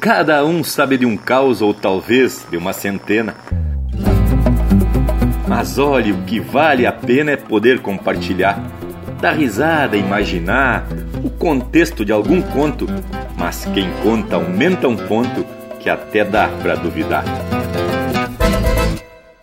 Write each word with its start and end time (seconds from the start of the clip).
Cada 0.00 0.42
um 0.46 0.64
sabe 0.64 0.96
de 0.96 1.04
um 1.04 1.14
caos 1.14 1.60
ou 1.60 1.74
talvez 1.74 2.46
de 2.50 2.56
uma 2.56 2.72
centena. 2.72 3.34
Mas 5.46 5.78
olhe, 5.78 6.10
o 6.10 6.22
que 6.22 6.40
vale 6.40 6.86
a 6.86 6.92
pena 6.92 7.32
é 7.32 7.36
poder 7.36 7.80
compartilhar. 7.80 8.64
Dar 9.20 9.32
risada, 9.32 9.98
imaginar 9.98 10.86
o 11.22 11.28
contexto 11.28 12.02
de 12.02 12.12
algum 12.12 12.40
conto, 12.40 12.86
mas 13.36 13.66
quem 13.74 13.90
conta 14.02 14.36
aumenta 14.36 14.88
um 14.88 14.96
ponto 14.96 15.44
que 15.78 15.90
até 15.90 16.24
dá 16.24 16.48
para 16.62 16.76
duvidar. 16.76 17.24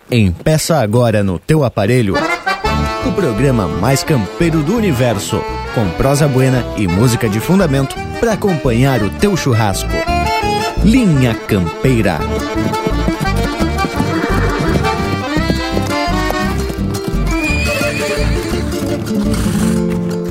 Empeça 0.09 0.77
agora 0.77 1.23
no 1.23 1.37
teu 1.37 1.63
aparelho 1.63 2.15
o 3.07 3.11
programa 3.11 3.67
mais 3.67 4.03
campeiro 4.03 4.63
do 4.63 4.75
universo, 4.75 5.39
com 5.75 5.87
prosa 5.91 6.27
buena 6.27 6.65
e 6.77 6.87
música 6.87 7.29
de 7.29 7.39
fundamento 7.39 7.95
para 8.19 8.33
acompanhar 8.33 9.03
o 9.03 9.09
teu 9.11 9.37
churrasco. 9.37 10.16
Linha 10.87 11.35
Campeira. 11.35 12.17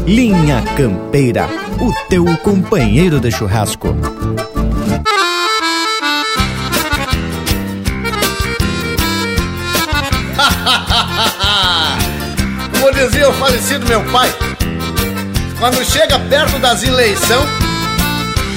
Linha 0.06 0.64
Campeira, 0.74 1.46
o 1.78 1.92
teu 2.08 2.24
companheiro 2.38 3.20
de 3.20 3.30
churrasco. 3.30 3.94
Como 12.72 12.92
dizia 12.96 13.28
o 13.28 13.32
falecido 13.34 13.84
meu 13.86 14.02
pai, 14.04 14.34
quando 15.58 15.84
chega 15.84 16.18
perto 16.18 16.58
das 16.58 16.82
eleições, 16.82 17.75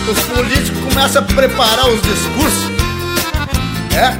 os 0.09 0.19
políticos 0.21 0.79
começam 0.83 1.21
a 1.21 1.25
preparar 1.25 1.87
os 1.87 2.01
discursos. 2.01 2.71
É? 3.95 4.17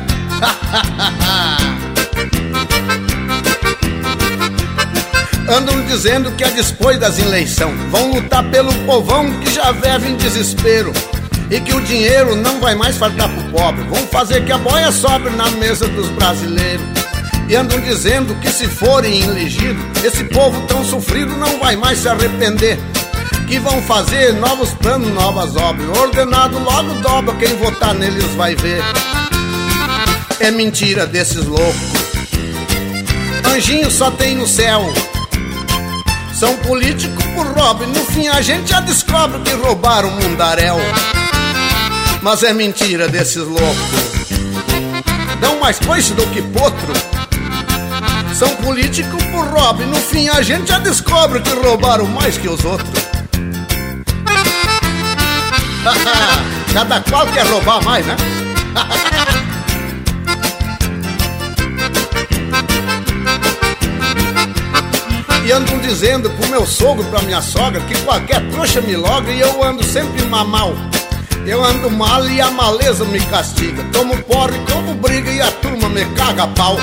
Andam 5.52 5.82
dizendo 5.86 6.32
que 6.34 6.44
é 6.44 6.50
depois 6.50 7.00
das 7.00 7.18
eleições 7.18 7.76
vão 7.90 8.12
lutar 8.14 8.44
pelo 8.52 8.72
povão 8.86 9.32
que 9.40 9.52
já 9.52 9.72
vive 9.72 10.10
em 10.12 10.16
desespero 10.16 10.94
e 11.50 11.60
que 11.60 11.74
o 11.74 11.82
dinheiro 11.82 12.36
não 12.36 12.60
vai 12.60 12.76
mais 12.76 12.98
faltar 12.98 13.28
pro 13.28 13.44
pobre. 13.50 13.84
Vão 13.86 14.06
fazer 14.08 14.46
que 14.46 14.52
a 14.52 14.60
boia 14.60 14.92
sobre 14.92 15.32
na 15.32 15.50
mesa 15.52 15.88
dos 15.88 16.08
brasileiros. 16.10 16.86
E 17.48 17.56
andam 17.56 17.80
dizendo 17.82 18.36
que 18.36 18.52
se 18.52 18.68
forem 18.68 19.24
elegidos, 19.24 19.84
esse 20.04 20.24
povo 20.26 20.62
tão 20.68 20.86
sofrido 20.86 21.36
não 21.36 21.60
vai 21.60 21.76
mais 21.76 21.98
se 21.98 22.08
arrepender. 22.08 22.78
Que 23.50 23.58
vão 23.58 23.82
fazer 23.82 24.34
novos 24.34 24.70
planos, 24.76 25.12
novas 25.12 25.56
obras. 25.56 25.98
Ordenado 25.98 26.60
logo 26.60 26.94
dobra, 27.02 27.36
quem 27.38 27.58
votar 27.58 27.96
neles 27.96 28.24
vai 28.36 28.56
ver. 28.56 28.80
É 30.40 30.52
mentira 30.52 31.08
desses 31.08 31.46
loucos. 31.46 32.00
Anjinho 33.52 33.90
só 33.90 34.12
tem 34.12 34.36
no 34.36 34.48
céu. 34.48 34.86
São 36.32 36.56
políticos 36.58 37.26
por 37.34 37.48
roubo. 37.48 37.88
No 37.88 38.06
fim 38.06 38.28
a 38.28 38.40
gente 38.40 38.70
já 38.70 38.82
descobre 38.82 39.40
que 39.42 39.52
roubaram 39.56 40.10
o 40.10 40.12
mundaréu. 40.12 40.78
Mas 42.22 42.44
é 42.44 42.54
mentira 42.54 43.08
desses 43.08 43.44
loucos. 43.44 44.30
Dão 45.42 45.60
mais 45.60 45.80
coice 45.80 46.14
do 46.14 46.26
que 46.28 46.44
potro. 46.44 46.94
São 48.36 48.50
políticos 48.58 49.24
por 49.32 49.44
roubo. 49.48 49.84
No 49.88 49.98
fim 49.98 50.30
a 50.30 50.44
gente 50.44 50.68
já 50.70 50.78
descobre 50.78 51.42
que 51.42 51.50
roubaram 51.50 52.06
mais 52.06 52.38
que 52.38 52.48
os 52.48 52.64
outros. 52.64 53.19
Cada 56.74 57.02
qual 57.02 57.28
quer 57.28 57.46
roubar 57.48 57.84
mais, 57.84 58.06
né? 58.06 58.16
E 65.50 65.52
andam 65.52 65.80
dizendo 65.80 66.30
pro 66.30 66.48
meu 66.48 66.64
sogro, 66.64 67.04
pra 67.06 67.24
minha 67.24 67.42
sogra, 67.42 67.82
que 67.82 68.00
qualquer 68.04 68.40
trouxa 68.52 68.82
me 68.82 68.96
logra 68.96 69.32
e 69.32 69.40
eu 69.40 69.64
ando 69.64 69.84
sempre 69.84 70.24
mamal. 70.26 70.76
Eu 71.44 71.66
ando 71.66 71.90
mal 71.90 72.30
e 72.30 72.40
a 72.40 72.52
maleza 72.52 73.04
me 73.06 73.20
castiga. 73.20 73.84
Tomo 73.92 74.16
porre, 74.26 74.60
como 74.72 74.94
briga 74.94 75.32
e 75.32 75.42
a 75.42 75.52
turma 75.54 75.90
me 75.90 76.06
caga 76.14 76.46
pau. 76.50 76.78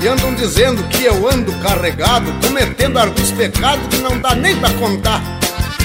E 0.00 0.06
andam 0.06 0.32
dizendo 0.32 0.80
que 0.84 1.06
eu 1.06 1.28
ando 1.28 1.50
carregado, 1.54 2.32
cometendo 2.40 2.98
alguns 2.98 3.32
pecados 3.32 3.84
que 3.88 3.96
não 3.96 4.16
dá 4.20 4.32
nem 4.36 4.54
pra 4.54 4.70
contar. 4.74 5.37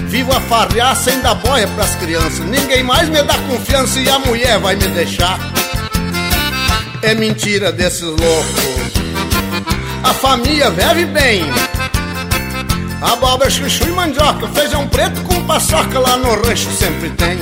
Vivo 0.08 0.32
a 0.32 0.40
farrear 0.42 0.96
sem 0.96 1.20
dar 1.22 1.36
boia 1.36 1.68
pras 1.70 1.96
crianças. 1.96 2.40
Ninguém 2.40 2.84
mais 2.84 3.10
me 3.10 3.22
dá 3.24 3.36
confiança 3.50 4.00
e 4.00 4.10
a 4.10 4.20
mulher 4.20 4.60
vai 4.60 4.76
me 4.76 4.88
deixar. 4.88 5.40
É 7.02 7.14
mentira 7.14 7.72
desses 7.72 8.02
loucos. 8.04 8.94
A 10.04 10.14
família 10.14 10.70
vive 10.70 11.06
bem. 11.06 11.44
Abóbora, 13.02 13.50
chuchu 13.50 13.84
e 13.86 13.92
mandioca, 13.92 14.48
feijão 14.50 14.88
preto 14.88 15.22
com 15.24 15.46
paçoca 15.46 16.00
lá 16.00 16.16
no 16.16 16.34
rancho 16.42 16.72
sempre 16.72 17.10
tem. 17.12 17.38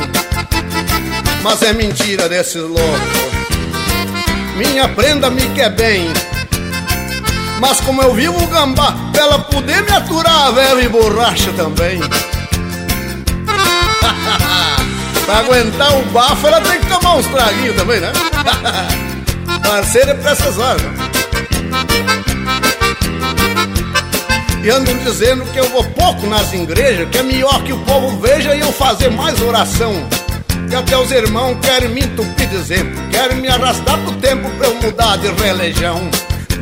Mas 1.43 1.61
é 1.61 1.73
mentira 1.73 2.27
desses 2.27 2.61
loucos. 2.61 3.41
Minha 4.55 4.87
prenda 4.89 5.29
me 5.29 5.47
quer 5.49 5.69
bem. 5.69 6.07
Mas 7.59 7.79
como 7.81 8.01
eu 8.01 8.13
vivo 8.13 8.47
gambá, 8.47 8.91
pra 9.11 9.21
ela 9.21 9.39
poder 9.39 9.83
me 9.83 9.91
aturar, 9.91 10.51
velho 10.53 10.81
e 10.81 10.89
borracha 10.89 11.51
também. 11.53 11.99
Pra 15.25 15.39
aguentar 15.39 15.97
o 15.97 16.05
bafo, 16.05 16.47
ela 16.47 16.61
tem 16.61 16.79
que 16.79 16.87
tomar 16.87 17.15
uns 17.15 17.27
traguinhos 17.27 17.75
também, 17.75 17.99
né? 17.99 18.11
Parceira 19.63 20.11
é 20.11 20.13
pra 20.15 20.31
essas 20.31 20.57
horas. 20.57 20.81
E 24.63 24.69
andam 24.69 24.95
dizendo 24.97 25.43
que 25.45 25.59
eu 25.59 25.67
vou 25.69 25.83
pouco 25.83 26.27
nas 26.27 26.53
igrejas, 26.53 27.09
que 27.09 27.17
é 27.17 27.23
melhor 27.23 27.63
que 27.63 27.73
o 27.73 27.79
povo 27.79 28.19
veja 28.19 28.53
e 28.53 28.59
eu 28.59 28.71
fazer 28.71 29.09
mais 29.09 29.41
oração. 29.41 30.07
Que 30.69 30.75
até 30.75 30.95
os 30.97 31.11
irmãos 31.11 31.57
querem 31.61 31.89
me 31.89 32.01
entupir 32.01 32.47
de 32.47 32.55
exemplo, 32.57 33.01
querem 33.09 33.41
me 33.41 33.47
arrastar 33.47 33.97
pro 33.99 34.11
tempo 34.17 34.49
pra 34.51 34.67
eu 34.67 34.75
mudar 34.75 35.17
de 35.17 35.27
religião. 35.29 36.09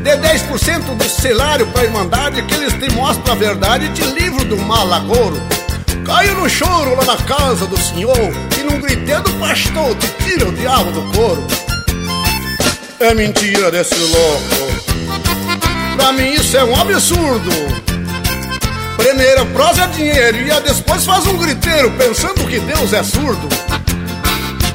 Dê 0.01 0.15
10% 0.15 0.95
do 0.95 1.09
salário 1.09 1.67
pra 1.67 1.83
Irmandade, 1.83 2.41
que 2.43 2.53
eles 2.53 2.73
te 2.73 2.89
mostram 2.93 3.33
a 3.33 3.35
verdade 3.35 3.85
e 3.87 3.89
te 3.89 4.03
livro 4.03 4.45
do 4.45 4.57
malagouro. 4.57 5.41
Caio 6.09 6.33
no 6.33 6.49
choro 6.49 6.95
lá 6.95 7.05
na 7.05 7.17
casa 7.17 7.67
do 7.67 7.79
senhor, 7.79 8.17
e 8.59 8.63
num 8.63 8.81
griteiro 8.81 9.21
do 9.21 9.33
pastor 9.33 9.95
te 9.95 10.07
tira 10.23 10.49
o 10.49 10.51
diabo 10.51 10.91
do 10.91 11.03
couro. 11.15 11.47
É 12.99 13.13
mentira 13.13 13.69
desse 13.69 13.93
louco. 13.93 14.81
Pra 15.95 16.11
mim 16.11 16.33
isso 16.33 16.57
é 16.57 16.63
um 16.63 16.75
absurdo. 16.75 17.51
Primeiro 18.97 19.45
prosa 19.53 19.83
é 19.83 19.87
dinheiro 19.87 20.37
e 20.39 20.51
a 20.51 20.59
depois 20.59 21.05
faz 21.05 21.27
um 21.27 21.37
griteiro 21.37 21.91
pensando 21.91 22.43
que 22.47 22.59
Deus 22.59 22.91
é 22.91 23.03
surdo. 23.03 23.47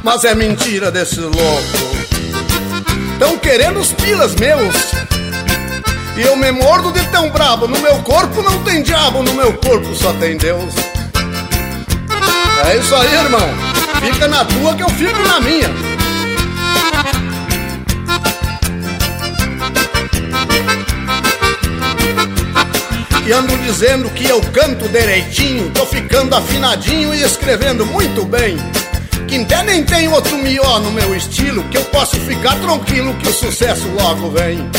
Mas 0.05 0.25
é 0.25 0.37
mentira 0.37 0.93
desse 0.93 1.19
louco. 1.19 1.37
Tão 3.19 3.37
querendo 3.39 3.81
os 3.81 3.93
pilas 3.93 4.37
meus. 4.37 4.77
E 6.17 6.23
eu 6.23 6.37
me 6.37 6.53
mordo 6.53 6.93
de 6.93 7.05
tão 7.09 7.29
brabo. 7.29 7.67
No 7.67 7.81
meu 7.81 7.97
corpo 8.03 8.41
não 8.41 8.63
tem 8.63 8.85
diabo, 8.85 9.21
no 9.25 9.35
meu 9.35 9.53
corpo 9.55 9.97
só 9.97 10.13
tem 10.13 10.37
Deus. 10.37 10.94
É 12.63 12.77
isso 12.77 12.95
aí, 12.95 13.15
irmão. 13.15 13.49
Fica 14.01 14.29
na 14.29 14.45
tua 14.45 14.75
que 14.75 14.83
eu 14.83 14.89
fico 14.91 15.19
na 15.27 15.41
minha. 15.41 15.69
E 23.27 23.33
ando 23.33 23.57
dizendo 23.59 24.11
que 24.11 24.29
eu 24.29 24.41
canto 24.53 24.87
direitinho, 24.89 25.71
tô 25.71 25.87
ficando 25.87 26.37
afinadinho 26.37 27.15
e 27.15 27.23
escrevendo 27.23 27.87
muito 27.87 28.25
bem. 28.25 28.57
Que 29.27 29.37
até 29.37 29.63
nem 29.63 29.83
tem 29.83 30.09
outro 30.09 30.37
melhor 30.37 30.81
no 30.81 30.91
meu 30.93 31.17
estilo, 31.17 31.65
que 31.65 31.79
eu 31.79 31.85
posso 31.87 32.17
ficar 32.21 32.55
tranquilo 32.61 33.15
que 33.15 33.29
o 33.29 33.33
sucesso 33.33 33.89
logo 33.89 34.31
vem. 34.31 34.71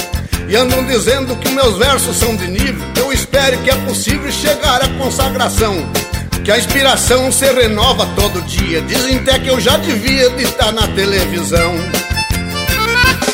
E 0.48 0.56
andam 0.56 0.86
dizendo 0.86 1.36
que 1.38 1.50
meus 1.50 1.76
versos 1.78 2.16
são 2.18 2.36
de 2.36 2.48
nível, 2.48 2.88
eu 2.98 3.12
espero 3.12 3.58
que 3.64 3.72
é 3.72 3.76
possível 3.78 4.32
chegar 4.32 4.80
à 4.80 4.88
consagração. 4.90 6.05
Que 6.44 6.52
a 6.52 6.58
inspiração 6.58 7.32
se 7.32 7.46
renova 7.52 8.06
todo 8.16 8.42
dia, 8.44 8.82
dizem 8.82 9.18
até 9.18 9.40
que 9.40 9.50
eu 9.50 9.60
já 9.60 9.78
devia 9.78 10.30
de 10.30 10.44
estar 10.44 10.72
na 10.72 10.88
televisão. 10.90 11.74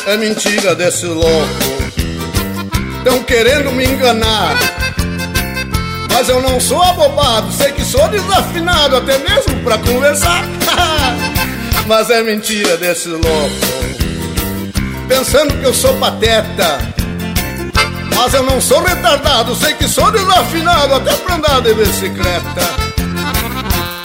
É 0.06 0.16
mentira 0.16 0.74
desse 0.74 1.06
louco, 1.06 1.48
tão 3.04 3.22
querendo 3.22 3.70
me 3.72 3.84
enganar. 3.84 4.56
Mas 6.12 6.28
eu 6.28 6.40
não 6.40 6.60
sou 6.60 6.82
abobado, 6.82 7.52
sei 7.52 7.72
que 7.72 7.84
sou 7.84 8.06
desafinado 8.08 8.96
até 8.96 9.18
mesmo 9.18 9.60
pra 9.62 9.78
conversar. 9.78 10.44
Mas 11.86 12.10
é 12.10 12.22
mentira 12.22 12.76
desse 12.76 13.08
louco, 13.08 13.50
pensando 15.08 15.58
que 15.58 15.66
eu 15.66 15.74
sou 15.74 15.94
pateta. 15.98 17.01
Mas 18.14 18.34
eu 18.34 18.42
não 18.42 18.60
sou 18.60 18.82
retardado, 18.82 19.54
sei 19.56 19.74
que 19.74 19.88
sou 19.88 20.10
desafinado 20.10 20.94
até 20.94 21.14
pra 21.16 21.34
andar 21.36 21.60
de 21.60 21.74
bicicleta. 21.74 22.60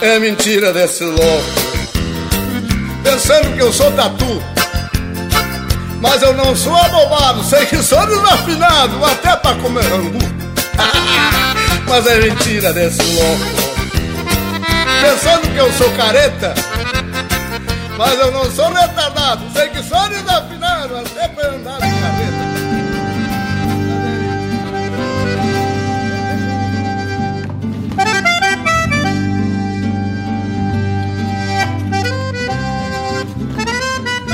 É 0.00 0.18
mentira 0.18 0.72
desse 0.72 1.04
louco, 1.04 1.44
pensando 3.02 3.54
que 3.54 3.62
eu 3.62 3.72
sou 3.72 3.90
tatu. 3.92 4.42
Mas 6.00 6.22
eu 6.22 6.32
não 6.34 6.54
sou 6.54 6.76
abobado, 6.76 7.42
sei 7.42 7.66
que 7.66 7.82
sou 7.82 8.06
desafinado, 8.06 9.04
até 9.04 9.34
pra 9.36 9.54
comer 9.56 9.84
angu. 9.86 10.18
Mas 11.88 12.06
é 12.06 12.20
mentira 12.20 12.72
desse 12.72 13.02
louco. 13.02 13.68
Pensando 15.00 15.52
que 15.52 15.58
eu 15.58 15.72
sou 15.72 15.90
careta, 15.92 16.54
mas 17.96 18.18
eu 18.18 18.32
não 18.32 18.50
sou 18.50 18.72
retardado, 18.72 19.44
sei 19.52 19.68
que 19.68 19.82
sou 19.82 20.08
desafinado, 20.08 20.96
até 20.98 21.28
pra 21.28 21.48
andar 21.48 21.74
de 21.74 22.00
careta. 22.00 22.17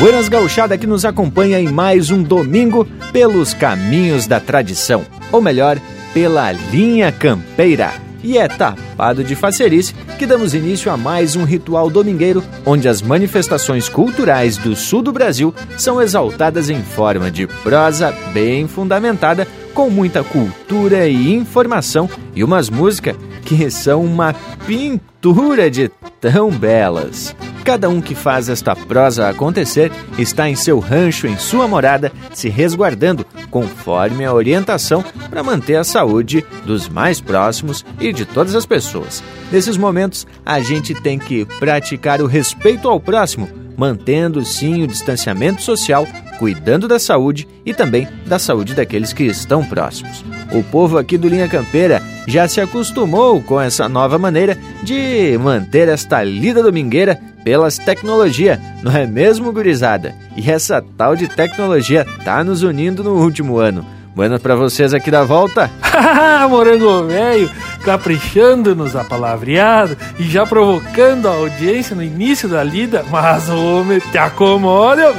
Buenas 0.05 0.29
Gauchada 0.29 0.77
que 0.77 0.87
nos 0.87 1.07
acompanha 1.07 1.59
em 1.59 1.67
mais 1.67 2.11
um 2.11 2.23
domingo 2.23 2.87
pelos 3.11 3.55
caminhos 3.55 4.27
da 4.27 4.39
tradição, 4.39 5.03
ou 5.33 5.41
melhor, 5.41 5.81
pela 6.13 6.53
linha 6.53 7.11
campeira. 7.11 7.91
E 8.23 8.37
é 8.37 8.47
tapado 8.47 9.25
de 9.25 9.35
facerice 9.35 9.95
que 10.19 10.27
damos 10.27 10.53
início 10.53 10.93
a 10.93 10.97
mais 10.99 11.37
um 11.37 11.45
ritual 11.45 11.89
domingueiro 11.89 12.45
onde 12.67 12.87
as 12.87 13.01
manifestações 13.01 13.89
culturais 13.89 14.59
do 14.59 14.77
sul 14.77 15.01
do 15.01 15.11
Brasil 15.11 15.55
são 15.79 16.03
exaltadas 16.03 16.69
em 16.69 16.83
forma 16.83 17.31
de 17.31 17.47
prosa 17.47 18.15
bem 18.35 18.69
fundamentada, 18.69 19.49
com 19.73 19.89
muita 19.89 20.23
cultura 20.23 21.09
e 21.09 21.33
informação 21.33 22.11
e 22.37 22.45
umas 22.45 22.69
músicas 22.69 23.17
que 23.45 23.71
são 23.71 24.05
uma 24.05 24.35
pintura 24.67 25.71
de 25.71 25.89
tão 26.21 26.51
belas. 26.51 27.35
Cada 27.65 27.89
um 27.89 28.01
que 28.01 28.15
faz 28.15 28.49
esta 28.49 28.77
prosa 28.77 29.29
acontecer 29.29 29.91
está 30.19 30.49
em 30.49 30.55
seu 30.55 30.79
rancho, 30.79 31.27
em 31.27 31.39
sua 31.39 31.67
morada, 31.67 32.13
se 32.33 32.49
resguardando 32.49 33.25
conforme 33.51 34.25
a 34.25 34.35
orientação 34.35 35.03
para 35.31 35.43
manter 35.43 35.77
a 35.77 35.85
saúde 35.85 36.45
dos 36.67 36.89
mais 36.89 37.21
próximos 37.21 37.85
e 37.99 38.13
de 38.13 38.27
todas 38.27 38.55
as 38.55 38.67
pessoas. 38.67 39.23
Nesses 39.51 39.77
momentos, 39.77 40.27
a 40.45 40.61
gente 40.61 40.95
tem 40.95 41.19
que 41.19 41.47
praticar 41.59 42.21
o 42.21 42.27
respeito 42.27 42.89
ao 42.89 43.01
próximo, 43.01 43.49
mantendo 43.77 44.45
sim 44.45 44.83
o 44.83 44.87
distanciamento 44.87 45.63
social, 45.63 46.07
cuidando 46.39 46.89
da 46.89 46.99
saúde 46.99 47.47
e 47.65 47.73
também 47.73 48.09
da 48.27 48.39
saúde 48.39 48.75
daqueles 48.75 49.13
que 49.13 49.25
estão 49.25 49.65
próximos. 49.65 50.25
O 50.53 50.63
povo 50.63 50.99
aqui 50.99 51.17
do 51.17 51.29
Linha 51.29 51.49
Campeira 51.49 52.03
já 52.27 52.49
se 52.49 52.61
acostumou 52.61 53.43
com 53.43 53.61
essa 53.61 53.89
nova 53.89 54.19
maneira 54.19 54.59
de 54.83 55.37
manter 55.39 55.89
esta 55.89 56.23
lida 56.23 56.63
domingueira 56.63 57.21
pelas 57.45 57.77
tecnologias, 57.77 58.59
não 58.83 58.93
é 58.97 59.07
mesmo, 59.07 59.53
gurizada? 59.53 60.15
E 60.35 60.51
essa 60.51 60.83
tal 60.97 61.15
de 61.15 61.29
tecnologia 61.29 62.07
tá 62.25 62.43
nos 62.43 62.63
unindo 62.63 63.05
no 63.05 63.23
último 63.23 63.59
ano. 63.59 63.85
Bueno 64.15 64.39
para 64.39 64.55
vocês 64.55 64.95
aqui 64.95 65.11
da 65.11 65.25
volta. 65.25 65.69
Morango 66.49 67.05
velho, 67.05 67.51
caprichando 67.85 68.77
nos 68.77 68.95
apalavreado 68.95 69.97
e 70.21 70.23
já 70.23 70.47
provocando 70.47 71.27
a 71.27 71.33
audiência 71.33 71.97
no 71.97 72.03
início 72.03 72.49
da 72.49 72.63
lida. 72.63 73.05
Mas, 73.11 73.49
homem, 73.49 73.99
te 73.99 74.17
acomoda. 74.17 75.13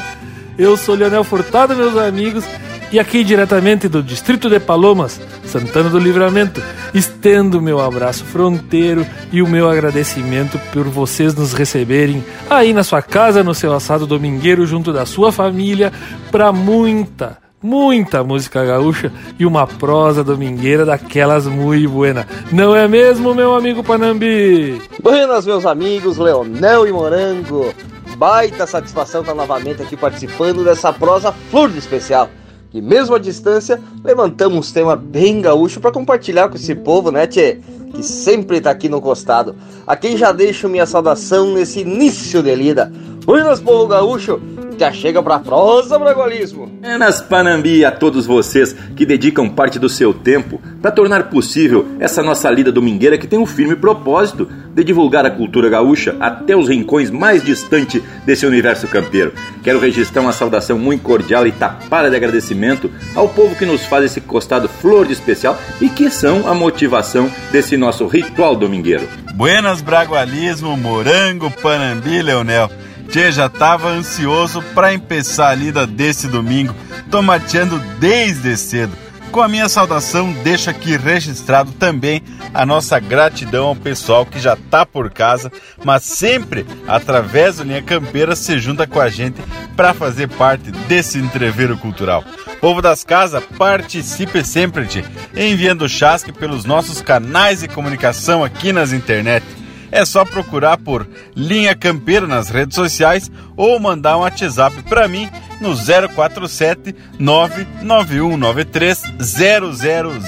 Eu 0.57 0.77
sou 0.77 0.95
Leonel 0.95 1.25
Furtado, 1.25 1.75
meus 1.75 1.97
amigos, 1.97 2.45
e 2.89 2.97
aqui 2.97 3.25
diretamente 3.25 3.89
do 3.89 4.01
Distrito 4.01 4.49
de 4.49 4.61
Palomas, 4.61 5.19
Santana 5.43 5.89
do 5.89 5.99
Livramento, 5.99 6.63
estendo 6.93 7.61
meu 7.61 7.81
abraço 7.81 8.23
fronteiro 8.23 9.05
e 9.33 9.41
o 9.41 9.47
meu 9.47 9.69
agradecimento 9.69 10.57
por 10.71 10.85
vocês 10.85 11.35
nos 11.35 11.51
receberem 11.51 12.23
aí 12.49 12.71
na 12.71 12.85
sua 12.85 13.01
casa, 13.01 13.43
no 13.43 13.53
seu 13.53 13.73
assado 13.73 14.07
domingueiro, 14.07 14.65
junto 14.65 14.93
da 14.93 15.05
sua 15.05 15.33
família, 15.33 15.91
para 16.31 16.53
muita, 16.53 17.37
muita 17.65 18.23
música 18.23 18.63
gaúcha 18.63 19.11
e 19.39 19.45
uma 19.45 19.65
prosa 19.65 20.23
domingueira 20.23 20.85
daquelas 20.85 21.47
muito 21.47 21.89
buena. 21.89 22.27
Não 22.51 22.75
é 22.75 22.87
mesmo, 22.87 23.33
meu 23.33 23.55
amigo 23.55 23.83
Panambi? 23.83 24.79
Buenas, 25.01 25.47
meus 25.47 25.65
amigos 25.65 26.17
Leonel 26.17 26.87
e 26.87 26.91
Morango. 26.91 27.73
Baita 28.17 28.67
satisfação 28.67 29.21
estar 29.21 29.33
novamente 29.33 29.81
aqui 29.81 29.97
participando 29.97 30.63
dessa 30.63 30.93
prosa 30.93 31.31
flor 31.49 31.71
de 31.71 31.79
especial. 31.79 32.29
E 32.71 32.79
mesmo 32.79 33.15
à 33.15 33.19
distância, 33.19 33.81
levantamos 34.03 34.69
um 34.69 34.73
tema 34.73 34.95
bem 34.95 35.41
gaúcho 35.41 35.79
para 35.79 35.91
compartilhar 35.91 36.49
com 36.49 36.57
esse 36.57 36.75
povo, 36.75 37.09
né, 37.09 37.25
tchê? 37.25 37.57
Que 37.95 38.03
sempre 38.03 38.61
tá 38.61 38.69
aqui 38.69 38.87
no 38.87 39.01
costado. 39.01 39.55
A 39.87 39.95
quem 39.95 40.15
já 40.15 40.31
deixo 40.31 40.69
minha 40.69 40.85
saudação 40.85 41.53
nesse 41.53 41.79
início 41.79 42.43
de 42.43 42.53
lida. 42.53 42.91
Buenas, 43.25 43.59
povo 43.59 43.87
gaúcho! 43.87 44.39
Já 44.77 44.91
chega 44.91 45.23
pra 45.23 45.39
prosa, 45.39 45.97
bragualismo! 45.97 46.67
Buenas, 46.67 47.21
Panambi, 47.21 47.85
a 47.85 47.91
todos 47.91 48.25
vocês 48.25 48.75
que 48.95 49.05
dedicam 49.05 49.47
parte 49.49 49.79
do 49.79 49.87
seu 49.87 50.13
tempo 50.13 50.61
para 50.81 50.91
tornar 50.91 51.29
possível 51.29 51.87
essa 51.97 52.21
nossa 52.21 52.51
lida 52.51 52.73
domingueira 52.73 53.17
que 53.17 53.25
tem 53.25 53.39
um 53.39 53.45
firme 53.45 53.75
propósito 53.75 54.49
de 54.73 54.83
divulgar 54.83 55.25
a 55.25 55.31
cultura 55.31 55.69
gaúcha 55.69 56.17
até 56.19 56.57
os 56.57 56.67
rincões 56.67 57.09
mais 57.09 57.41
distantes 57.41 58.01
desse 58.25 58.45
universo 58.45 58.85
campeiro. 58.87 59.31
Quero 59.63 59.79
registrar 59.79 60.21
uma 60.21 60.33
saudação 60.33 60.77
muito 60.77 61.03
cordial 61.03 61.47
e 61.47 61.53
tapada 61.53 62.09
de 62.09 62.15
agradecimento 62.17 62.91
ao 63.15 63.29
povo 63.29 63.55
que 63.55 63.65
nos 63.65 63.85
faz 63.85 64.03
esse 64.03 64.19
costado 64.19 64.67
flor 64.67 65.07
de 65.07 65.13
especial 65.13 65.57
e 65.79 65.87
que 65.87 66.09
são 66.09 66.49
a 66.49 66.53
motivação 66.53 67.31
desse 67.49 67.77
nosso 67.77 68.05
ritual 68.07 68.57
domingueiro. 68.57 69.07
Buenas, 69.35 69.81
bragualismo, 69.81 70.75
morango, 70.75 71.49
panambi, 71.61 72.21
Leonel. 72.21 72.69
Tchê, 73.09 73.31
já 73.31 73.47
tava 73.47 73.89
ansioso 73.89 74.61
para 74.73 74.93
empeçar 74.93 75.51
a 75.51 75.55
lida 75.55 75.87
desse 75.87 76.27
domingo, 76.27 76.75
tomateando 77.09 77.79
desde 77.99 78.57
cedo. 78.57 79.05
Com 79.31 79.41
a 79.41 79.49
minha 79.49 79.67
saudação, 79.67 80.31
deixo 80.43 80.69
aqui 80.69 80.95
registrado 80.95 81.71
também 81.73 82.23
a 82.53 82.65
nossa 82.65 82.97
gratidão 82.99 83.67
ao 83.67 83.75
pessoal 83.75 84.25
que 84.25 84.39
já 84.39 84.55
tá 84.55 84.85
por 84.85 85.11
casa, 85.11 85.51
mas 85.83 86.03
sempre 86.03 86.65
através 86.87 87.57
do 87.57 87.63
Linha 87.63 87.81
Campeira 87.81 88.33
se 88.33 88.57
junta 88.59 88.87
com 88.87 88.99
a 88.99 89.09
gente 89.09 89.41
para 89.75 89.93
fazer 89.93 90.29
parte 90.29 90.71
desse 90.71 91.17
entreveiro 91.17 91.77
cultural. 91.77 92.23
Povo 92.61 92.81
das 92.81 93.03
casas, 93.03 93.43
participe 93.57 94.41
sempre, 94.43 94.85
tchê, 94.85 95.03
enviando 95.35 95.89
chasque 95.89 96.31
pelos 96.31 96.63
nossos 96.63 97.01
canais 97.01 97.59
de 97.59 97.67
comunicação 97.67 98.41
aqui 98.41 98.71
nas 98.71 98.93
internet 98.93 99.45
é 99.95 100.03
só 100.03 100.25
procurar 100.25 100.77
por 100.77 101.07
Linha 101.33 101.73
Campeiro 101.73 102.27
nas 102.27 102.49
redes 102.49 102.75
sociais 102.75 103.31
ou 103.55 103.79
mandar 103.79 104.17
um 104.17 104.21
WhatsApp 104.21 104.83
para 104.83 105.07
mim 105.07 105.29
no 105.61 105.73
047 105.73 106.93
99193 107.17 109.01
0000. 109.17 110.21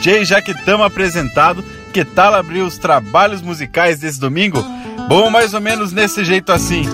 Tchê, 0.00 0.24
já 0.24 0.40
que 0.40 0.52
estamos 0.52 0.86
apresentado, 0.86 1.62
que 1.92 2.04
tal 2.06 2.34
abrir 2.34 2.62
os 2.62 2.78
trabalhos 2.78 3.42
musicais 3.42 3.98
desse 3.98 4.18
domingo? 4.18 4.64
Bom, 5.08 5.28
mais 5.28 5.52
ou 5.52 5.60
menos 5.60 5.92
nesse 5.92 6.24
jeito 6.24 6.50
assim. 6.50 6.84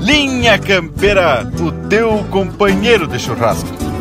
Linha 0.00 0.56
Campeira, 0.56 1.44
o 1.58 1.88
teu 1.88 2.24
companheiro 2.30 3.08
de 3.08 3.18
churrasco. 3.18 3.95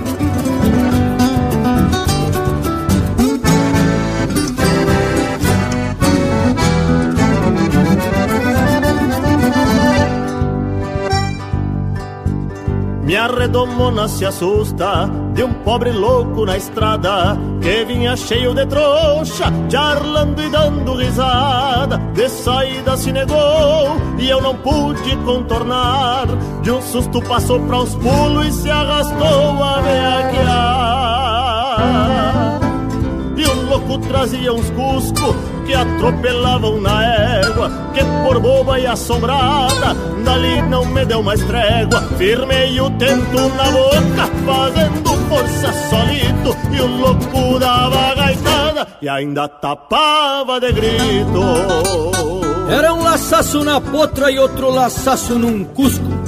Minha 13.06 13.28
redomona 13.28 14.08
se 14.08 14.26
assusta 14.26 15.08
de 15.36 15.44
um 15.44 15.54
pobre 15.54 15.92
louco 15.92 16.44
na 16.44 16.58
estrada 16.58 17.38
que 17.62 17.86
vinha 17.86 18.18
cheio 18.18 18.56
de 18.56 18.66
trouxa, 18.66 19.46
charlando 19.70 20.42
e 20.42 20.50
dando 20.50 20.96
risada. 20.96 22.00
De 22.16 22.28
saída 22.28 22.98
se 22.98 23.12
negou 23.12 23.96
e 24.18 24.28
eu 24.28 24.42
não 24.42 24.56
pude 24.56 25.16
contornar. 25.18 26.26
De 26.64 26.72
um 26.72 26.82
susto 26.82 27.22
passou 27.22 27.60
para 27.60 27.78
os 27.78 27.94
pulos 27.94 28.48
e 28.48 28.52
se 28.52 28.72
arrastou 28.72 29.64
a 29.64 29.82
meaquear. 29.84 30.96
E 33.38 33.46
o 33.46 33.70
louco 33.70 34.00
trazia 34.00 34.52
uns 34.52 34.72
cusco 34.72 35.55
que 35.66 35.74
atropelavam 35.74 36.80
na 36.82 37.04
égua, 37.04 37.72
que 37.94 38.04
por 38.24 38.40
boba 38.40 38.80
e 38.80 38.86
assombrada, 38.86 39.94
dali 40.24 40.62
não 40.64 40.86
me 40.86 41.06
deu 41.06 41.24
mais 41.24 41.44
trégua. 41.44 42.02
Firmei 42.18 42.80
o 42.80 42.90
tento 42.92 43.50
na 43.56 43.72
boca, 43.72 44.28
fazendo 44.46 45.10
força 45.30 45.74
solito, 45.90 46.58
e 46.72 46.82
o 46.82 46.88
louco 46.98 47.60
dava 47.60 48.16
gaitada 48.16 48.88
e 49.02 49.10
ainda 49.10 49.48
tapava 49.48 50.60
de 50.60 50.72
grito. 50.72 51.42
Era 52.70 52.94
um 52.94 53.04
laçaço 53.04 53.64
na 53.64 53.80
potra 53.80 54.32
e 54.32 54.40
outro 54.40 54.72
laçaço 54.72 55.38
num 55.38 55.64
cusco. 55.64 56.25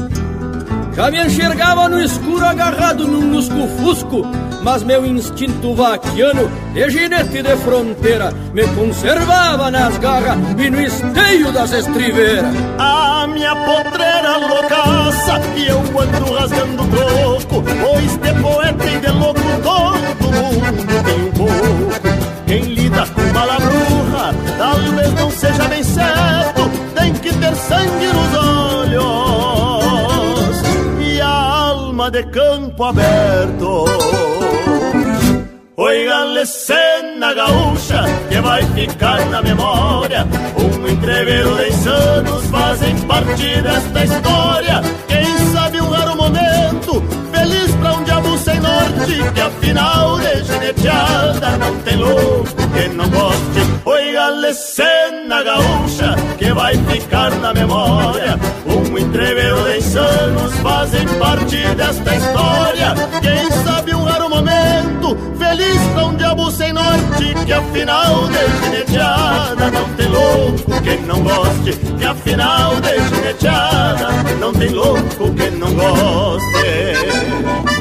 Já 0.98 1.12
me 1.12 1.24
enxergava 1.24 1.88
no 1.88 2.02
escuro 2.02 2.44
agarrado 2.44 3.08
num 3.08 3.32
lusco-fusco, 3.32 4.24
mas 4.64 4.82
meu 4.82 5.06
instinto 5.06 5.76
vaquiano 5.76 6.50
de 6.74 6.90
ginete 6.90 7.44
de 7.44 7.56
fronteira 7.58 8.34
me 8.52 8.66
conservava 8.70 9.70
nas 9.70 9.96
garras 10.00 10.40
e 10.58 10.70
no 10.72 10.82
esteio 10.82 11.52
das 11.52 11.72
estriveiras. 11.72 12.52
A 12.80 13.28
minha 13.28 13.56
potreira 13.56 14.38
loucaça 14.38 15.40
E 15.56 15.68
eu 15.68 15.78
ando 15.78 16.34
rasgando 16.34 16.84
troco 16.88 17.64
Pois 17.64 18.18
de 18.18 18.42
poeta 18.42 18.86
e 18.86 19.00
de 19.00 19.12
louco 19.12 19.42
todo 19.62 20.32
mundo 20.32 21.04
tem 21.04 21.28
um 21.28 21.32
pouco 21.32 22.18
Quem 22.48 22.62
lida 22.74 23.06
com 23.06 23.34
bala 23.34 23.58
Talvez 24.58 25.14
não 25.14 25.30
seja 25.30 25.64
bem 25.66 25.84
certo 25.84 26.72
Tem 26.96 27.14
que 27.14 27.32
ter 27.34 27.56
sangue 27.56 28.08
nos 28.08 28.38
olhos 28.38 28.57
de 32.10 32.24
campo 32.26 32.84
aberto 32.86 33.86
Oigan-le 35.80 36.44
cena 36.46 37.34
gaúcha 37.36 38.04
que 38.30 38.42
vai 38.42 38.64
ficar 38.74 39.24
na 39.30 39.44
memória. 39.44 40.26
Um 40.58 40.88
entreveiro 40.88 41.56
de 41.56 41.88
anos 41.88 42.48
fazem 42.48 43.00
parte 43.02 43.62
desta 43.62 44.04
história. 44.04 44.82
Quem 45.08 45.38
sabe 45.54 45.80
um 45.80 45.90
raro 45.92 46.18
sem 48.48 48.62
norte, 48.62 49.32
que 49.34 49.42
afinal 49.42 50.18
de 50.20 50.44
geneteada 50.46 51.58
não 51.58 51.76
tem 51.80 51.98
louco 51.98 52.46
que 52.74 52.88
não 52.96 53.10
goste. 53.10 53.60
Oigan-le 53.84 54.54
cena 54.54 55.44
gaúcha 55.44 56.16
que 56.38 56.54
vai 56.54 56.78
ficar 56.86 57.32
na 57.42 57.54
memória. 57.54 58.40
Um 58.66 58.98
entreveiro 58.98 59.58
de 59.64 59.98
anos 59.98 60.54
fazem 60.64 61.06
parte 61.20 61.58
desta 61.76 62.16
história. 62.16 62.94
Quem 63.22 63.52
sabe 63.66 63.94
um 63.94 64.06
raro 64.06 64.30
momento, 64.30 65.18
feliz 65.38 65.82
pra 65.94 66.06
um 66.06 66.16
diabo 66.16 66.50
sem 66.52 66.72
norte 66.72 67.34
Que 67.46 67.54
afinal 67.54 68.28
de 68.28 68.66
gineteada 68.66 69.72
não 69.72 69.90
tem 69.96 70.08
louco 70.08 70.82
que 70.82 70.96
não 71.06 71.22
goste 71.22 71.74
Que 71.98 72.06
afinal 72.06 72.76
de 72.82 73.10
gineteada 73.10 74.08
não 74.40 74.54
tem 74.54 74.70
louco 74.70 75.34
que 75.34 75.50
não 75.52 75.74
goste 75.74 77.77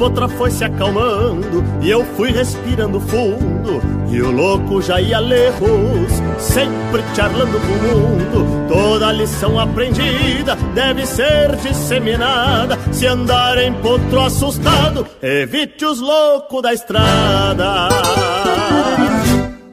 potra 0.00 0.26
foi 0.26 0.50
se 0.50 0.64
acalmando 0.64 1.62
e 1.82 1.90
eu 1.90 2.02
fui 2.16 2.32
respirando 2.32 2.98
fundo. 2.98 3.82
E 4.10 4.22
o 4.22 4.30
louco 4.30 4.80
já 4.80 4.98
ia 4.98 5.18
lejos, 5.18 6.10
sempre 6.38 7.02
charlando 7.14 7.60
com 7.60 7.72
o 7.72 8.00
mundo. 8.00 8.66
Toda 8.66 9.12
lição 9.12 9.60
aprendida 9.60 10.56
deve 10.74 11.04
ser 11.04 11.54
disseminada. 11.56 12.78
Se 12.90 13.06
andar 13.06 13.58
em 13.58 13.74
potro 13.74 14.22
assustado, 14.22 15.06
evite 15.20 15.84
os 15.84 16.00
loucos 16.00 16.62
da 16.62 16.72
estrada. 16.72 17.88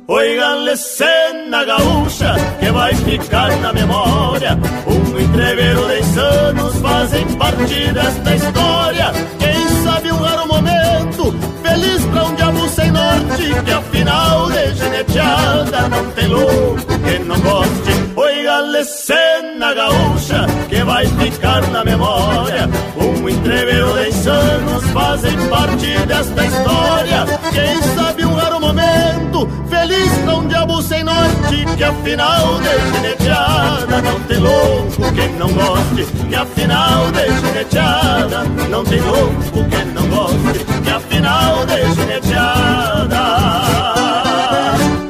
Oigan-le 0.09 0.75
cena 0.75 1.63
gaúcha 1.63 2.35
que 2.59 2.69
vai 2.69 2.93
ficar 2.95 3.55
na 3.61 3.71
memória. 3.71 4.59
Um 4.85 5.19
entreveiro 5.37 5.87
de 5.87 6.19
anos 6.19 6.75
fazem 6.77 7.25
parte 7.35 7.93
desta 7.93 8.35
história. 8.35 9.11
Quem 9.37 9.83
sabe 9.83 10.11
um 10.11 10.17
raro 10.17 10.47
momento, 10.47 11.35
feliz 11.61 12.03
pra 12.05 12.23
um 12.25 12.33
diabo 12.33 12.67
sem 12.69 12.91
norte, 12.91 13.63
que 13.63 13.71
afinal 13.71 14.49
de 14.49 14.73
geneteada 14.73 15.89
não 15.89 16.11
tem 16.11 16.27
louco 16.27 16.77
que 17.05 17.19
não 17.19 17.39
goste. 17.39 18.07
Oigan-le 18.15 18.83
cena 18.83 19.75
gaúcha 19.75 20.47
que 20.69 20.83
vai 20.83 21.05
ficar 21.05 21.61
na 21.67 21.85
memória. 21.85 22.67
Um 22.97 23.29
entreveiro 23.29 23.93
de 23.93 24.29
anos 24.29 24.83
fazem 24.89 25.37
parte 25.49 25.99
desta 26.07 26.45
história. 26.45 27.25
Quem 27.53 27.81
sabe 27.95 28.25
um 28.25 28.33
raro 28.33 28.56
momento, 28.67 29.47
feliz 29.69 30.11
pra 30.23 30.35
um 30.35 30.47
diabo 30.47 30.81
sem 30.81 31.03
norte, 31.03 31.65
que 31.77 31.83
afinal 31.83 32.59
de 32.59 32.95
geneteada 32.95 34.01
não 34.01 34.19
tem 34.21 34.37
louco 34.39 35.13
que 35.13 35.27
não 35.39 35.49
goste, 35.53 36.05
que 36.27 36.35
afinal 36.35 37.11
de 37.11 37.47
geneteada 37.47 38.43
não 38.69 38.83
tem 38.83 38.99
louco 38.99 39.63
que 39.69 39.85
não 39.85 40.07
goste, 40.09 40.65
que 40.83 40.89
afinal 40.89 41.65
de 41.65 41.95
geneteada 41.95 43.17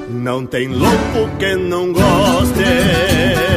não 0.10 0.46
tem 0.46 0.68
louco 0.68 1.30
que 1.40 1.56
não 1.56 1.94
goste. 1.94 3.57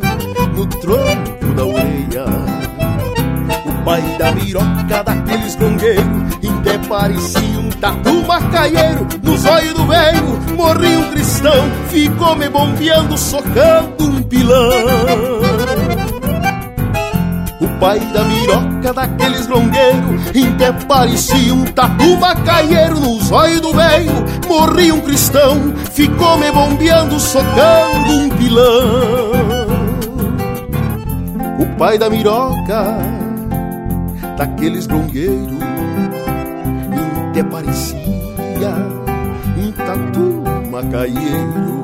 no 0.53 0.65
tronco 0.67 1.53
da 1.55 1.65
orelha. 1.65 2.25
O 3.65 3.83
pai 3.83 4.01
da 4.17 4.31
miroca 4.31 5.03
daqueles 5.03 5.55
gongueiros, 5.55 6.31
até 6.61 6.77
parecia 6.87 7.59
um 7.59 7.69
tatu 7.69 8.25
macaieiro. 8.25 9.07
Nos 9.23 9.45
olhos 9.45 9.73
do 9.73 9.85
velho 9.85 10.39
morri 10.55 10.95
um 10.95 11.11
cristão, 11.11 11.71
ficou 11.89 12.35
me 12.35 12.49
bombeando, 12.49 13.17
socando 13.17 14.05
um 14.05 14.21
pilão. 14.23 14.69
O 17.59 17.67
pai 17.79 17.99
da 18.13 18.23
miroca 18.23 18.93
daqueles 18.93 19.47
longueiros 19.47 20.21
Até 20.29 20.71
parecia 20.85 21.53
um 21.53 21.65
tatu 21.65 22.15
macaieiro 22.17 22.99
Nos 22.99 23.31
olhos 23.31 23.61
do 23.61 23.73
velho 23.73 24.13
morri 24.47 24.91
um 24.91 25.01
cristão 25.01 25.73
Ficou 25.91 26.37
me 26.37 26.51
bombeando, 26.51 27.19
socando 27.19 28.13
um 28.13 28.29
pilão 28.29 29.60
pai 31.81 31.97
da 31.97 32.11
miroca 32.11 32.95
daqueles 34.37 34.87
longueiros 34.87 35.57
Até 37.31 37.43
parecia 37.43 38.69
um 39.57 39.71
tatu 39.71 40.43
macaieiro 40.69 41.81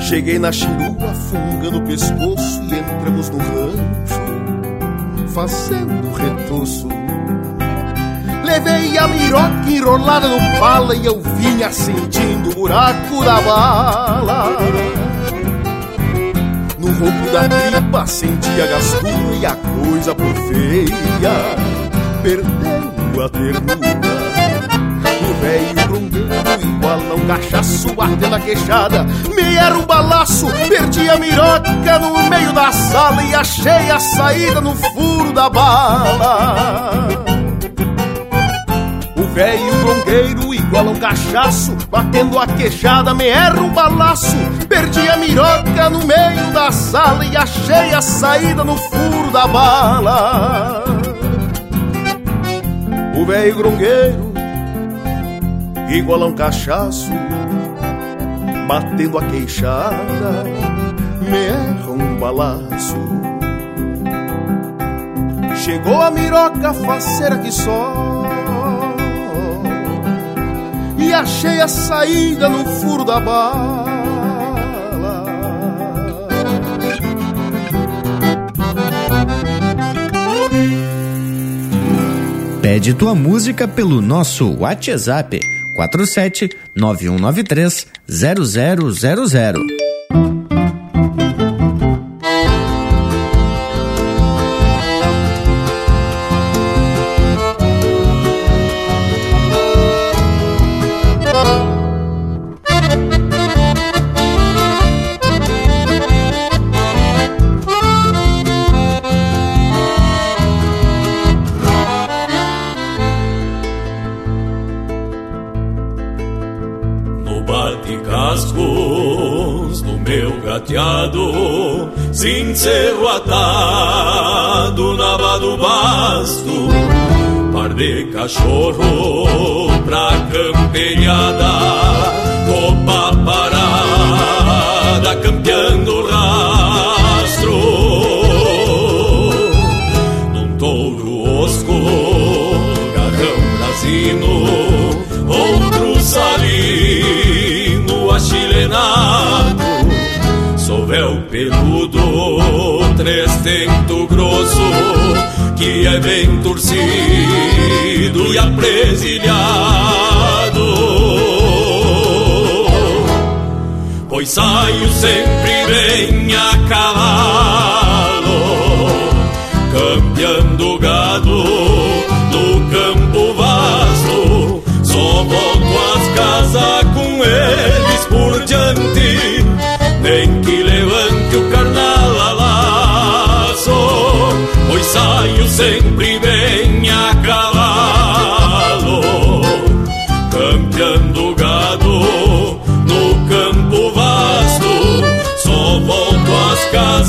Cheguei 0.00 0.38
na 0.38 0.50
chirua, 0.50 1.14
fungando 1.30 1.78
o 1.78 1.82
pescoço 1.82 2.62
E 2.62 2.78
entramos 2.78 3.30
no 3.30 3.38
rancho 3.38 5.28
Fazendo 5.34 6.12
retoço 6.14 6.88
levei 8.48 8.96
a 8.96 9.06
miroca 9.06 9.70
enrolada 9.70 10.26
no 10.26 10.58
pala 10.58 10.96
e 10.96 11.04
eu 11.04 11.20
vinha 11.36 11.70
sentindo 11.70 12.50
o 12.50 12.54
buraco 12.54 13.24
da 13.24 13.40
bala. 13.42 14.56
No 16.78 16.86
ronco 16.88 17.30
da 17.32 17.48
tripa 17.48 18.06
sentia 18.06 18.66
gastura 18.66 19.36
e 19.40 19.46
a 19.46 19.54
coisa 19.54 20.14
por 20.14 20.34
feia, 20.34 21.34
perdendo 22.22 23.22
a 23.22 23.28
ternura. 23.28 23.98
O 25.20 25.34
velho 25.42 25.87
igual 26.60 27.00
a 27.10 27.14
um 27.14 27.26
cachaço 27.26 27.94
batendo 27.94 28.34
a 28.34 28.40
queixada. 28.40 29.04
Me 29.34 29.56
era 29.56 29.76
um 29.76 29.86
balaço, 29.86 30.46
perdi 30.68 31.08
a 31.08 31.16
miroca 31.18 31.98
no 31.98 32.28
meio 32.28 32.52
da 32.52 32.72
sala 32.72 33.22
E 33.22 33.34
achei 33.34 33.90
a 33.90 33.98
saída 33.98 34.60
no 34.60 34.74
furo 34.74 35.32
da 35.32 35.48
bala. 35.48 37.08
O 39.16 39.22
velho 39.34 39.72
grongueiro 39.80 40.54
igual 40.54 40.86
um 40.86 40.96
cachaço 40.96 41.76
Batendo 41.90 42.38
a 42.38 42.46
queixada, 42.46 43.14
me 43.14 43.26
era 43.26 43.60
um 43.60 43.70
balaço 43.70 44.36
Perdi 44.68 45.08
a 45.08 45.16
miroca 45.16 45.90
no 45.90 46.06
meio 46.06 46.52
da 46.52 46.70
sala 46.70 47.24
E 47.24 47.36
achei 47.36 47.92
a 47.94 48.00
saída 48.00 48.62
no 48.62 48.76
furo 48.76 49.30
da 49.32 49.46
bala. 49.46 50.84
O 53.16 53.26
velho 53.26 53.56
grongueiro 53.56 54.27
igual 55.88 56.22
a 56.22 56.26
um 56.26 56.32
cachaço, 56.32 57.10
batendo 58.66 59.18
a 59.18 59.24
queixada, 59.24 60.44
me 61.20 61.46
erra 61.46 61.90
um 61.90 62.16
balaço. 62.18 62.96
Chegou 65.56 66.00
a 66.00 66.10
miroca 66.10 66.72
faceira 66.72 67.38
que 67.38 67.50
só, 67.50 68.24
e 70.96 71.12
achei 71.12 71.60
a 71.60 71.68
saída 71.68 72.48
no 72.48 72.64
furo 72.64 73.04
da 73.04 73.20
bala. 73.20 73.88
Pede 82.60 82.92
tua 82.92 83.14
música 83.14 83.66
pelo 83.66 84.02
nosso 84.02 84.58
WhatsApp 84.58 85.57
47 85.78 86.50
9193 86.74 87.86
0000. 88.08 89.77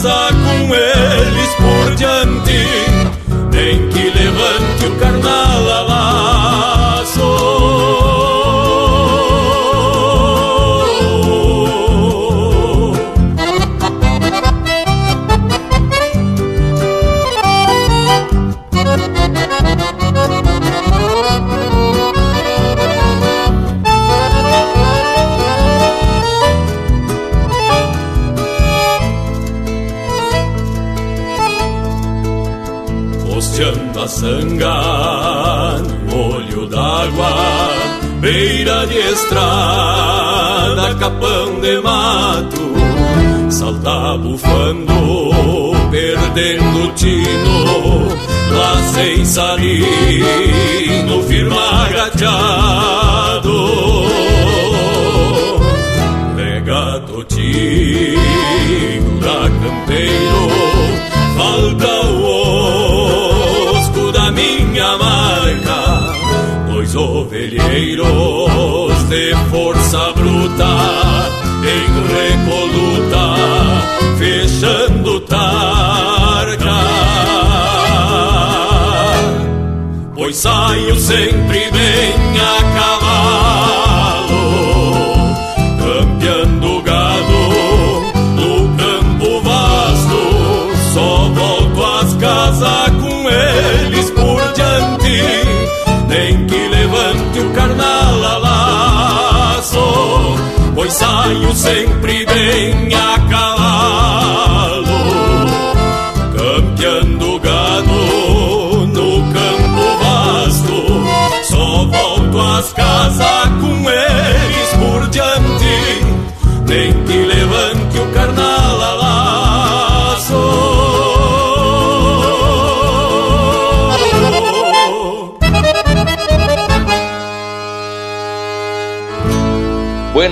Às 0.05 0.38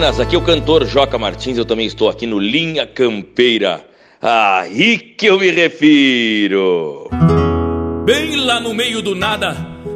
Aqui 0.08 0.36
é 0.36 0.40
o 0.40 0.42
cantor 0.42 0.86
Joca 0.86 1.18
Martins, 1.18 1.58
eu 1.58 1.66
também 1.66 1.86
estou 1.86 2.10
aqui 2.10 2.26
no 2.26 2.40
Linha 2.40 2.88
Campeira. 2.88 3.86
Aí 4.22 4.98
que 4.98 5.26
eu 5.26 5.38
me 5.38 5.52
refiro. 5.52 7.10
Bem 8.06 8.38
lá 8.38 8.60
no 8.60 8.74
meio 8.74 9.02
do 9.02 9.14
nada, 9.14 9.56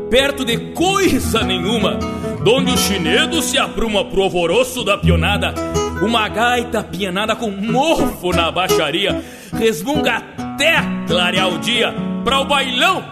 perto 0.10 0.44
de 0.44 0.58
coisa 0.74 1.42
nenhuma, 1.44 1.98
donde 2.44 2.72
o 2.72 2.78
chinedo 2.78 3.42
se 3.42 3.58
apruma 3.58 4.04
pro 4.04 4.24
alvoroço 4.24 4.84
da 4.84 4.98
pionada, 4.98 5.56
uma 6.02 6.28
gaita 6.28 6.84
pianada 6.84 7.34
com 7.34 7.50
mofo 7.50 8.32
na 8.32 8.52
baixaria, 8.52 9.24
resmunga 9.58 10.18
até 10.38 10.76
clarear 11.08 11.48
o 11.48 11.58
dia 11.58 11.96
pra 12.24 12.42
o 12.42 12.46
bailão 12.46 13.04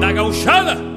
da 0.00 0.12
gauchada. 0.12 0.95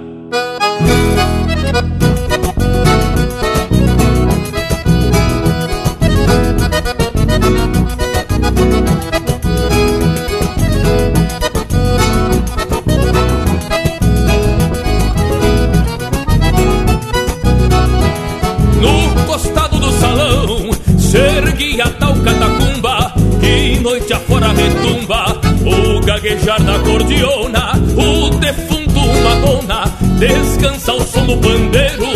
O 26.39 26.45
gaguejar 26.45 26.63
da 26.63 26.80
cordiona 26.80 27.73
O 27.97 28.30
defunto 28.38 28.99
Madonna 29.23 29.84
Descansa 30.17 30.91
ao 30.93 31.02
som 31.02 31.25
do 31.25 31.38
pandeiro 31.38 32.09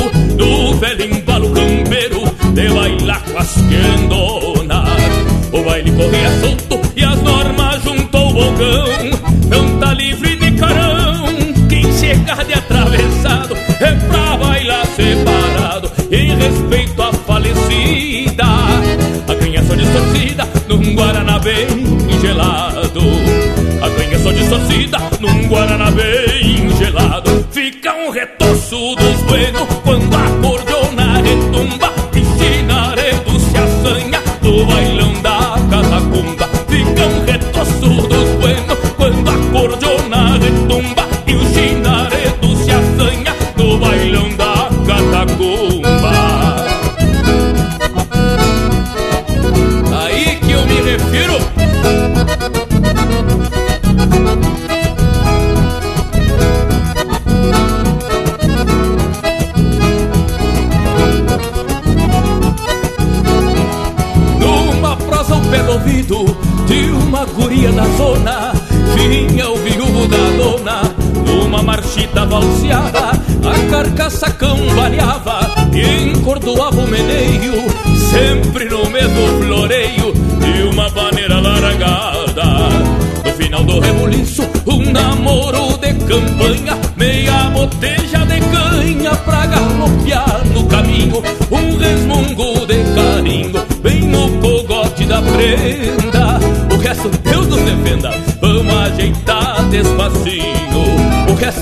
distorcida 24.74 24.98
Num 25.20 25.48
Guaraná 25.48 25.92
bem 25.92 26.70
gelado. 26.78 27.48
Fica 27.52 27.94
um 27.94 28.10
retoço 28.10 28.96
dos 28.96 29.22
buenos 29.24 29.68
Quando 29.84 30.16
a 30.16 30.48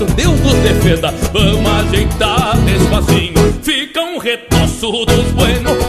Deus 0.06 0.40
nos 0.40 0.54
defenda. 0.54 1.12
Vamos 1.32 1.70
ajeitar 1.70 2.56
despacinho 2.58 3.42
Fica 3.62 4.00
um 4.00 4.18
retoço 4.18 4.90
dos 5.06 5.26
buenos 5.32 5.84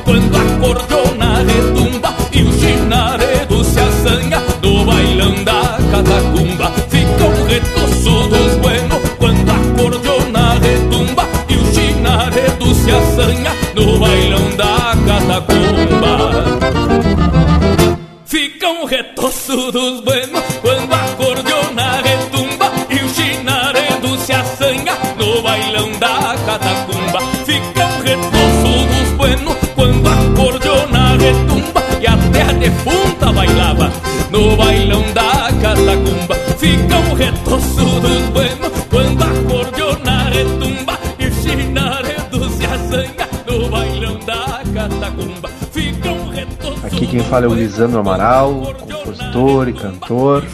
fala 47.34 47.48
é 47.48 47.50
o 47.50 47.54
Lisandro 47.56 48.00
Amaral, 48.00 48.76
compositor 48.80 49.68
e 49.68 49.74
cantor. 49.74 50.46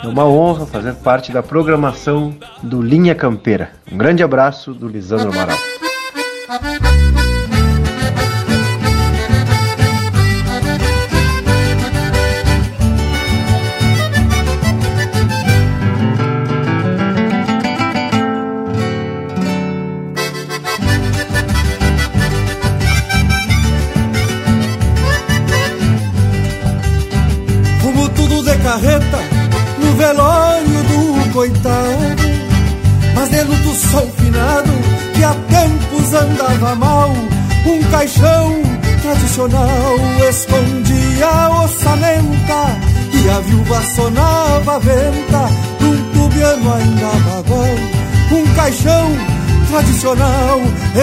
É 0.00 0.06
uma 0.06 0.24
honra 0.24 0.64
fazer 0.64 0.94
parte 0.94 1.32
da 1.32 1.42
programação 1.42 2.32
do 2.62 2.80
Linha 2.80 3.16
Campeira. 3.16 3.72
Um 3.90 3.98
grande 3.98 4.22
abraço 4.22 4.72
do 4.72 4.86
Lisandro 4.86 5.32
Amaral. 5.32 5.58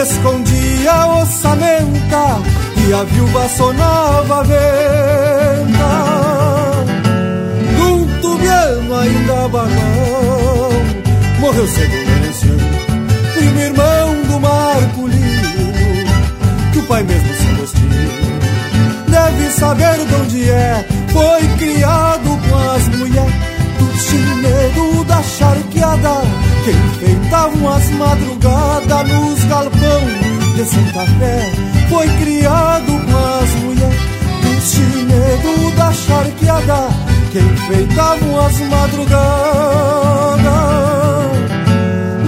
escondia 0.02 0.92
a 0.92 1.22
ossamenta 1.22 2.40
e 2.88 2.94
a 2.94 3.04
viúva 3.04 3.50
sonava 3.50 4.44
a. 4.44 5.96
Num 7.78 8.06
tubiano 8.22 8.96
ainda 8.96 9.48
banal, 9.48 10.72
morreu 11.40 11.68
Segurêncio, 11.68 12.56
primo 13.34 13.60
irmão 13.60 14.22
do 14.28 14.40
Marcolino, 14.40 15.74
que 16.72 16.80
o 16.80 16.84
pai 16.84 17.04
mesmo 17.04 17.34
se 17.34 17.48
destino 17.62 18.38
deve 19.08 19.50
saber 19.52 20.06
de 20.06 20.16
onde 20.16 20.50
é, 20.50 20.86
foi 21.10 21.48
criado 21.58 22.40
com 22.50 22.56
as 22.76 22.88
mulheres 22.90 23.34
do 23.80 23.98
chinelo 23.98 25.04
da 25.06 25.24
charqueada 25.24 26.47
que 26.68 26.72
enfeitavam 26.72 27.74
as 27.74 27.90
madrugadas 27.92 29.08
nos 29.08 29.44
galpão 29.46 30.02
de 30.54 30.66
Santa 30.66 31.06
Fé. 31.18 31.52
Foi 31.90 32.08
criado 32.18 32.92
com 33.06 33.18
as 33.42 33.50
mulheres 33.64 34.02
do 34.42 34.62
chineiro 34.62 35.72
da 35.78 35.94
charqueada, 35.94 36.90
que 37.32 37.40
enfeitavam 37.40 38.46
as 38.46 38.60
madrugadas 38.60 39.18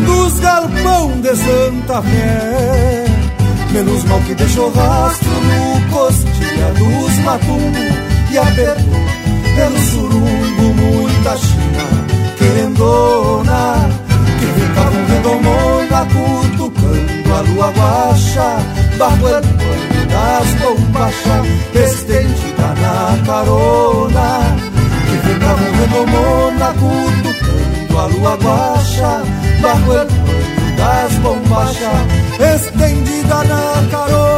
nos 0.08 0.40
galpão 0.40 1.20
de 1.20 1.36
Santa 1.36 2.02
Fé. 2.02 3.06
Menos 3.74 4.06
mal 4.06 4.22
que 4.22 4.36
deixou 4.36 4.72
rastro 4.72 5.30
no 5.30 5.82
costilha 5.92 6.74
dos 6.78 7.18
matumbos 7.26 8.32
e 8.32 8.38
apertou 8.38 9.04
pelo 9.56 9.80
surumbo 9.80 10.74
muita 10.76 11.38
china 11.38 12.20
querendona 12.40 13.89
que 13.89 13.89
ficavam 13.89 13.89
redomona 16.00 16.06
cutucando 16.06 17.36
a 17.36 17.42
lua 17.42 17.72
baixa 17.72 18.60
el 18.94 19.44
pano 19.58 20.06
das 20.08 20.50
bombachas 20.62 21.48
estendida 21.74 22.74
na 22.82 23.26
carona 23.26 24.56
que 25.06 25.18
ficavam 25.28 25.72
redomona 25.80 26.74
cutucando 26.80 28.00
a 28.00 28.08
lua 28.08 28.38
baixa 28.38 29.22
el 29.58 29.72
pano 29.86 30.40
das 30.78 31.14
bombachas 31.20 32.02
estendida 32.40 33.44
na 33.44 33.88
carona 33.92 34.29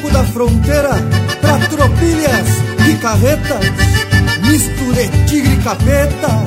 Pouco 0.00 0.10
da 0.12 0.24
fronteira 0.24 0.94
pra 1.40 1.58
tropilhas 1.66 2.48
e 2.88 2.94
carretas, 2.98 3.64
misture 4.46 5.08
tigre 5.26 5.54
e 5.54 5.56
capeta, 5.56 6.44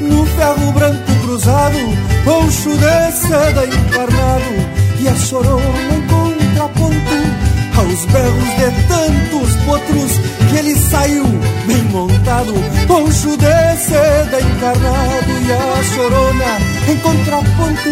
no 0.00 0.24
ferro 0.24 0.72
branco 0.72 1.12
cruzado, 1.22 1.78
poncho 2.24 2.70
de 2.70 3.12
seda 3.12 3.66
encarnado, 3.66 4.54
e 4.98 5.08
a 5.08 5.14
chorona 5.14 5.62
em 5.94 6.06
contraponto, 6.06 6.96
aos 7.76 8.04
berros 8.06 8.48
de 8.56 8.88
tantos 8.88 9.56
potros, 9.66 10.12
que 10.48 10.56
ele 10.56 10.76
saiu 10.76 11.24
bem 11.66 11.82
montado, 11.90 12.54
poncho 12.86 13.36
de 13.36 13.76
seda 13.76 14.40
encarnado, 14.40 15.32
e 15.44 15.52
a 15.52 15.82
chorona 15.94 16.58
em 16.88 16.96
contraponto, 16.98 17.90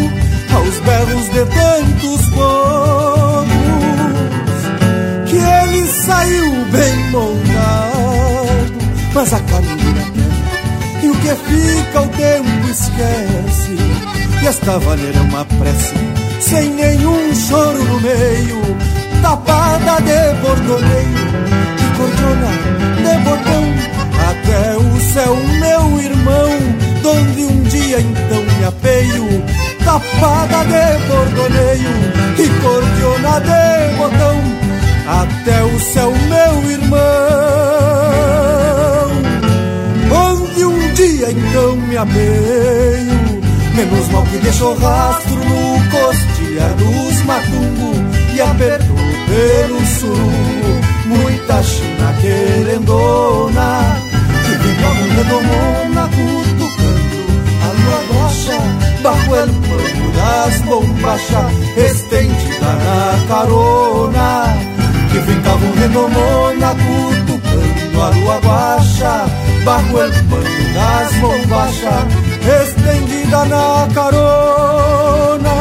aos 0.55 0.79
berros 0.79 1.29
de 1.29 1.45
tantos 1.45 2.29
potros 2.29 3.24
ele 5.75 5.87
saiu 5.87 6.51
bem 6.71 6.95
montado, 7.11 8.73
mas 9.13 9.33
a 9.33 9.39
caminho 9.39 9.93
da 9.93 10.01
terra, 10.01 11.03
e 11.03 11.09
o 11.09 11.15
que 11.15 11.35
fica 11.35 12.01
o 12.01 12.07
tempo 12.07 12.69
esquece. 12.69 13.75
E 14.41 14.47
esta 14.47 14.79
vaneira 14.79 15.17
é 15.17 15.21
uma 15.21 15.45
prece, 15.45 15.93
sem 16.39 16.69
nenhum 16.71 17.35
choro 17.35 17.83
no 17.83 17.99
meio, 18.01 18.61
tapada 19.21 20.01
de 20.01 20.41
bordoneio, 20.41 21.25
de 21.77 21.97
cordona, 21.97 22.51
de 22.97 23.17
botão, 23.23 23.63
até 24.29 24.77
o 24.77 24.99
céu, 25.13 25.35
meu 25.59 26.01
irmão, 26.01 26.49
donde 27.01 27.45
um 27.45 27.63
dia 27.63 27.99
então 27.99 28.43
me 28.57 28.65
apeio, 28.65 29.43
tapada 29.83 30.63
de 30.65 31.07
bordoneio, 31.07 32.15
e 32.37 32.47
cordiona 32.61 33.39
de 33.39 33.97
botão 33.97 34.64
até 35.07 35.63
o 35.63 35.79
céu, 35.79 36.11
meu 36.11 36.71
irmão. 36.71 36.99
Onde 40.11 40.65
um 40.65 40.93
dia 40.93 41.31
então 41.31 41.75
me 41.75 41.97
apeio, 41.97 43.41
menos 43.75 44.07
mal 44.09 44.23
que 44.23 44.37
deixou 44.37 44.75
rastro 44.77 45.35
no 45.35 45.89
costilhar 45.91 46.73
dos 46.75 47.21
matumbo 47.25 47.93
e 48.33 48.41
apertou 48.41 48.95
pelo 49.27 49.85
surumbo 49.85 50.95
muita 51.05 51.61
china 51.63 52.13
querendona 52.21 54.01
que 54.45 54.55
com 54.81 54.95
redomona 55.15 56.09
cutucando 56.09 57.19
a 57.63 57.67
lua 57.79 57.99
rocha 58.09 58.57
bajo 59.01 59.35
el 59.35 59.49
pano 59.49 60.11
das 60.13 60.61
bombachas 60.61 61.53
estendida 61.77 62.73
na 62.85 63.27
carona 63.27 64.54
que 65.65 65.71
ficavam 65.71 65.71
redomona 65.73 66.75
cutucando 66.75 68.01
a 68.01 68.09
lua 68.09 68.39
baixa 68.41 69.25
bajo 69.63 70.01
el 70.01 70.11
pano 70.11 70.73
das 70.73 71.15
bombachas 71.17 72.05
estendida 72.61 73.45
na 73.45 73.87
carona 73.93 75.55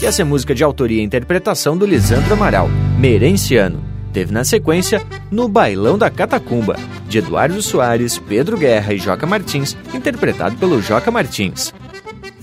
E 0.00 0.06
essa 0.06 0.22
é 0.22 0.24
música 0.24 0.54
de 0.54 0.62
autoria 0.62 1.00
e 1.00 1.04
interpretação 1.04 1.76
do 1.76 1.84
Lisandro 1.84 2.32
Amaral, 2.32 2.68
Merenciano. 3.00 3.82
Teve 4.12 4.32
na 4.32 4.44
sequência 4.44 5.02
No 5.28 5.48
Bailão 5.48 5.98
da 5.98 6.08
Catacumba, 6.08 6.76
de 7.08 7.18
Eduardo 7.18 7.60
Soares, 7.60 8.16
Pedro 8.16 8.56
Guerra 8.56 8.94
e 8.94 8.98
Joca 8.98 9.26
Martins, 9.26 9.76
interpretado 9.92 10.56
pelo 10.56 10.80
Joca 10.80 11.10
Martins. 11.10 11.74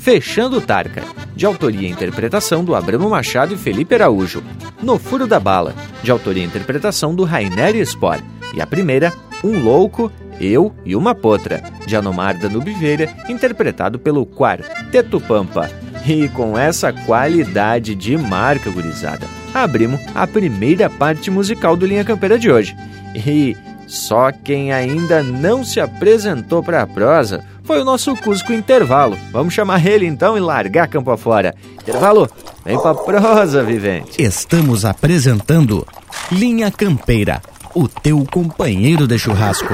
Fechando 0.06 0.62
Tarca, 0.62 1.02
de 1.36 1.48
autoria 1.48 1.88
e 1.88 1.92
interpretação 1.92 2.64
do 2.64 2.76
Abramo 2.76 3.10
Machado 3.10 3.56
e 3.56 3.58
Felipe 3.58 3.96
Araújo. 3.96 4.44
No 4.80 5.00
Furo 5.00 5.26
da 5.26 5.40
Bala, 5.40 5.74
de 6.04 6.12
autoria 6.12 6.44
e 6.44 6.46
interpretação 6.46 7.16
do 7.16 7.24
Rainer 7.24 7.76
Spor. 7.84 8.20
E 8.54 8.62
a 8.62 8.68
primeira, 8.68 9.12
Um 9.44 9.58
Louco, 9.64 10.12
Eu 10.40 10.72
e 10.86 10.96
Uma 10.96 11.16
Potra, 11.16 11.64
de 11.88 11.96
Anomar 11.96 12.38
Danube 12.38 12.72
Vieira, 12.74 13.12
interpretado 13.28 13.98
pelo 13.98 14.28
Quarteto 14.28 15.20
Pampa. 15.20 15.72
E 16.06 16.30
com 16.30 16.56
essa 16.56 16.94
qualidade 16.94 17.96
de 17.96 18.16
marca, 18.16 18.70
gurizada, 18.70 19.26
abrimos 19.56 20.00
a 20.14 20.28
primeira 20.28 20.88
parte 20.88 21.32
musical 21.32 21.76
do 21.76 21.88
Linha 21.88 22.06
Campeira 22.06 22.38
de 22.38 22.52
hoje. 22.52 22.78
E 23.16 23.58
só 23.88 24.32
quem 24.32 24.72
ainda 24.72 25.24
não 25.24 25.64
se 25.64 25.80
apresentou 25.80 26.62
para 26.62 26.84
a 26.84 26.88
prosa 26.88 27.44
foi 27.66 27.82
o 27.82 27.86
nosso 27.86 28.16
Cusco 28.16 28.54
Intervalo. 28.54 29.18
Vamos 29.32 29.54
chamar 29.54 29.86
ele 29.86 30.06
então 30.06 30.38
e 30.38 30.40
largar 30.40 30.88
campo 30.88 31.12
afora. 31.12 31.54
Intervalo, 31.82 32.30
vem 32.64 32.80
pra 32.80 32.94
prosa, 32.94 33.64
vivente. 33.64 34.22
Estamos 34.22 34.86
apresentando 34.86 35.86
Linha 36.32 36.72
Campeira, 36.72 37.42
o 37.74 37.88
teu 37.88 38.26
companheiro 38.32 39.08
de 39.08 39.18
churrasco. 39.18 39.74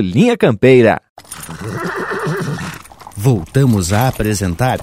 Linha 0.00 0.36
Campeira. 0.36 1.00
Voltamos 3.16 3.92
a 3.92 4.08
apresentar 4.08 4.80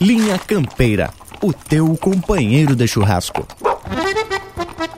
Linha 0.00 0.38
Campeira, 0.38 1.10
o 1.42 1.52
teu 1.52 1.96
companheiro 1.96 2.74
de 2.74 2.86
churrasco. 2.86 3.46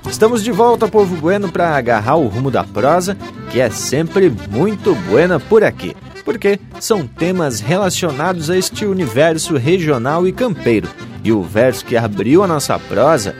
Estamos 0.09 0.43
de 0.43 0.51
volta, 0.51 0.89
povo 0.89 1.17
bueno, 1.17 1.51
para 1.51 1.77
agarrar 1.77 2.17
o 2.17 2.29
rumo 2.29 2.51
da 2.51 2.65
prosa, 2.65 3.17
que 3.51 3.61
é 3.61 3.71
sempre 3.71 4.31
muito 4.51 4.95
buena 4.95 5.39
por 5.39 5.63
aqui, 5.65 5.97
porque 6.25 6.59
são 6.79 7.07
temas 7.07 7.61
relacionados 7.61 8.51
a 8.51 8.57
este 8.57 8.85
universo 8.85 9.57
regional 9.57 10.27
e 10.27 10.33
campeiro. 10.33 10.89
E 11.23 11.33
o 11.33 11.43
verso 11.43 11.85
que 11.85 11.97
abriu 11.97 12.43
a 12.43 12.47
nossa 12.47 12.79
prosa 12.79 13.35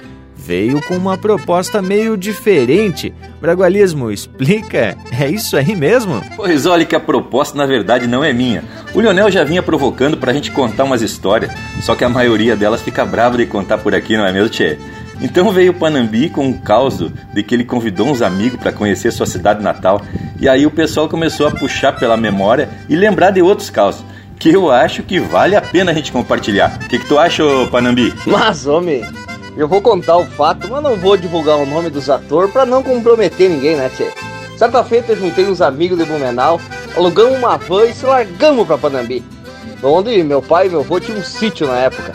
veio 0.51 0.83
com 0.83 0.97
uma 0.97 1.17
proposta 1.17 1.81
meio 1.81 2.17
diferente. 2.17 3.15
Bragualismo, 3.41 4.11
explica, 4.11 4.97
é 5.17 5.29
isso 5.29 5.57
aí 5.57 5.77
mesmo? 5.77 6.21
Pois 6.35 6.67
olha 6.67 6.85
que 6.85 6.97
a 6.97 6.99
proposta 6.99 7.57
na 7.57 7.67
verdade 7.67 8.09
não 8.09 8.25
é 8.25 8.33
minha. 8.33 8.65
O 8.93 8.99
Leonel 8.99 9.31
já 9.31 9.45
vinha 9.45 9.63
provocando 9.63 10.17
pra 10.17 10.33
gente 10.33 10.51
contar 10.51 10.83
umas 10.83 11.03
histórias, 11.03 11.53
só 11.83 11.95
que 11.95 12.03
a 12.03 12.09
maioria 12.09 12.57
delas 12.57 12.83
fica 12.83 13.05
brava 13.05 13.37
de 13.37 13.47
contar 13.47 13.79
por 13.79 13.95
aqui, 13.95 14.17
não 14.17 14.27
é 14.27 14.33
mesmo, 14.33 14.49
Tchê? 14.49 14.77
Então 15.23 15.53
veio 15.53 15.71
o 15.71 15.75
Panambi 15.75 16.29
com 16.29 16.49
um 16.49 16.53
caos 16.53 16.99
de 17.33 17.43
que 17.45 17.55
ele 17.55 17.65
convidou 17.65 18.09
uns 18.09 18.21
amigos 18.21 18.59
para 18.59 18.73
conhecer 18.73 19.13
sua 19.13 19.27
cidade 19.27 19.63
natal. 19.63 20.03
E 20.41 20.49
aí 20.49 20.67
o 20.67 20.71
pessoal 20.73 21.09
começou 21.09 21.47
a 21.47 21.53
puxar 21.53 21.93
pela 21.93 22.17
memória 22.17 22.69
e 22.89 22.97
lembrar 22.97 23.31
de 23.31 23.41
outros 23.41 23.71
causos. 23.71 24.05
Que 24.37 24.49
eu 24.49 24.69
acho 24.69 25.05
que 25.05 25.21
vale 25.21 25.55
a 25.55 25.61
pena 25.61 25.93
a 25.93 25.95
gente 25.95 26.11
compartilhar. 26.11 26.81
O 26.83 26.89
que, 26.89 26.99
que 26.99 27.07
tu 27.07 27.19
acha, 27.19 27.45
Panambi? 27.71 28.13
Mas, 28.27 28.67
homem, 28.67 29.05
eu 29.57 29.69
vou 29.69 29.81
contar 29.81 30.17
o 30.17 30.27
fato, 30.27 30.69
mas 30.71 30.83
não 30.83 30.97
vou 30.97 31.17
divulgar 31.17 31.57
o 31.57 31.67
nome 31.67 31.91
dos 31.91 32.09
atores 32.09 32.53
para 32.53 32.67
não 32.67 32.83
comprometer 32.83 33.51
ninguém, 33.51 33.77
né, 33.77 33.91
Tchê? 33.91 34.11
Certa 34.57 34.85
feita 34.85 35.13
eu 35.13 35.17
juntei 35.17 35.47
uns 35.47 35.61
amigos 35.61 35.99
de 35.99 36.05
Blumenau, 36.05 36.61
alugamos 36.97 37.39
uma 37.39 37.57
van 37.57 37.87
e 37.87 37.95
se 37.95 38.05
largamos 38.05 38.67
pra 38.67 38.79
Panambi. 38.79 39.25
Onde 39.83 40.23
meu 40.23 40.43
pai 40.43 40.67
e 40.67 40.71
meu 40.71 40.81
avô 40.81 41.01
tinham 41.01 41.19
um 41.19 41.25
sítio 41.25 41.67
na 41.67 41.79
época 41.79 42.13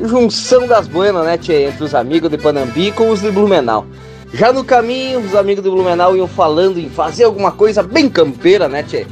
junção 0.00 0.66
das 0.66 0.88
buenas, 0.88 1.24
né, 1.24 1.36
tchê, 1.36 1.64
entre 1.64 1.84
os 1.84 1.94
amigos 1.94 2.30
de 2.30 2.38
Panambi 2.38 2.92
com 2.92 3.10
os 3.10 3.20
de 3.20 3.30
Blumenau. 3.30 3.86
Já 4.32 4.52
no 4.52 4.64
caminho, 4.64 5.20
os 5.20 5.34
amigos 5.34 5.62
de 5.62 5.70
Blumenau 5.70 6.16
iam 6.16 6.26
falando 6.26 6.78
em 6.78 6.88
fazer 6.88 7.24
alguma 7.24 7.52
coisa 7.52 7.82
bem 7.82 8.08
campeira, 8.08 8.68
né, 8.68 8.82
tchê? 8.82 9.06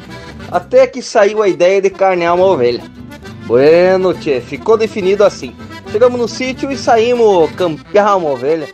Até 0.50 0.86
que 0.86 1.02
saiu 1.02 1.42
a 1.42 1.48
ideia 1.48 1.80
de 1.80 1.90
carnear 1.90 2.34
uma 2.34 2.46
ovelha. 2.46 2.82
Bueno, 3.46 4.14
tchê, 4.14 4.40
ficou 4.40 4.76
definido 4.76 5.24
assim. 5.24 5.54
Chegamos 5.92 6.20
no 6.20 6.28
sítio 6.28 6.70
e 6.70 6.76
saímos 6.76 7.50
campear 7.52 8.16
uma 8.16 8.30
ovelha. 8.30 8.68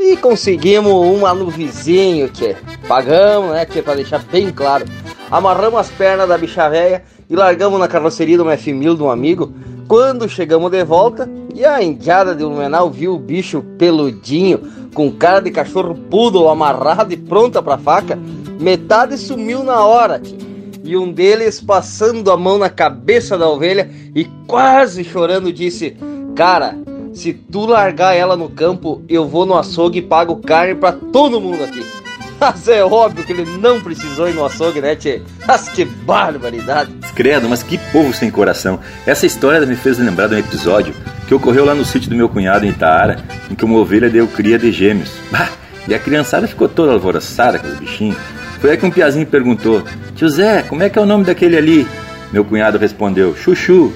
E 0.00 0.16
conseguimos 0.16 0.92
uma 0.92 1.32
no 1.32 1.48
vizinho, 1.48 2.28
tchê. 2.28 2.56
Pagamos, 2.88 3.52
né, 3.52 3.64
tchê, 3.64 3.82
pra 3.82 3.94
deixar 3.94 4.18
bem 4.24 4.50
claro. 4.50 4.84
Amarramos 5.30 5.78
as 5.78 5.90
pernas 5.90 6.28
da 6.28 6.36
bicha 6.36 6.68
velha 6.68 7.04
e 7.30 7.36
largamos 7.36 7.78
na 7.78 7.86
carroceria 7.86 8.36
de 8.36 8.42
uma 8.42 8.56
F1000 8.56 8.96
de 8.96 9.02
um 9.02 9.10
amigo. 9.10 9.52
Quando 9.86 10.28
chegamos 10.28 10.70
de 10.72 10.82
volta, 10.82 11.30
e 11.54 11.64
a 11.64 11.80
indiada 11.80 12.34
de 12.34 12.44
Blumenau 12.44 12.90
viu 12.90 13.14
o 13.14 13.18
bicho 13.18 13.62
peludinho, 13.78 14.58
com 14.92 15.12
cara 15.12 15.40
de 15.40 15.52
cachorro 15.52 15.94
poodle 15.94 16.48
amarrado 16.48 17.12
e 17.12 17.16
pronta 17.16 17.62
pra 17.62 17.78
faca, 17.78 18.18
metade 18.60 19.16
sumiu 19.16 19.62
na 19.62 19.84
hora, 19.84 20.18
tio. 20.18 20.36
E 20.86 20.96
um 20.96 21.10
deles, 21.10 21.60
passando 21.60 22.30
a 22.30 22.36
mão 22.36 22.58
na 22.58 22.70
cabeça 22.70 23.36
da 23.36 23.48
ovelha 23.48 23.90
e 24.14 24.24
quase 24.46 25.02
chorando, 25.02 25.52
disse: 25.52 25.96
Cara, 26.36 26.78
se 27.12 27.32
tu 27.32 27.66
largar 27.66 28.14
ela 28.14 28.36
no 28.36 28.48
campo, 28.48 29.02
eu 29.08 29.26
vou 29.26 29.44
no 29.44 29.58
açougue 29.58 29.98
e 29.98 30.02
pago 30.02 30.36
carne 30.36 30.76
pra 30.76 30.92
todo 30.92 31.40
mundo 31.40 31.64
aqui. 31.64 31.84
Mas 32.38 32.68
é 32.68 32.84
óbvio 32.84 33.24
que 33.24 33.32
ele 33.32 33.44
não 33.58 33.80
precisou 33.80 34.28
ir 34.28 34.34
no 34.34 34.44
açougue, 34.44 34.80
né, 34.80 34.94
Tchê? 34.94 35.22
Mas 35.44 35.68
que 35.68 35.84
barbaridade! 35.84 36.92
Credo, 37.16 37.48
mas 37.48 37.62
que 37.62 37.78
povo 37.90 38.12
sem 38.12 38.30
coração! 38.30 38.78
Essa 39.06 39.24
história 39.24 39.66
me 39.66 39.74
fez 39.74 39.98
lembrar 39.98 40.28
de 40.28 40.34
um 40.34 40.38
episódio 40.38 40.94
que 41.26 41.34
ocorreu 41.34 41.64
lá 41.64 41.74
no 41.74 41.84
sítio 41.84 42.10
do 42.10 42.14
meu 42.14 42.28
cunhado 42.28 42.66
em 42.66 42.68
Itaara, 42.68 43.24
em 43.50 43.54
que 43.54 43.64
uma 43.64 43.78
ovelha 43.78 44.10
deu 44.10 44.28
cria 44.28 44.58
de 44.58 44.70
gêmeos. 44.70 45.10
Bah, 45.32 45.48
e 45.88 45.94
a 45.94 45.98
criançada 45.98 46.46
ficou 46.46 46.68
toda 46.68 46.92
alvoroçada 46.92 47.58
com 47.58 47.66
os 47.66 47.78
bichinhos. 47.78 48.18
Foi 48.60 48.70
aí 48.70 48.76
que 48.76 48.86
um 48.86 48.90
piazinho 48.90 49.26
perguntou: 49.26 49.82
Tio 50.14 50.28
Zé, 50.28 50.62
como 50.62 50.82
é 50.82 50.88
que 50.88 50.98
é 50.98 51.02
o 51.02 51.06
nome 51.06 51.24
daquele 51.24 51.56
ali? 51.56 51.86
Meu 52.32 52.44
cunhado 52.44 52.78
respondeu: 52.78 53.36
Chuchu. 53.36 53.92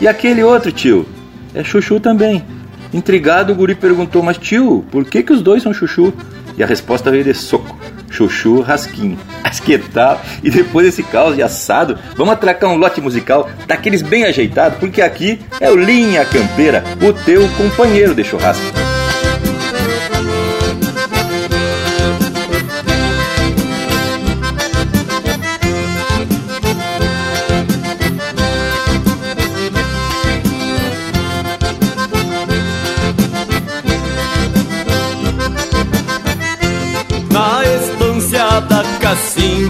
E 0.00 0.08
aquele 0.08 0.42
outro 0.42 0.72
tio? 0.72 1.06
É 1.54 1.62
Chuchu 1.62 2.00
também. 2.00 2.44
Intrigado, 2.92 3.52
o 3.52 3.56
guri 3.56 3.74
perguntou: 3.74 4.22
Mas 4.22 4.38
tio, 4.38 4.84
por 4.90 5.04
que, 5.04 5.22
que 5.22 5.32
os 5.32 5.42
dois 5.42 5.62
são 5.62 5.72
Chuchu? 5.72 6.12
E 6.56 6.62
a 6.62 6.66
resposta 6.66 7.10
veio 7.10 7.24
de 7.24 7.34
soco. 7.34 7.78
Chuchu 8.10 8.60
Rasquinho. 8.60 9.18
Mas 9.42 9.58
que 9.58 9.78
tal? 9.78 10.20
E 10.42 10.50
depois 10.50 10.86
desse 10.86 11.02
caos 11.02 11.34
de 11.34 11.42
assado, 11.42 11.98
vamos 12.16 12.34
atracar 12.34 12.70
um 12.70 12.76
lote 12.76 13.00
musical 13.00 13.48
daqueles 13.66 14.02
bem 14.02 14.24
ajeitados, 14.24 14.78
porque 14.78 15.00
aqui 15.00 15.40
é 15.60 15.70
o 15.70 15.76
Linha 15.76 16.24
Campeira, 16.24 16.84
o 17.00 17.12
teu 17.12 17.48
companheiro 17.56 18.14
de 18.14 18.22
churrasco. 18.22 18.91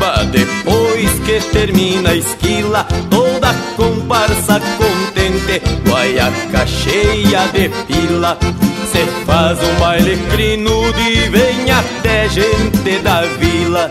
Cacimba 0.02 0.24
Depois 0.30 1.10
que 1.24 1.40
termina 1.52 2.10
a 2.10 2.16
esquila 2.16 2.86
Toda 3.08 3.54
comparsa 3.76 4.60
contente 4.76 5.62
Guaiaca 5.86 6.66
cheia 6.66 7.46
de 7.52 7.68
pila 7.86 8.36
Cê 8.92 9.06
faz 9.24 9.58
um 9.62 9.74
baile 9.80 10.18
crinudo 10.30 11.00
e 11.00 11.28
vem 11.30 11.70
até 11.70 12.28
gente 12.28 12.98
da 13.02 13.22
vila. 13.22 13.88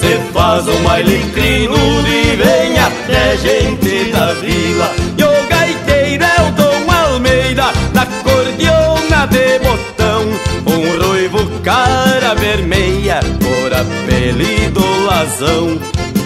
Cê 0.00 0.18
faz 0.32 0.66
um 0.66 0.82
baile 0.82 1.20
crinudo 1.32 2.08
e 2.08 2.34
vem 2.34 2.76
até 2.76 3.36
gente 3.36 4.10
da 4.10 4.32
vila. 4.32 4.90
E 5.16 5.22
o 5.22 5.48
gaiteiro 5.48 6.24
é 6.24 6.42
o 6.42 6.50
Dom 6.50 6.90
Almeida 6.90 7.66
Da 7.94 8.06
cordiona 8.24 9.26
de 9.26 9.58
botão. 9.60 10.24
Um 10.66 11.06
ruivo 11.06 11.60
cara 11.60 12.34
vermelha 12.34 13.20
Por 13.38 13.72
apelido 13.72 14.79
razão 15.20 15.78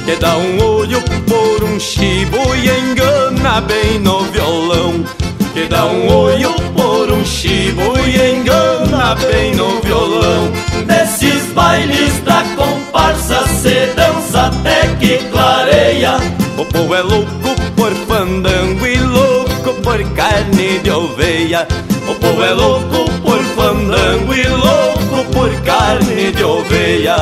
Que 0.04 0.14
dá 0.16 0.37
um 0.37 0.62
olho 0.62 1.02
por 1.26 1.64
um 1.64 1.80
chibo 1.80 2.38
e 2.54 2.68
engana 2.68 3.61
bem 3.62 3.98
no 3.98 4.20
violão. 4.26 5.04
Que 5.52 5.66
dá 5.66 5.87
um 5.87 6.07
olho 6.14 6.52
por 6.76 7.11
um 7.11 7.24
chibo 7.24 7.94
e 8.07 8.37
engana 8.37 9.16
bem 9.16 9.54
no 9.54 9.80
violão. 9.80 10.52
Nesses 10.87 11.52
bailes 11.54 12.20
da 12.20 12.44
comparsa 12.57 13.44
se 13.48 13.87
dança 13.96 14.46
até 14.46 14.87
que 15.00 15.18
clareia. 15.30 16.16
O 16.59 16.64
povo 16.66 16.94
é 16.94 17.02
louco 17.02 17.54
por 17.74 17.92
fandango 18.07 18.87
e 18.87 18.98
louco 18.98 19.74
por 19.83 20.04
carne 20.12 20.78
de 20.80 20.90
oveia. 20.90 21.66
O 22.07 22.14
povo 22.14 22.42
é 22.44 22.52
louco 22.52 23.11
por 23.22 23.42
fandango 23.57 24.35
e 24.35 24.46
louco 24.46 25.33
por 25.33 25.50
carne 25.62 26.30
de 26.30 26.44
oveia 26.44 27.16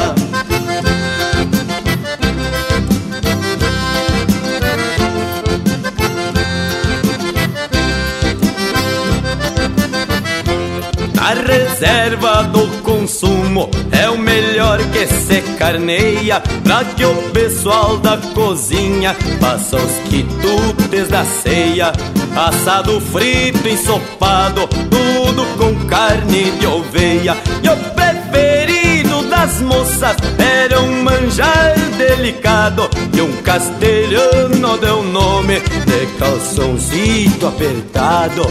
A 11.32 11.34
reserva 11.34 12.42
do 12.42 12.66
consumo 12.82 13.70
é 13.90 14.06
o 14.10 14.18
melhor 14.18 14.78
que 14.90 15.06
se 15.06 15.40
carneia 15.56 16.42
Pra 16.62 16.84
que 16.84 17.06
o 17.06 17.14
pessoal 17.30 17.96
da 17.96 18.18
cozinha 18.34 19.16
faça 19.40 19.76
os 19.76 20.10
quitutes 20.10 21.08
da 21.08 21.24
ceia. 21.24 21.90
Assado, 22.36 23.00
frito, 23.00 23.66
ensopado, 23.66 24.68
tudo 24.90 25.46
com 25.56 25.86
carne 25.86 26.50
de 26.50 26.66
oveia. 26.66 27.34
E 27.62 27.68
o 27.70 27.76
preferido 27.94 29.22
das 29.30 29.58
moças 29.62 30.16
era 30.38 30.82
um 30.82 31.02
manjar 31.02 31.74
delicado 31.96 32.90
Um 33.22 33.42
castelhano 33.42 34.76
deu 34.78 35.02
nome 35.04 35.60
de 35.60 36.06
calçãozito 36.18 37.46
apertado 37.46 38.42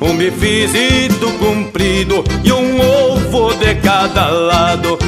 um 0.00 0.16
bifezito 0.16 1.28
comprido 1.38 2.22
e 2.44 2.52
um 2.52 2.80
ovo 2.80 3.52
de 3.54 3.74
cada 3.76 4.28
lado. 4.28 4.98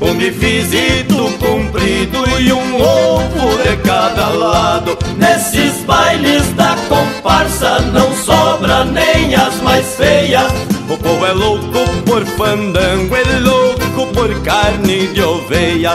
Um 0.00 0.14
bifezito 0.14 1.30
comprido 1.38 2.24
e 2.40 2.52
um 2.52 2.82
ovo 2.82 3.62
de 3.62 3.76
cada 3.84 4.28
lado. 4.28 4.98
Nesses 5.16 5.82
bailes 5.84 6.48
da 6.54 6.74
comparsa 6.88 7.80
não 7.92 8.12
sobra 8.16 8.84
nem 8.84 9.34
as 9.34 9.60
mais 9.60 9.94
feias. 9.94 10.50
O 10.88 10.96
povo 10.96 11.24
é 11.24 11.32
louco 11.32 11.86
por 12.06 12.24
fandango, 12.24 13.14
é 13.14 13.38
louco 13.38 14.06
por 14.12 14.42
carne 14.42 15.06
de 15.08 15.22
oveia. 15.22 15.92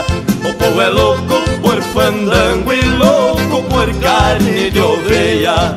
O 0.48 0.54
povo 0.54 0.80
é 0.80 0.88
louco 0.88 1.65
fandango 1.96 2.74
e 2.74 2.82
louco 2.82 3.62
por 3.70 3.88
carne 4.00 4.70
de 4.70 4.80
oveia. 4.80 5.74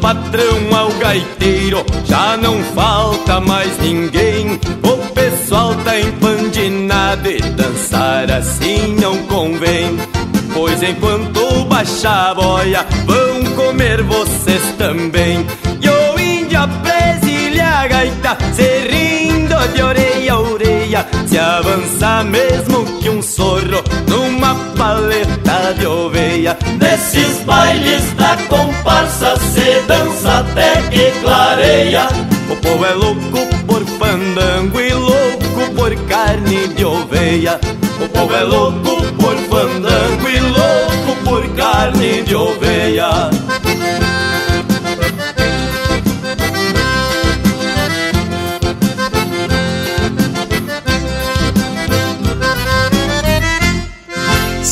patrão 0.00 0.76
ao 0.76 0.90
gaiteiro, 0.98 1.84
já 2.04 2.36
não 2.36 2.62
falta 2.74 3.40
mais 3.40 3.76
ninguém. 3.78 4.60
O 4.82 4.98
pessoal 5.14 5.74
tá 5.76 5.98
em 5.98 6.12
nada 6.86 7.30
e 7.30 7.40
dançar 7.40 8.30
assim 8.30 8.94
não 9.00 9.16
convém. 9.24 9.96
Pois 10.52 10.82
enquanto 10.82 11.64
baixa 11.64 12.30
a 12.30 12.34
boia, 12.34 12.86
vão 13.06 13.33
comer 13.94 14.02
vocês 14.02 14.62
também. 14.76 15.46
E 15.80 15.88
o 15.88 16.20
índio 16.20 16.58
apresilha 16.58 17.66
a 17.66 17.86
gaita, 17.86 18.36
se 18.52 18.62
rindo 18.62 19.56
de 19.74 19.82
orelha 19.82 20.32
a 20.32 20.40
orelha, 20.40 21.06
se 21.26 21.38
avança 21.38 22.24
mesmo 22.24 22.84
que 23.00 23.08
um 23.08 23.22
sorro 23.22 23.82
numa 24.08 24.54
paleta 24.76 25.74
de 25.78 25.86
oveia. 25.86 26.56
Desses 26.78 27.44
bailes 27.44 28.12
da 28.14 28.36
comparsa 28.48 29.36
se 29.36 29.80
dança 29.86 30.38
até 30.38 30.82
que 30.90 31.10
clareia. 31.20 32.08
O 32.50 32.56
povo 32.56 32.84
é 32.84 32.94
louco 32.94 33.56
por 33.66 33.84
fandango 33.84 34.80
e 34.80 34.92
louco 34.92 35.74
por 35.76 35.94
carne 36.06 36.68
de 36.68 36.84
oveia. 36.84 37.60
O 38.00 38.08
povo 38.08 38.34
é 38.34 38.42
louco 38.42 39.02
por 39.18 39.36
fandango 39.36 40.28
e 40.28 40.40
louco 40.40 41.24
por 41.24 41.48
carne 41.54 42.22
de 42.22 42.34
oveia. 42.34 43.33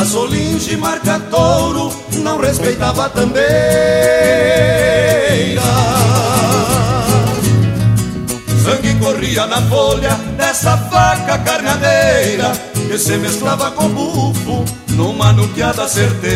A 0.00 0.04
Solinge 0.06 0.78
marca 0.78 1.20
touro 1.30 1.92
não 2.22 2.38
respeitava 2.40 3.04
a 3.04 3.08
tambeira 3.10 3.50
Sangue 8.64 8.94
corria 8.98 9.46
na 9.46 9.60
folha 9.68 10.14
dessa 10.38 10.74
faca 10.78 11.36
carneadeira 11.40 12.50
Que 12.88 12.96
se 12.96 13.18
mesclava 13.18 13.72
com 13.72 13.90
bufo 13.90 14.64
numa 15.00 15.32
nuqueada 15.32 15.86
certeira. 15.86 16.30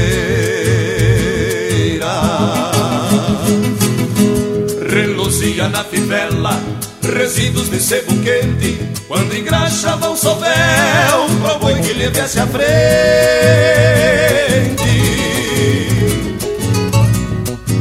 Reluzia 4.91 5.69
na 5.69 5.85
fivela 5.85 6.61
resíduos 7.05 7.71
de 7.71 7.81
sebo 7.81 8.13
quente 8.23 8.79
Quando 9.07 9.37
engraxava 9.37 10.11
o 10.11 10.17
sovel 10.17 11.27
Pro 11.43 11.59
boi 11.59 11.81
que 11.81 11.93
lhe 11.93 12.09
viesse 12.09 12.39
à 12.39 12.47
frente. 12.47 12.65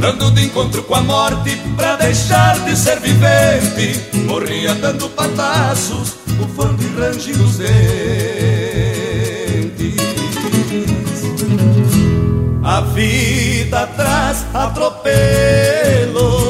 Dando 0.00 0.30
de 0.32 0.44
encontro 0.46 0.82
com 0.82 0.94
a 0.94 1.02
morte 1.02 1.56
Pra 1.76 1.96
deixar 1.96 2.58
de 2.60 2.76
ser 2.76 3.00
vivente 3.00 4.00
Morria 4.26 4.74
dando 4.74 5.08
pataços 5.10 6.14
Bufando 6.36 6.82
e 6.82 6.86
rangindo 6.98 7.44
os 7.44 7.58
dentes. 7.58 7.74
A 12.62 12.80
vida 12.80 13.86
traz 13.88 14.46
atropelos 14.52 16.43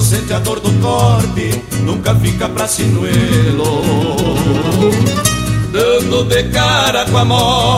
Sente 0.00 0.32
a 0.32 0.38
dor 0.40 0.58
do 0.60 0.72
corte, 0.80 1.62
nunca 1.84 2.14
fica 2.16 2.48
pra 2.48 2.66
sinuelo. 2.66 3.82
Dando 5.70 6.24
de 6.24 6.42
cara 6.44 7.04
com 7.04 7.18
a 7.18 7.24
morte. 7.24 7.70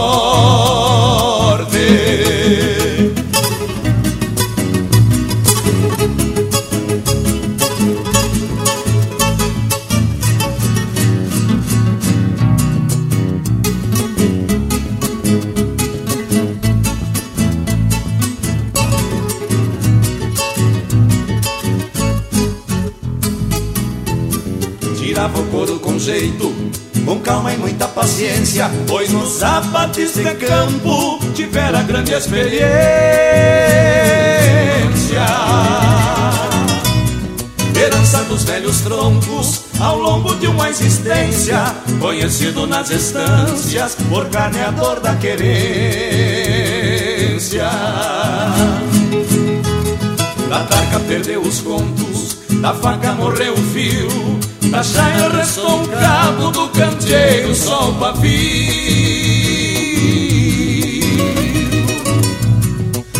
Pois 28.87 29.11
nos 29.13 29.43
abates 29.43 30.15
de 30.15 30.35
campo 30.35 31.19
tivera 31.35 31.83
grande 31.83 32.13
experiência. 32.13 32.63
Herança 37.75 38.25
dos 38.25 38.45
velhos 38.45 38.83
troncos 38.83 39.63
ao 39.81 39.99
longo 39.99 40.35
de 40.37 40.47
uma 40.47 40.69
existência, 40.69 41.75
conhecido 41.99 42.67
nas 42.67 42.91
estâncias 42.91 43.97
por 44.09 44.29
carneador 44.29 45.01
da 45.01 45.15
querência. 45.17 45.51
Da 50.49 50.65
tarca 50.65 51.01
perdeu 51.09 51.41
os 51.41 51.61
contos, 51.61 52.37
da 52.61 52.75
faca 52.75 53.13
morreu 53.13 53.55
o 53.55 53.63
fio, 53.73 54.09
da 54.73 54.83
chaia 54.83 55.31
cabo 56.01 56.51
do 56.51 56.69
canteiro, 56.69 57.55
só 57.55 57.91
o 57.91 57.95
pavio. 57.97 58.33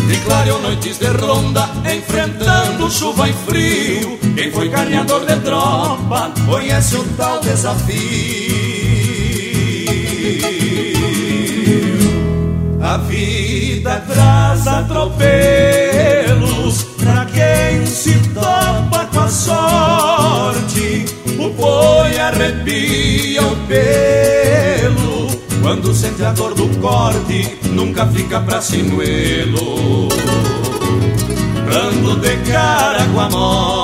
E 0.09 0.17
clareou 0.25 0.59
noites 0.61 0.97
de 0.97 1.05
ronda, 1.05 1.69
enfrentando 1.95 2.89
chuva 2.89 3.29
e 3.29 3.33
frio. 3.33 4.17
Quem 4.35 4.51
foi 4.51 4.67
carreador 4.69 5.23
de 5.27 5.35
tropa 5.41 6.31
conhece 6.47 6.95
o 6.95 7.03
tal 7.15 7.39
desafio. 7.39 7.93
A 12.81 12.97
vida 12.97 14.03
traz 14.07 14.67
atropelos 14.67 15.13
pra 16.97 17.25
quem 17.25 17.85
se 17.85 18.17
topa 18.33 18.62
boi 21.63 22.19
arrepia 22.19 23.41
o 23.41 23.55
pelo. 23.67 25.27
Quando 25.61 25.93
sente 25.93 26.21
a 26.25 26.33
dor 26.33 26.53
do 26.53 26.67
corte 26.81 27.57
Nunca 27.69 28.05
fica 28.07 28.41
pra 28.41 28.61
sinuelo. 28.61 30.09
Dando 31.71 32.19
de 32.19 32.35
cara 32.51 33.05
com 33.13 33.19
a 33.19 33.29
morte 33.29 33.82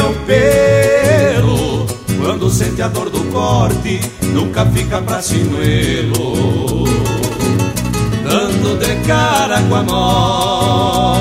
arrepia 0.00 0.04
o 0.04 0.14
pelo 0.24 1.86
quando 2.20 2.50
sente 2.50 2.82
a 2.82 2.88
dor 2.88 3.10
do 3.10 3.24
corte, 3.32 4.00
nunca 4.32 4.64
fica 4.66 5.00
pra 5.02 5.22
sinuelo. 5.22 6.84
Dando 8.22 8.78
de 8.78 8.96
cara 9.06 9.60
com 9.62 9.74
a 9.74 9.82
morte. 9.82 11.19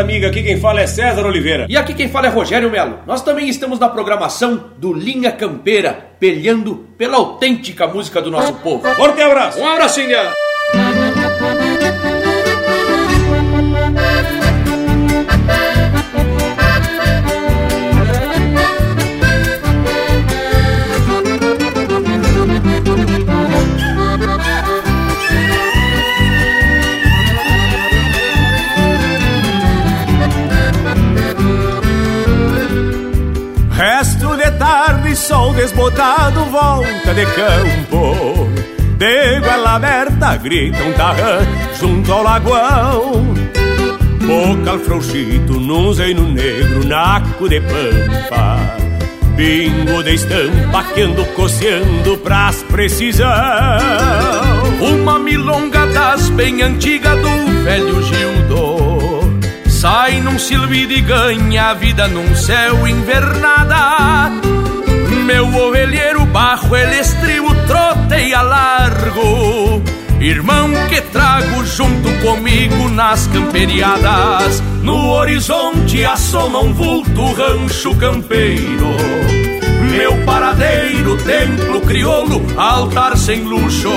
Amiga, 0.00 0.28
aqui 0.28 0.42
quem 0.42 0.58
fala 0.58 0.80
é 0.80 0.86
César 0.86 1.24
Oliveira. 1.26 1.66
E 1.68 1.76
aqui 1.76 1.94
quem 1.94 2.08
fala 2.08 2.26
é 2.26 2.30
Rogério 2.30 2.70
Melo. 2.70 3.00
Nós 3.06 3.22
também 3.22 3.48
estamos 3.48 3.78
na 3.78 3.88
programação 3.88 4.70
do 4.78 4.92
Linha 4.92 5.32
Campeira, 5.32 5.92
pelhando 6.18 6.86
pela 6.96 7.16
autêntica 7.16 7.86
música 7.86 8.20
do 8.20 8.30
nosso 8.30 8.54
povo. 8.54 8.82
Forte 8.94 9.20
abraço! 9.22 9.60
Um 9.60 9.66
abraço, 9.66 10.00
Índia! 10.00 10.43
Desbotado, 35.54 36.44
volta 36.46 37.14
de 37.14 37.24
campo. 37.26 38.48
De 38.98 39.40
goela 39.40 39.74
aberta, 39.74 40.36
grita 40.36 40.82
um 40.82 40.92
tarrã 40.92 41.38
junto 41.78 42.12
ao 42.12 42.22
lagoão. 42.22 43.34
Bocal 44.20 44.78
frouxito 44.78 45.54
num 45.54 45.92
zeino 45.92 46.28
negro, 46.28 46.86
naco 46.86 47.48
de 47.48 47.60
pampa. 47.60 48.58
Bingo 49.36 50.02
de 50.02 50.14
estampa 50.14 50.84
que 50.94 51.02
ando 51.02 51.24
coceando 51.34 52.16
pras 52.18 52.62
precisão. 52.62 53.28
Uma 54.80 55.18
milonga 55.18 55.86
das 55.88 56.28
bem 56.30 56.62
antiga 56.62 57.16
do 57.16 57.64
velho 57.64 58.02
Gildo 58.02 59.04
sai 59.84 60.18
num 60.22 60.38
silbido 60.38 60.94
e 60.94 61.00
ganha 61.02 61.70
a 61.70 61.74
vida 61.74 62.08
num 62.08 62.34
céu 62.34 62.86
invernada. 62.86 64.53
Meu 65.24 65.48
ovelheiro 65.48 66.26
barro, 66.26 66.76
ele 66.76 67.00
estribo, 67.00 67.54
troteia 67.66 68.42
largo. 68.42 69.82
Irmão 70.20 70.70
que 70.90 71.00
trago 71.00 71.64
junto 71.64 72.12
comigo 72.20 72.90
nas 72.90 73.26
camperiadas. 73.28 74.62
No 74.82 75.12
horizonte 75.12 76.04
assoma 76.04 76.60
um 76.60 76.74
vulto 76.74 77.32
rancho 77.32 77.94
campeiro. 77.96 78.88
Meu 79.90 80.14
paradeiro, 80.26 81.16
templo 81.16 81.80
crioulo, 81.80 82.44
altar 82.58 83.16
sem 83.16 83.44
luxo. 83.44 83.88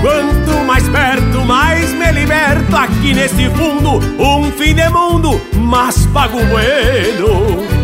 Quanto 0.00 0.64
mais 0.64 0.88
perto, 0.88 1.44
mais 1.44 1.90
me 1.92 2.12
liberto 2.12 2.74
aqui 2.74 3.12
neste 3.12 3.50
fundo. 3.50 3.98
Um 4.18 4.50
fim 4.52 4.74
de 4.74 4.88
mundo, 4.88 5.38
mas 5.52 6.06
pago 6.06 6.38
bueno 6.46 7.83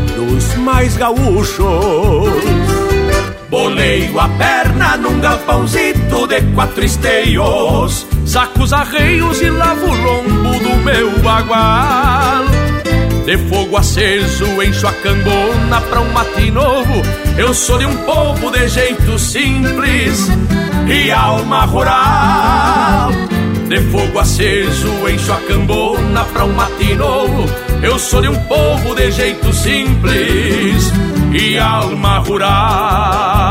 mais 0.60 0.96
gaúchos. 0.96 1.60
Boleio 3.48 4.20
a 4.20 4.28
perna 4.28 4.96
num 4.96 5.18
galpãozito 5.20 6.26
de 6.28 6.40
quatro 6.54 6.84
esteios. 6.84 8.06
Sacos 8.24 8.72
arreios 8.72 9.40
e 9.40 9.50
lavo 9.50 9.86
o 9.86 9.94
lombo 9.94 10.58
do 10.60 10.76
meu 10.84 11.10
bagual. 11.18 12.44
De 13.24 13.36
fogo 13.48 13.76
aceso 13.76 14.62
encho 14.62 14.86
a 14.86 14.92
cambona 14.92 15.80
pra 15.88 16.00
um 16.00 16.12
mate 16.12 16.50
novo. 16.50 17.02
Eu 17.36 17.52
sou 17.52 17.78
de 17.78 17.86
um 17.86 17.96
povo 18.04 18.50
de 18.50 18.68
jeito 18.68 19.18
simples 19.18 20.28
e 20.88 21.10
alma 21.10 21.64
rural. 21.64 23.10
De 23.70 23.80
fogo 23.82 24.18
aceso 24.18 25.08
encho 25.08 25.32
a 25.32 25.36
cambona 25.42 26.24
pra 26.24 26.44
um 26.44 26.52
mate 26.54 26.92
novo. 26.96 27.44
Eu 27.80 28.00
sou 28.00 28.20
de 28.20 28.26
um 28.26 28.34
povo 28.46 28.96
de 28.96 29.12
jeito 29.12 29.52
simples 29.52 30.92
e 31.32 31.56
alma 31.56 32.18
rural. 32.18 33.49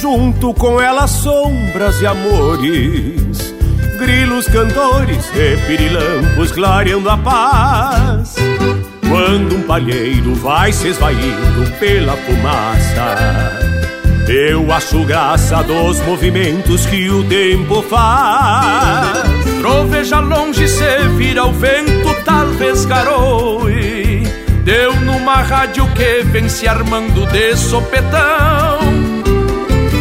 Junto 0.00 0.54
com 0.54 0.80
ela 0.80 1.06
sombras 1.06 2.00
e 2.00 2.06
amores, 2.06 3.54
grilos 3.98 4.46
cantores 4.46 5.28
e 5.34 5.56
pirilampos 5.66 6.52
clareando 6.52 7.10
a 7.10 7.18
paz. 7.18 8.36
Quando 9.08 9.56
um 9.56 9.62
palheiro 9.62 10.34
vai 10.36 10.72
se 10.72 10.88
esvaindo 10.88 11.70
pela 11.80 12.16
fumaça, 12.16 13.16
eu 14.28 14.72
acho 14.72 15.04
graça 15.04 15.62
dos 15.62 16.00
movimentos 16.00 16.86
que 16.86 17.10
o 17.10 17.24
tempo 17.24 17.82
faz. 17.82 19.24
Troveja 19.58 20.20
longe 20.20 20.68
se 20.68 21.08
vira 21.16 21.44
o 21.44 21.52
vento, 21.52 22.14
talvez 22.24 22.84
garoe 22.84 24.22
Deu 24.68 24.94
numa 25.00 25.36
rádio 25.36 25.86
que 25.94 26.22
vem 26.24 26.46
se 26.48 26.68
armando 26.68 27.26
de 27.32 27.56
sopetão 27.56 28.77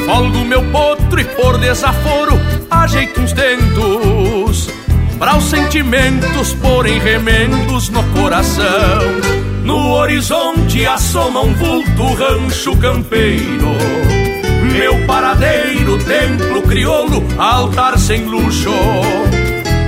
Folgo 0.07 0.45
meu 0.45 0.63
potro 0.71 1.19
e 1.19 1.25
por 1.25 1.57
desaforo 1.57 2.39
ajeito 2.71 3.19
uns 3.19 3.33
dentos 3.33 4.69
Para 5.19 5.35
os 5.35 5.49
sentimentos 5.49 6.53
porem 6.53 6.97
remendos 6.97 7.89
no 7.89 8.01
coração. 8.13 9.01
No 9.65 9.91
horizonte 9.95 10.85
assoma 10.85 11.41
um 11.41 11.53
vulto 11.53 12.13
rancho 12.13 12.77
campeiro. 12.77 13.75
Meu 14.71 15.05
paradeiro, 15.05 16.01
templo 16.05 16.61
crioulo, 16.61 17.21
altar 17.37 17.99
sem 17.99 18.23
luxo. 18.23 18.71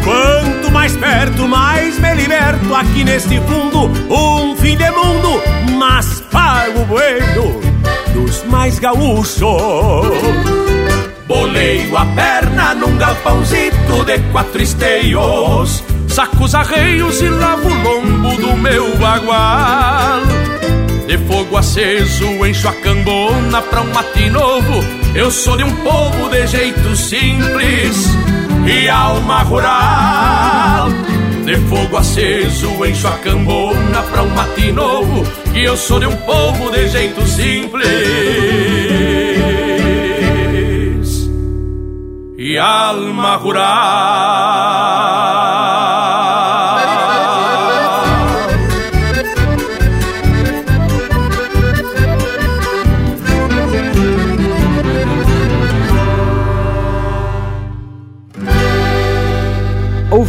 Quanto 0.04 0.70
mais 0.70 0.98
perto, 0.98 1.48
mais 1.48 1.98
me 1.98 2.14
liberto 2.16 2.76
aqui 2.76 3.06
neste 3.06 3.40
fundo. 3.40 3.86
Um 4.14 4.54
fim 4.58 4.76
de 4.76 4.92
mundo, 4.92 5.42
mas 5.78 6.20
pago 6.30 6.84
dos 6.86 7.29
mais 8.70 8.78
gaúchos. 8.78 9.42
Boleio 11.28 11.98
a 11.98 12.06
perna 12.06 12.76
num 12.76 12.96
galpãozito 12.98 14.06
de 14.06 14.20
quatro 14.32 14.62
esteios. 14.62 15.84
Sacos 16.08 16.54
arreios 16.54 17.20
e 17.22 17.30
lavo 17.30 17.68
o 17.68 17.84
lombo 17.84 18.36
do 18.38 18.56
meu 18.56 18.96
bagual. 18.98 20.22
De 21.08 21.18
fogo 21.18 21.58
aceso 21.58 22.46
encho 22.46 22.68
a 22.68 22.74
cambona 22.74 23.62
pra 23.64 23.82
um 23.82 23.92
mate 23.92 24.30
novo. 24.30 24.84
Eu 25.16 25.32
sou 25.32 25.58
de 25.58 25.64
um 25.64 25.76
povo 25.78 26.30
de 26.30 26.46
jeito 26.46 26.96
simples 26.96 28.08
e 28.68 28.88
alma 28.88 29.42
rural. 29.42 30.90
De 31.50 31.56
fogo 31.62 31.98
aceso 31.98 32.86
encho 32.86 33.08
a 33.08 33.18
cambona 33.18 34.04
pra 34.12 34.22
um 34.22 34.30
mate 34.30 34.72
novo. 34.72 35.24
E 35.56 35.64
eu 35.64 35.76
sou 35.76 36.00
de 36.00 36.06
um 36.06 36.16
povo 36.18 36.70
de 36.70 36.88
jeito 36.88 37.26
simples 37.26 37.88
e 42.38 42.56
alma 42.56 43.36
rural. 43.38 44.79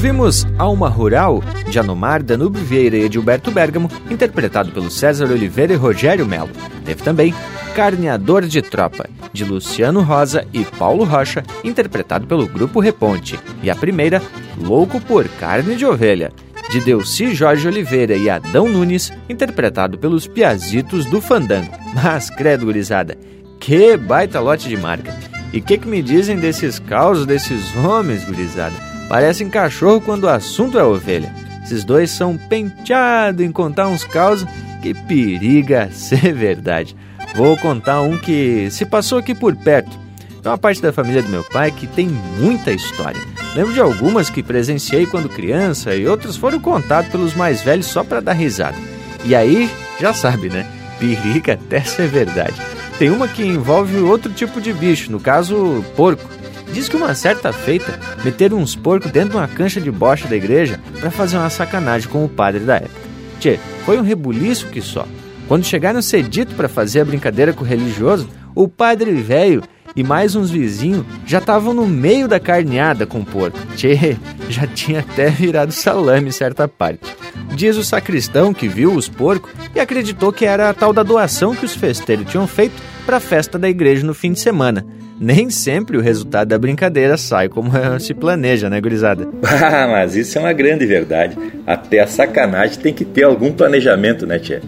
Ouvimos 0.01 0.47
Alma 0.57 0.89
Rural, 0.89 1.43
de 1.69 1.79
Anomar, 1.79 2.23
Danube 2.23 2.59
Vieira 2.59 2.97
e 2.97 3.05
Edilberto 3.05 3.51
Bergamo, 3.51 3.91
interpretado 4.11 4.73
pelo 4.73 4.91
César 4.91 5.27
Oliveira 5.27 5.75
e 5.75 5.77
Rogério 5.77 6.25
Melo. 6.25 6.49
Teve 6.87 7.03
também 7.03 7.35
Carneador 7.75 8.47
de 8.47 8.63
Tropa, 8.63 9.07
de 9.31 9.45
Luciano 9.45 10.01
Rosa 10.01 10.47
e 10.55 10.65
Paulo 10.65 11.05
Rocha, 11.05 11.45
interpretado 11.63 12.27
pelo 12.27 12.47
Grupo 12.47 12.81
Reponte. 12.81 13.39
E 13.63 13.69
a 13.69 13.77
primeira, 13.77 14.23
Louco 14.57 15.03
por 15.03 15.29
Carne 15.39 15.77
de 15.77 15.85
Ovelha, 15.85 16.33
de 16.71 16.81
Delci 16.81 17.35
Jorge 17.35 17.69
Oliveira 17.69 18.17
e 18.17 18.31
Adão 18.31 18.67
Nunes, 18.67 19.13
interpretado 19.29 19.99
pelos 19.99 20.27
Piazitos 20.27 21.05
do 21.05 21.21
Fandango. 21.21 21.73
Mas, 21.93 22.31
credo, 22.31 22.65
gurizada, 22.65 23.19
que 23.61 23.99
baita 23.99 24.41
lote 24.41 24.67
de 24.67 24.79
marca! 24.79 25.15
E 25.53 25.61
que 25.61 25.77
que 25.77 25.87
me 25.87 26.01
dizem 26.01 26.39
desses 26.39 26.79
causos 26.79 27.27
desses 27.27 27.77
homens, 27.77 28.25
gurizada? 28.25 28.90
Parecem 29.11 29.51
cachorro 29.51 30.01
quando 30.01 30.23
o 30.23 30.29
assunto 30.29 30.79
é 30.79 30.85
ovelha. 30.85 31.35
Esses 31.65 31.83
dois 31.83 32.13
são 32.13 32.39
penteados 32.39 33.45
em 33.45 33.51
contar 33.51 33.89
uns 33.89 34.05
causos 34.05 34.49
que 34.81 34.95
periga 34.95 35.91
ser 35.91 36.33
verdade. 36.33 36.95
Vou 37.35 37.57
contar 37.57 38.03
um 38.03 38.17
que 38.17 38.69
se 38.71 38.87
passou 38.87 39.19
aqui 39.19 39.35
por 39.35 39.57
perto. 39.57 39.99
É 40.45 40.49
uma 40.49 40.57
parte 40.57 40.81
da 40.81 40.93
família 40.93 41.25
do 41.25 41.29
meu 41.29 41.43
pai 41.43 41.73
que 41.73 41.89
tem 41.89 42.09
muita 42.39 42.71
história. 42.71 43.21
Lembro 43.57 43.73
de 43.73 43.81
algumas 43.81 44.31
que 44.31 44.45
presenciei 44.45 45.07
quando 45.07 45.29
criança 45.29 45.93
e 45.93 46.07
outras 46.07 46.37
foram 46.37 46.61
contadas 46.61 47.11
pelos 47.11 47.35
mais 47.35 47.63
velhos 47.63 47.87
só 47.87 48.05
para 48.05 48.21
dar 48.21 48.35
risada. 48.35 48.79
E 49.25 49.35
aí, 49.35 49.69
já 50.01 50.15
sabe, 50.15 50.49
né? 50.49 50.65
Periga 51.01 51.55
até 51.61 51.81
ser 51.81 52.07
verdade. 52.07 52.55
Tem 52.97 53.11
uma 53.11 53.27
que 53.27 53.43
envolve 53.43 53.97
outro 53.99 54.33
tipo 54.33 54.61
de 54.61 54.73
bicho, 54.73 55.11
no 55.11 55.19
caso, 55.19 55.85
porco. 55.97 56.40
Diz 56.73 56.89
que 56.89 56.97
uma 56.97 57.15
certa 57.15 57.53
feita 57.53 57.99
meteram 58.25 58.59
uns 58.59 58.77
porcos 58.77 59.11
dentro 59.11 59.31
de 59.31 59.37
uma 59.37 59.49
cancha 59.49 59.81
de 59.81 59.91
bocha 59.91 60.29
da 60.29 60.37
igreja 60.37 60.81
para 60.99 61.11
fazer 61.11 61.37
uma 61.37 61.51
sacanagem 61.51 62.09
com 62.09 62.25
o 62.25 62.29
padre 62.29 62.61
da 62.61 62.77
época. 62.77 63.11
Tchê, 63.41 63.59
foi 63.85 63.99
um 63.99 64.03
rebuliço 64.03 64.67
que 64.69 64.81
só. 64.81 65.07
Quando 65.49 65.65
chegaram 65.65 66.01
cedito 66.01 66.55
para 66.55 66.69
fazer 66.69 67.01
a 67.01 67.05
brincadeira 67.05 67.53
com 67.53 67.65
o 67.65 67.67
religioso, 67.67 68.29
o 68.55 68.69
padre 68.69 69.13
velho 69.13 69.63
e 69.97 70.05
mais 70.05 70.37
uns 70.37 70.51
vizinhos 70.51 71.05
já 71.27 71.39
estavam 71.39 71.75
no 71.75 71.87
meio 71.87 72.29
da 72.29 72.39
carneada 72.39 73.07
com 73.07 73.21
o 73.21 73.25
porco. 73.25 73.59
Tchê, 73.75 74.17
já 74.49 74.67
tinha 74.67 75.01
até 75.01 75.29
virado 75.29 75.73
salame 75.73 76.33
certa 76.33 76.69
parte. 76.69 77.17
Diz 77.55 77.77
o 77.77 77.85
sacristão 77.85 78.55
que 78.55 78.69
viu 78.69 78.95
os 78.95 79.09
porcos 79.09 79.51
e 79.75 79.81
acreditou 79.81 80.33
que 80.33 80.45
era 80.45 80.71
a 80.71 80.75
tal 80.75 80.93
da 80.93 81.03
doação 81.03 81.55
que 81.55 81.65
os 81.65 81.75
festeiros 81.75 82.31
tinham 82.31 82.47
feito 82.47 82.81
para 83.05 83.17
a 83.17 83.21
festa 83.21 83.59
da 83.59 83.69
igreja 83.69 84.07
no 84.07 84.15
fim 84.15 84.33
de 84.33 84.41
semana. 84.41 84.87
Nem 85.23 85.51
sempre 85.51 85.99
o 85.99 86.01
resultado 86.01 86.49
da 86.49 86.59
brincadeira 86.59 87.19
sai 87.19 87.47
como 87.47 87.71
se 88.01 88.15
planeja, 88.15 88.71
né, 88.71 88.81
gurizada? 88.81 89.29
Ah, 89.43 89.87
mas 89.87 90.17
isso 90.17 90.39
é 90.39 90.41
uma 90.41 90.53
grande 90.55 90.87
verdade. 90.87 91.37
Até 91.67 92.01
a 92.01 92.07
sacanagem 92.07 92.79
tem 92.79 92.95
que 92.95 93.05
ter 93.05 93.25
algum 93.25 93.53
planejamento, 93.53 94.27
né, 94.27 94.39
tia? 94.39 94.63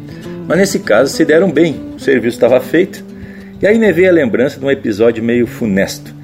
Mas 0.46 0.58
nesse 0.58 0.80
caso 0.80 1.10
se 1.10 1.24
deram 1.24 1.50
bem, 1.50 1.80
o 1.96 1.98
serviço 1.98 2.36
estava 2.36 2.60
feito. 2.60 3.02
E 3.62 3.66
aí 3.66 3.78
me 3.78 3.90
veio 3.94 4.10
a 4.10 4.12
lembrança 4.12 4.60
de 4.60 4.66
um 4.66 4.70
episódio 4.70 5.24
meio 5.24 5.46
funesto. 5.46 6.14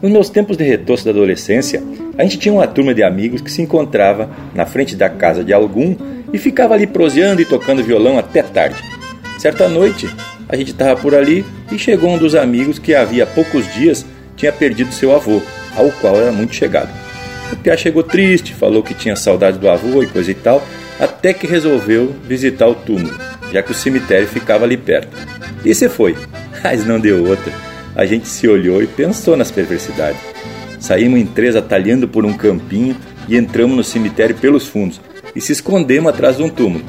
Nos 0.00 0.10
meus 0.10 0.30
tempos 0.30 0.56
de 0.56 0.64
retoço 0.64 1.04
da 1.04 1.10
adolescência, 1.10 1.82
a 2.16 2.22
gente 2.22 2.38
tinha 2.38 2.54
uma 2.54 2.66
turma 2.66 2.94
de 2.94 3.02
amigos 3.02 3.42
que 3.42 3.52
se 3.52 3.60
encontrava 3.60 4.30
na 4.54 4.64
frente 4.64 4.96
da 4.96 5.10
casa 5.10 5.44
de 5.44 5.52
algum 5.52 5.94
e 6.32 6.38
ficava 6.38 6.72
ali 6.72 6.86
proseando 6.86 7.42
e 7.42 7.44
tocando 7.44 7.84
violão 7.84 8.18
até 8.18 8.42
tarde. 8.42 8.82
Certa 9.38 9.68
noite, 9.68 10.08
a 10.48 10.56
gente 10.56 10.72
estava 10.72 11.00
por 11.00 11.14
ali 11.14 11.44
e 11.72 11.78
chegou 11.78 12.10
um 12.10 12.18
dos 12.18 12.34
amigos 12.34 12.78
que 12.78 12.94
havia 12.94 13.26
poucos 13.26 13.72
dias 13.74 14.04
tinha 14.36 14.52
perdido 14.52 14.92
seu 14.92 15.14
avô, 15.14 15.40
ao 15.76 15.90
qual 15.92 16.16
era 16.16 16.32
muito 16.32 16.54
chegado. 16.54 16.90
O 17.52 17.56
Pia 17.56 17.76
chegou 17.76 18.02
triste, 18.02 18.52
falou 18.52 18.82
que 18.82 18.94
tinha 18.94 19.16
saudade 19.16 19.58
do 19.58 19.68
avô 19.68 20.02
e 20.02 20.06
coisa 20.06 20.30
e 20.30 20.34
tal, 20.34 20.66
até 20.98 21.32
que 21.32 21.46
resolveu 21.46 22.14
visitar 22.26 22.66
o 22.66 22.74
túmulo, 22.74 23.16
já 23.52 23.62
que 23.62 23.70
o 23.70 23.74
cemitério 23.74 24.26
ficava 24.26 24.64
ali 24.64 24.76
perto. 24.76 25.16
E 25.64 25.74
se 25.74 25.88
foi, 25.88 26.16
mas 26.62 26.84
não 26.84 26.98
deu 26.98 27.24
outra. 27.24 27.52
A 27.94 28.04
gente 28.04 28.26
se 28.26 28.48
olhou 28.48 28.82
e 28.82 28.86
pensou 28.86 29.36
nas 29.36 29.50
perversidades. 29.50 30.20
Saímos 30.80 31.18
em 31.18 31.26
três 31.26 31.54
atalhando 31.54 32.08
por 32.08 32.24
um 32.24 32.32
campinho 32.32 32.96
e 33.28 33.36
entramos 33.36 33.76
no 33.76 33.84
cemitério 33.84 34.34
pelos 34.34 34.66
fundos 34.66 35.00
e 35.34 35.40
se 35.40 35.52
escondemos 35.52 36.12
atrás 36.12 36.36
de 36.36 36.42
um 36.42 36.48
túmulo. 36.48 36.84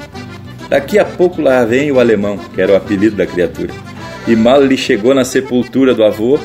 Daqui 0.68 0.98
a 0.98 1.04
pouco 1.04 1.40
lá 1.40 1.64
vem 1.64 1.92
o 1.92 2.00
alemão, 2.00 2.36
que 2.36 2.60
era 2.60 2.72
o 2.72 2.76
apelido 2.76 3.16
da 3.16 3.26
criatura. 3.26 3.72
E 4.26 4.34
mal 4.34 4.62
ele 4.62 4.76
chegou 4.76 5.14
na 5.14 5.24
sepultura 5.24 5.94
do 5.94 6.02
avô 6.02 6.38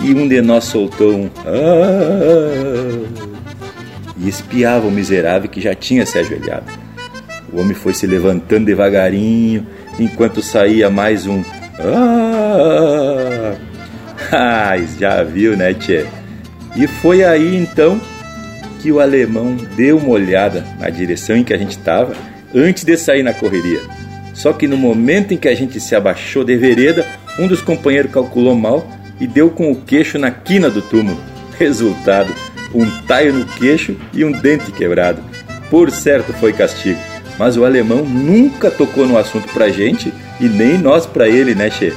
e 0.00 0.12
um 0.12 0.28
de 0.28 0.40
nós 0.42 0.64
soltou 0.64 1.14
um 1.14 1.30
ah, 1.46 2.50
e 4.18 4.28
espiava 4.28 4.86
o 4.86 4.90
miserável 4.90 5.48
que 5.48 5.60
já 5.60 5.74
tinha 5.74 6.04
se 6.04 6.18
ajoelhado. 6.18 6.70
O 7.52 7.60
homem 7.60 7.74
foi 7.74 7.94
se 7.94 8.06
levantando 8.06 8.66
devagarinho 8.66 9.66
enquanto 9.98 10.42
saía 10.42 10.90
mais 10.90 11.26
um 11.26 11.42
ah, 14.32 14.76
já 14.98 15.22
viu, 15.22 15.56
né, 15.56 15.72
tchê? 15.72 16.04
E 16.76 16.86
foi 16.86 17.24
aí 17.24 17.56
então 17.56 17.98
que 18.80 18.92
o 18.92 19.00
alemão 19.00 19.56
deu 19.76 19.96
uma 19.96 20.10
olhada 20.10 20.64
na 20.78 20.90
direção 20.90 21.36
em 21.36 21.44
que 21.44 21.54
a 21.54 21.58
gente 21.58 21.72
estava 21.72 22.14
antes 22.54 22.84
de 22.84 22.96
sair 22.96 23.22
na 23.22 23.32
correria. 23.32 23.80
Só 24.34 24.52
que 24.52 24.66
no 24.66 24.76
momento 24.76 25.34
em 25.34 25.36
que 25.36 25.48
a 25.48 25.54
gente 25.54 25.80
se 25.80 25.94
abaixou 25.94 26.44
de 26.44 26.56
vereda, 26.56 27.06
um 27.38 27.46
dos 27.46 27.60
companheiros 27.60 28.12
calculou 28.12 28.54
mal 28.54 28.86
e 29.20 29.26
deu 29.26 29.50
com 29.50 29.70
o 29.70 29.76
queixo 29.76 30.18
na 30.18 30.30
quina 30.30 30.70
do 30.70 30.80
túmulo. 30.80 31.20
Resultado: 31.58 32.32
um 32.74 32.88
taio 33.06 33.32
no 33.32 33.44
queixo 33.44 33.96
e 34.14 34.24
um 34.24 34.32
dente 34.32 34.72
quebrado. 34.72 35.22
Por 35.68 35.90
certo 35.90 36.32
foi 36.32 36.52
castigo, 36.52 36.98
mas 37.38 37.56
o 37.56 37.64
alemão 37.64 38.04
nunca 38.04 38.70
tocou 38.70 39.06
no 39.06 39.18
assunto 39.18 39.52
pra 39.52 39.68
gente 39.68 40.12
e 40.40 40.48
nem 40.48 40.78
nós 40.78 41.06
pra 41.06 41.28
ele, 41.28 41.54
né, 41.54 41.70
Che? 41.70 41.92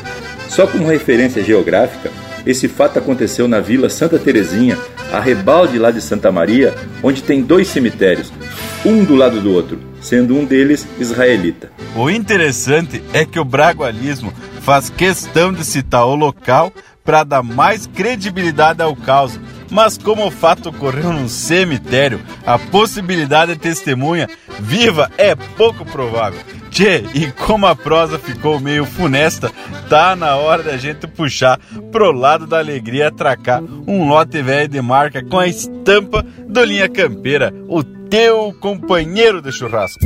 Só 0.49 0.67
como 0.67 0.87
referência 0.87 1.43
geográfica, 1.43 2.11
esse 2.45 2.67
fato 2.67 2.99
aconteceu 2.99 3.47
na 3.47 3.59
Vila 3.59 3.89
Santa 3.89 4.19
Terezinha, 4.19 4.77
a 5.11 5.19
rebalde 5.19 5.79
lá 5.79 5.89
de 5.89 6.01
Santa 6.01 6.31
Maria, 6.31 6.73
onde 7.01 7.23
tem 7.23 7.41
dois 7.41 7.67
cemitérios, 7.69 8.31
um 8.85 9.03
do 9.03 9.15
lado 9.15 9.39
do 9.39 9.51
outro, 9.53 9.79
sendo 10.01 10.35
um 10.35 10.45
deles 10.45 10.87
israelita. 10.99 11.71
O 11.95 12.09
interessante 12.09 13.01
é 13.13 13.25
que 13.25 13.39
o 13.39 13.45
bragualismo 13.45 14.33
faz 14.61 14.89
questão 14.89 15.53
de 15.53 15.63
citar 15.63 16.05
o 16.05 16.15
local 16.15 16.71
para 17.03 17.23
dar 17.23 17.43
mais 17.43 17.87
credibilidade 17.87 18.81
ao 18.81 18.95
caso. 18.95 19.39
Mas 19.69 19.97
como 19.97 20.25
o 20.27 20.31
fato 20.31 20.69
ocorreu 20.69 21.11
num 21.11 21.27
cemitério, 21.27 22.21
a 22.45 22.59
possibilidade 22.59 23.53
de 23.53 23.59
testemunha 23.59 24.29
viva 24.59 25.09
é 25.17 25.33
pouco 25.35 25.83
provável. 25.85 26.39
Tchê, 26.69 27.03
e 27.13 27.31
como 27.31 27.65
a 27.65 27.75
prosa 27.75 28.19
ficou 28.19 28.59
meio 28.59 28.85
funesta, 28.85 29.51
tá 29.89 30.15
na 30.15 30.35
hora 30.35 30.63
da 30.63 30.77
gente 30.77 31.07
puxar 31.07 31.59
pro 31.91 32.11
lado 32.11 32.45
da 32.47 32.59
alegria 32.59 33.07
atracar 33.07 33.63
um 33.87 34.07
lote 34.07 34.41
velho 34.41 34.67
de 34.67 34.81
marca 34.81 35.23
com 35.23 35.39
a 35.39 35.47
estampa 35.47 36.25
do 36.47 36.63
Linha 36.63 36.89
Campeira, 36.89 37.53
o 37.67 37.83
teu 38.13 38.53
companheiro 38.59 39.41
de 39.41 39.51
churrasco. 39.51 40.05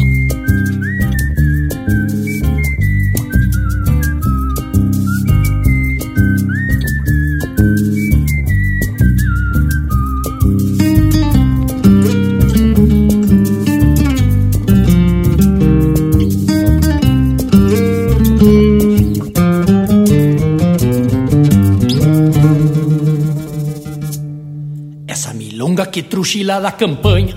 que 25.97 26.03
truxila 26.03 26.59
da 26.59 26.71
campanha 26.71 27.33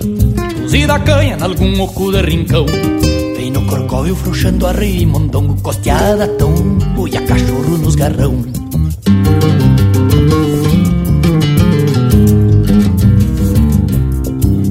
Cozida 0.71 0.97
canha 0.99 1.35
nalgum 1.35 1.81
oco 1.81 2.13
de 2.13 2.21
rincão. 2.21 2.65
Vem 3.35 3.51
no 3.51 3.67
corcóvio 3.67 4.15
frouxando 4.15 4.65
a 4.65 4.71
rei 4.71 5.05
Mondongo 5.05 5.61
costeada 5.61 6.29
tão 6.39 6.53
Boia 6.95 7.21
cachorro 7.23 7.77
nos 7.77 7.93
garrão. 7.95 8.41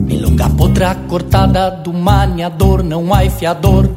Milonga 0.07 0.49
potra 0.57 0.95
cortada 1.07 1.71
do 1.71 1.93
maniador 1.93 2.83
Não 2.83 3.13
há 3.13 3.29
fiador 3.29 3.91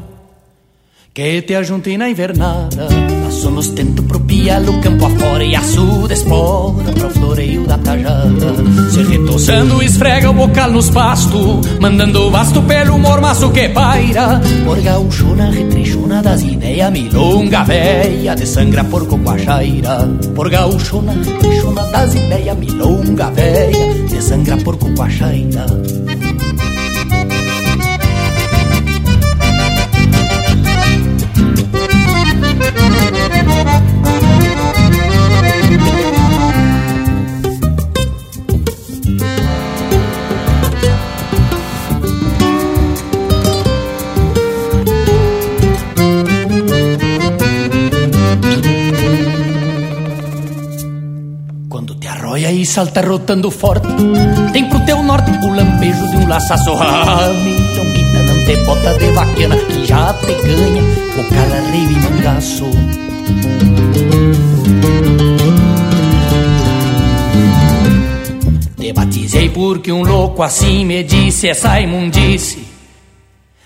Que 1.13 1.41
te 1.41 1.55
ajunte 1.55 1.95
na 1.95 2.09
invernada 2.09 3.12
nos 3.49 3.69
tento 3.69 4.03
pro 4.03 4.19
pialo 4.19 4.79
campo 4.81 5.05
afora 5.05 5.43
E 5.43 5.55
açuda 5.55 6.13
espora 6.13 6.91
pro 6.91 7.09
floreio 7.09 7.65
da 7.65 7.77
tajada 7.77 8.55
Se 8.91 9.03
retoçando 9.03 9.81
esfrega 9.81 10.29
o 10.29 10.33
bocal 10.33 10.71
nos 10.71 10.89
pasto 10.89 11.61
Mandando 11.79 12.29
vasto 12.31 12.61
pelo 12.63 12.97
mormaço 12.97 13.51
que 13.51 13.69
paira. 13.69 14.41
Por 14.65 14.79
gaúchona 14.81 15.49
retrechona 15.49 16.21
das 16.21 16.41
ideias 16.41 16.91
Milonga 16.91 17.63
véia 17.63 18.35
de 18.35 18.45
sangra 18.45 18.83
por 18.83 19.07
cocoachaira 19.07 20.07
Por 20.35 20.49
gaúchona 20.49 21.13
retrechona 21.13 21.83
das 21.91 22.15
ideias 22.15 22.57
Milonga 22.57 23.29
véia 23.31 23.93
de 24.07 24.21
sangra 24.21 24.57
por 24.57 24.77
cocoachaira 24.77 25.65
e 52.63 52.65
salta 52.65 53.01
rotando 53.01 53.51
forte. 53.51 53.87
Tem 54.53 54.69
pro 54.69 54.79
teu 54.85 55.03
norte 55.03 55.29
o 55.31 55.53
lampejo 55.53 56.07
de 56.07 56.15
um 56.15 56.27
laçaço. 56.27 56.71
Ah, 56.79 57.27
milonguita, 57.43 58.23
não 58.23 58.45
te 58.45 58.55
bota 58.65 58.97
de 58.97 59.11
vaquena 59.11 59.57
que 59.57 59.85
já 59.85 60.13
te 60.13 60.33
ganha. 60.47 60.81
O 60.81 61.23
cara 61.33 61.59
e 61.75 61.95
mangaço. 62.03 63.12
Te 68.77 68.93
batizei 68.93 69.49
porque 69.49 69.91
um 69.91 70.03
louco 70.03 70.43
assim 70.43 70.85
me 70.85 71.03
disse 71.03 71.47
essa 71.47 71.79
imundice. 71.79 72.67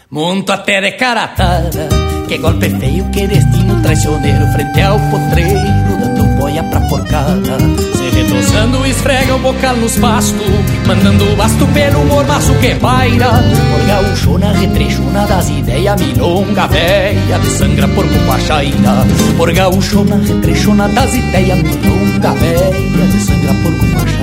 Monto 0.10 0.54
até 0.54 0.80
de 0.80 0.92
caratada, 0.94 1.90
que 2.30 2.38
golpe 2.38 2.70
feio, 2.70 3.10
que 3.12 3.28
destino 3.28 3.82
traicioneiro 3.82 4.48
frente 4.54 4.82
ao 4.82 4.98
potreiro, 5.10 6.00
dando 6.00 6.40
boia 6.40 6.64
pra 6.64 6.80
porcada. 6.82 7.58
Se 7.94 8.18
retrosando, 8.18 8.86
esfrega 8.86 9.36
o 9.36 9.40
bocal 9.40 9.76
nos 9.76 9.98
pastos, 9.98 10.48
mandando 10.88 11.36
basto 11.36 11.68
pelo 11.68 12.06
mormaço 12.06 12.54
que 12.60 12.74
paira. 12.76 13.30
Por 13.72 13.86
gaúchona, 13.86 14.54
retrechona 14.54 15.28
das 15.28 15.50
ideias, 15.50 16.02
milonga 16.02 16.68
véia, 16.68 17.38
de 17.40 17.50
sangra 17.50 17.88
por 17.90 18.08
copachaira. 18.08 19.06
Por 19.36 19.54
gaúchona, 19.54 20.16
retrechona 20.16 20.88
das 20.88 21.14
ideias, 21.14 21.62
milonga 21.62 22.32
véia, 22.34 23.06
de 23.12 23.20
sangra 23.20 23.54
por 23.62 23.74
copachaira. 23.78 24.18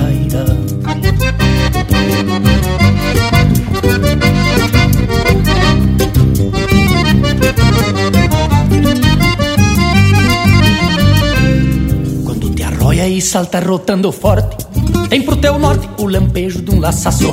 boia 12.95 13.09
e 13.09 13.21
salta 13.21 13.61
rotando 13.61 14.13
forte. 14.13 14.74
Tem 15.09 15.23
pro 15.23 15.37
teu 15.37 15.59
norte 15.59 15.89
o 15.99 16.07
lampejo 16.07 16.61
de 16.63 16.71
um 16.71 16.81
laçaço 16.81 17.31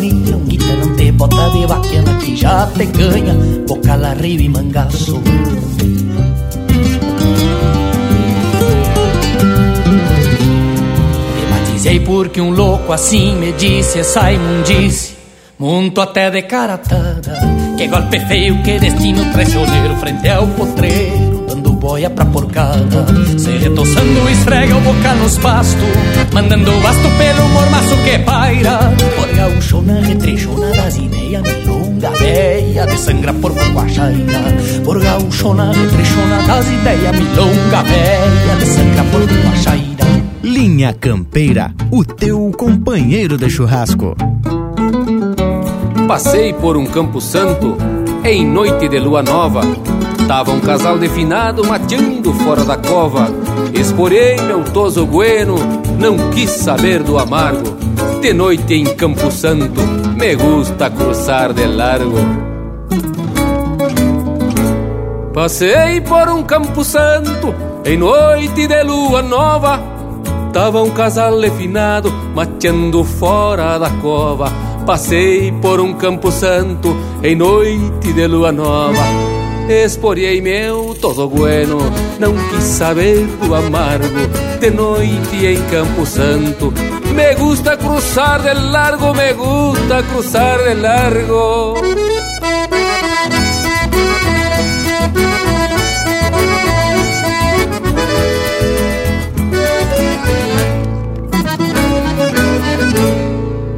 Milonguita 0.00 0.76
não 0.76 0.96
te 0.96 1.12
bota 1.12 1.50
de 1.50 1.66
vaquiana 1.66 2.14
que 2.18 2.36
já 2.36 2.66
te 2.68 2.86
ganha. 2.86 3.34
Bocala, 3.66 4.14
rio 4.14 4.40
e 4.40 4.48
mangaço 4.48 5.20
Te 11.36 11.46
batizei 11.50 12.00
porque 12.00 12.40
um 12.40 12.50
louco 12.50 12.92
assim 12.92 13.36
me 13.36 13.52
disse 13.52 13.98
essa 13.98 14.32
imundice 14.32 15.14
Muito 15.58 16.00
até 16.00 16.30
de 16.30 16.42
caratada 16.42 17.38
Que 17.76 17.88
golpe 17.88 18.20
feio, 18.20 18.62
que 18.62 18.78
destino 18.78 19.30
traicioneiro 19.32 19.96
Frente 19.96 20.28
ao 20.28 20.46
potreiro 20.46 21.31
boia 21.82 22.08
pra 22.08 22.24
porcada. 22.24 23.04
Se 23.36 23.50
retoçando 23.58 24.30
esfrega 24.30 24.76
o 24.76 24.80
boca 24.80 25.14
nos 25.14 25.36
pastos 25.38 25.82
Mandando 26.32 26.70
basto 26.80 27.08
pelo 27.18 27.48
mormaço 27.48 27.96
que 28.04 28.18
paira. 28.20 28.78
Por 29.16 29.36
gaúchona, 29.36 30.00
retrechona 30.00 30.70
das 30.70 30.96
ideias 30.96 31.42
Milonga 31.42 32.10
veia 32.10 32.86
de 32.86 32.96
sangra 32.96 33.34
por 33.34 33.52
coachaira 33.52 34.42
Por 34.84 35.02
gaúchona, 35.02 35.72
retrechona 35.72 36.42
das 36.46 36.68
ideias 36.68 37.16
Milonga 37.18 37.82
veia 37.82 38.56
de 38.60 38.66
sangra 38.66 39.04
por 39.10 39.20
coachaira 39.20 39.92
Linha 40.44 40.92
Campeira, 40.92 41.72
o 41.90 42.04
teu 42.04 42.50
companheiro 42.50 43.38
de 43.38 43.48
churrasco. 43.48 44.16
Passei 46.08 46.52
por 46.52 46.76
um 46.76 46.84
campo 46.84 47.20
santo 47.20 47.76
em 48.24 48.44
noite 48.44 48.88
de 48.88 48.98
lua 48.98 49.22
nova 49.22 49.62
Tava 50.26 50.52
um 50.52 50.60
casal 50.60 50.98
definado 50.98 51.66
mateando 51.66 52.32
fora 52.32 52.64
da 52.64 52.76
cova. 52.76 53.28
Esporei 53.74 54.36
meu 54.40 54.62
toso 54.64 55.04
bueno, 55.04 55.56
não 55.98 56.16
quis 56.30 56.50
saber 56.50 57.02
do 57.02 57.18
amargo. 57.18 57.76
De 58.20 58.32
noite 58.32 58.74
em 58.74 58.84
Campo 58.84 59.30
Santo, 59.30 59.80
me 60.16 60.34
gusta 60.36 60.88
cruzar 60.88 61.52
de 61.52 61.66
largo. 61.66 62.18
Passei 65.34 66.00
por 66.02 66.28
um 66.28 66.42
Campo 66.42 66.84
Santo, 66.84 67.54
em 67.84 67.96
noite 67.96 68.66
de 68.66 68.82
lua 68.84 69.22
nova. 69.22 69.80
Tava 70.52 70.82
um 70.82 70.90
casal 70.90 71.40
definado 71.40 72.12
mateando 72.34 73.02
fora 73.02 73.78
da 73.78 73.90
cova. 73.90 74.52
Passei 74.86 75.50
por 75.52 75.80
um 75.80 75.94
Campo 75.94 76.30
Santo, 76.30 76.94
em 77.22 77.34
noite 77.34 78.12
de 78.12 78.26
lua 78.26 78.52
nova. 78.52 79.41
Esporei 79.68 80.40
meu 80.40 80.94
todo 81.00 81.28
bueno, 81.28 81.78
não 82.18 82.34
quis 82.48 82.64
saber 82.64 83.26
do 83.46 83.54
amargo. 83.54 84.06
De 84.60 84.70
noite 84.70 85.46
em 85.46 85.62
Campo 85.70 86.04
Santo, 86.04 86.72
me 87.14 87.34
gusta 87.34 87.76
cruzar 87.76 88.42
de 88.42 88.54
largo, 88.54 89.14
me 89.14 89.32
gusta 89.32 90.02
cruzar 90.02 90.58
de 90.58 90.74
largo. 90.74 91.74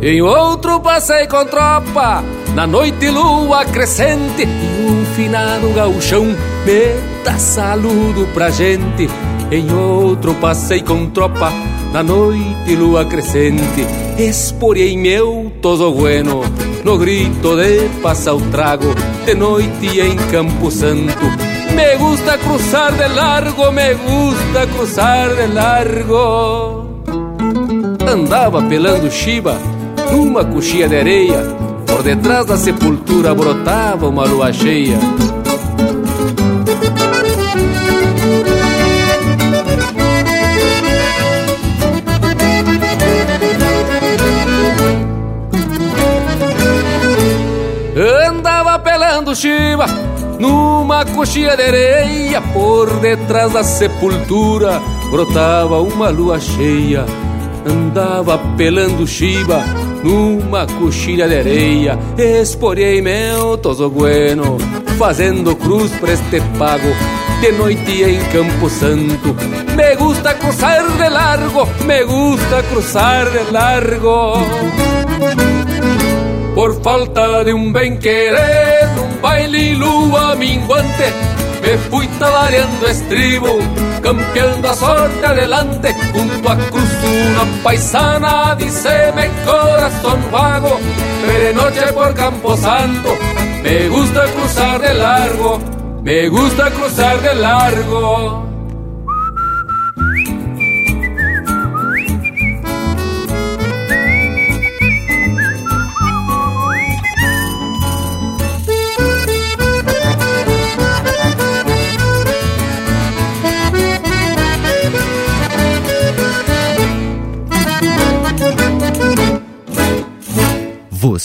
Em 0.06 0.20
outro 0.20 0.80
passei 0.80 1.26
com 1.26 1.46
tropa, 1.46 2.22
na 2.54 2.66
noite 2.66 3.10
lua 3.10 3.64
crescente 3.64 4.42
E 4.42 4.86
um 4.86 5.04
finado 5.14 5.68
gauchão 5.74 6.26
dá 7.24 7.38
saludo 7.38 8.26
pra 8.32 8.50
gente. 8.50 9.08
Em 9.50 9.72
outro 9.72 10.34
passei 10.34 10.82
com 10.82 11.06
tropa, 11.10 11.52
na 11.92 12.02
noite 12.02 12.74
lua 12.76 13.04
crescente. 13.04 13.86
Esporei 14.18 14.96
meu 14.96 15.52
todo 15.60 15.92
bueno, 15.92 16.42
no 16.84 16.98
grito 16.98 17.56
de 17.56 17.88
passar 18.00 18.34
o 18.34 18.40
trago 18.50 18.94
De 19.24 19.34
noite 19.34 20.00
em 20.00 20.16
Campo 20.30 20.70
Santo. 20.70 21.24
Me 21.74 21.96
gusta 21.96 22.38
cruzar 22.38 22.92
de 22.92 23.08
largo, 23.08 23.72
me 23.72 23.94
gusta 23.94 24.66
cruzar 24.66 25.34
de 25.34 25.46
largo. 25.46 27.02
Andava 28.06 28.62
pelando 28.62 29.10
chiba 29.10 29.58
numa 30.12 30.44
coxinha 30.44 30.88
de 30.88 30.96
areia, 30.96 31.42
detrás 32.04 32.44
da 32.44 32.58
sepultura 32.58 33.34
brotava 33.34 34.06
uma 34.06 34.26
lua 34.26 34.52
cheia. 34.52 34.98
Andava 48.28 48.78
pelando 48.80 49.34
chiva 49.34 49.86
numa 50.38 51.06
coxinha 51.06 51.56
de 51.56 51.62
areia, 51.62 52.42
por 52.52 53.00
detrás 53.00 53.50
da 53.54 53.64
sepultura 53.64 54.78
brotava 55.10 55.80
uma 55.80 56.10
lua 56.10 56.38
cheia. 56.38 57.06
Andava 57.66 58.36
pelando 58.58 59.06
chiva 59.06 59.64
numa 60.04 60.66
coxilha 60.66 61.26
de 61.26 61.38
areia, 61.38 61.98
esporei 62.18 63.00
meu 63.00 63.56
toso 63.56 63.88
bueno, 63.88 64.58
fazendo 64.98 65.56
cruz 65.56 65.90
pra 65.92 66.12
este 66.12 66.42
pago, 66.58 66.88
de 67.40 67.52
noite 67.52 68.02
em 68.02 68.20
Campo 68.30 68.68
Santo. 68.68 69.34
Me 69.74 69.96
gusta 69.96 70.34
cruzar 70.34 70.86
de 70.98 71.08
largo, 71.08 71.66
me 71.86 72.04
gusta 72.04 72.62
cruzar 72.64 73.30
de 73.30 73.50
largo. 73.50 74.34
Por 76.54 76.80
falta 76.82 77.42
de 77.44 77.54
um 77.54 77.72
bem 77.72 77.96
querer, 77.96 78.88
um 78.98 79.20
baile 79.22 79.74
lua 79.74 80.36
minguante, 80.36 81.12
me 81.62 81.78
fui 81.90 82.06
talareando 82.18 82.86
estribo, 82.86 83.58
campeando 84.04 84.68
a 84.68 84.74
sorte 84.74 85.26
adelante, 85.26 85.96
junto 86.12 86.50
a 86.50 86.56
cruz 86.56 86.90
una 87.02 87.62
paisana, 87.62 88.54
dice-me 88.54 89.30
corazón 89.46 90.20
vago, 90.30 90.78
pero 91.26 91.54
noche 91.54 91.92
por 91.94 92.14
Campo 92.14 92.54
Santo, 92.54 93.16
me 93.62 93.88
gusta 93.88 94.24
cruzar 94.34 94.80
de 94.82 94.94
largo, 94.94 95.58
me 96.02 96.28
gusta 96.28 96.70
cruzar 96.70 97.18
de 97.22 97.34
largo. 97.34 98.53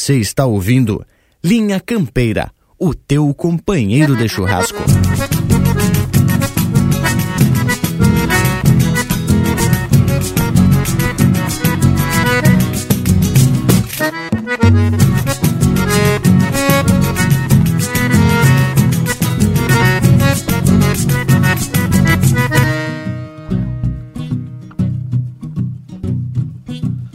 Você 0.10 0.18
está 0.18 0.44
ouvindo 0.44 1.06
Linha 1.44 1.80
Campeira, 1.80 2.50
o 2.80 2.96
teu 2.96 3.32
companheiro 3.32 4.18
de 4.18 4.28
churrasco. 4.28 4.80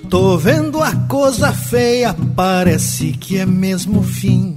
Tô 0.08 0.38
vendo 0.38 0.73
coisa 1.14 1.52
feia, 1.52 2.12
parece 2.34 3.12
que 3.12 3.38
é 3.38 3.46
mesmo 3.46 4.02
fim. 4.02 4.56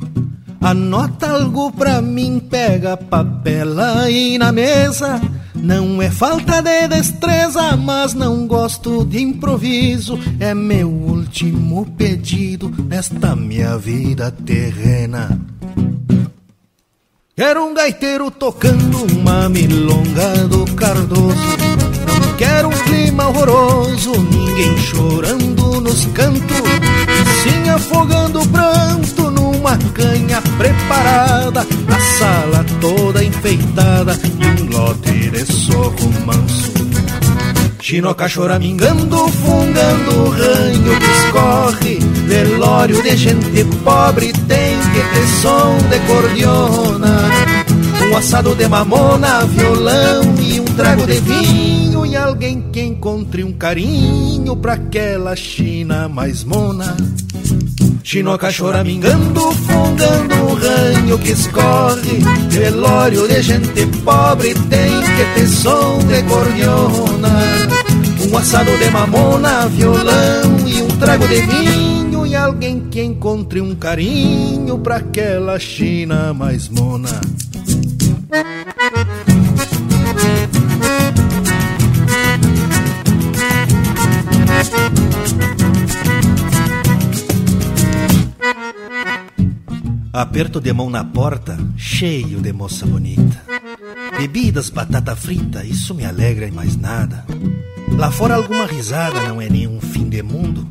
Anota 0.59 1.29
algo 1.29 1.71
pra 1.71 2.01
mim, 2.01 2.39
pega 2.39 2.97
papel 2.97 3.79
aí 3.79 4.39
na 4.39 4.51
mesa. 4.51 5.21
Não 5.53 6.01
é 6.01 6.09
falta 6.09 6.59
de 6.59 6.87
destreza, 6.87 7.77
mas 7.77 8.15
não 8.15 8.47
gosto 8.47 9.05
de 9.05 9.21
improviso. 9.21 10.17
É 10.39 10.55
meu 10.55 10.89
último 10.89 11.85
pedido 11.95 12.73
nesta 12.89 13.35
minha 13.35 13.77
vida 13.77 14.31
terrena. 14.31 15.39
Quero 17.35 17.67
um 17.67 17.73
gaiteiro 17.75 18.31
tocando 18.31 19.03
uma 19.13 19.47
milonga 19.47 20.47
do 20.49 20.65
Cardoso. 20.73 21.96
Quero 22.37 22.69
um 22.69 22.71
clima 22.71 23.27
horroroso, 23.27 24.11
ninguém 24.11 24.77
chorando 24.77 25.81
nos 25.81 26.05
cantos. 26.07 26.57
Sim 27.43 27.69
afogando 27.69 28.41
o 28.41 28.47
pranto 28.47 29.31
numa 29.31 29.77
canha 29.93 30.41
preparada. 30.57 31.61
A 31.61 31.99
sala 32.19 32.65
toda 32.79 33.23
enfeitada 33.23 34.19
um 34.39 34.77
lote 34.77 35.29
de 35.29 35.45
soco 35.45 36.09
manso. 36.25 36.77
Chinoca 37.87 38.27
choramingando, 38.27 39.29
fungando 39.29 40.23
o 40.25 40.29
ranho 40.29 40.99
que 40.99 41.05
escorre 41.05 41.99
Velório 42.27 43.01
de 43.01 43.15
gente 43.15 43.63
pobre 43.85 44.33
tem 44.33 44.77
que 44.77 44.99
ter 44.99 45.27
som 45.41 45.77
de 45.89 45.97
cordiona 45.99 47.29
Um 48.11 48.17
assado 48.17 48.53
de 48.55 48.67
mamona, 48.67 49.45
violão 49.45 50.35
e 50.37 50.59
um 50.59 50.65
trago 50.65 51.07
de 51.07 51.19
vinho 51.21 51.86
E 52.09 52.15
alguém 52.15 52.61
que 52.71 52.81
encontre 52.81 53.43
um 53.43 53.51
carinho 53.51 54.55
pra 54.55 54.73
aquela 54.73 55.35
China 55.35 56.07
mais 56.07 56.41
mona. 56.41 56.95
Chinoca 58.01 58.49
choramingando, 58.49 59.51
fungando 59.51 60.35
o 60.35 60.53
ranho 60.53 61.19
que 61.19 61.33
escorre. 61.33 62.19
Velório 62.49 63.27
de 63.27 63.41
gente 63.41 63.85
pobre 64.05 64.53
tem 64.53 65.01
que 65.01 65.33
ter 65.35 65.47
som 65.47 65.99
de 66.07 66.23
cordiona 66.23 67.29
Um 68.31 68.37
assado 68.37 68.71
de 68.77 68.89
mamona, 68.89 69.67
violão 69.67 70.65
e 70.65 70.81
um 70.81 70.87
trago 70.99 71.27
de 71.27 71.41
vinho. 71.41 72.25
E 72.25 72.35
alguém 72.35 72.87
que 72.89 73.03
encontre 73.03 73.59
um 73.59 73.75
carinho 73.75 74.79
pra 74.79 74.95
aquela 74.95 75.59
China 75.59 76.33
mais 76.33 76.69
mona 76.69 77.19
Aperto 90.17 90.59
de 90.59 90.73
mão 90.73 90.89
na 90.89 91.03
porta, 91.03 91.55
cheio 91.77 92.41
de 92.41 92.51
moça 92.51 92.87
bonita. 92.87 93.39
Bebidas, 94.17 94.71
batata 94.71 95.15
frita, 95.15 95.63
isso 95.63 95.93
me 95.93 96.03
alegra 96.05 96.47
e 96.47 96.51
mais 96.51 96.75
nada. 96.75 97.23
Lá 97.95 98.09
fora 98.09 98.33
alguma 98.33 98.65
risada 98.65 99.27
não 99.27 99.39
é 99.39 99.47
nenhum 99.47 99.79
fim 99.79 100.09
de 100.09 100.23
mundo. 100.23 100.67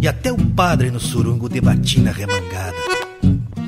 E 0.00 0.06
até 0.06 0.32
o 0.32 0.36
padre 0.36 0.92
no 0.92 1.00
surungo 1.00 1.48
de 1.48 1.60
batina 1.60 2.12
remangada. 2.12 2.76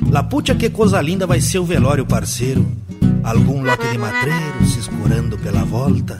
Laputia, 0.09 0.55
que 0.55 0.69
coisa 0.69 1.01
linda 1.01 1.27
vai 1.27 1.41
ser 1.41 1.59
o 1.59 1.65
velório, 1.65 2.05
parceiro. 2.05 2.65
Algum 3.21 3.61
lote 3.61 3.91
de 3.91 3.97
matreiro 3.97 4.65
se 4.65 4.79
escurando 4.79 5.37
pela 5.37 5.65
volta. 5.65 6.17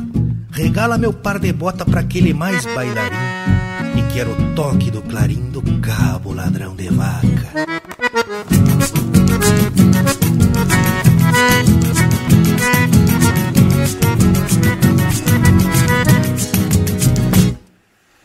Regala 0.51 0.97
meu 0.97 1.13
par 1.13 1.39
de 1.39 1.53
bota 1.53 1.85
pra 1.85 2.01
aquele 2.01 2.33
mais 2.33 2.65
bailarim. 2.65 3.15
E 3.97 4.13
quero 4.13 4.31
o 4.31 4.55
toque 4.55 4.91
do 4.91 5.01
clarim 5.03 5.49
do 5.51 5.61
cabo 5.79 6.33
ladrão 6.33 6.75
de 6.75 6.89
vaca. 6.89 7.79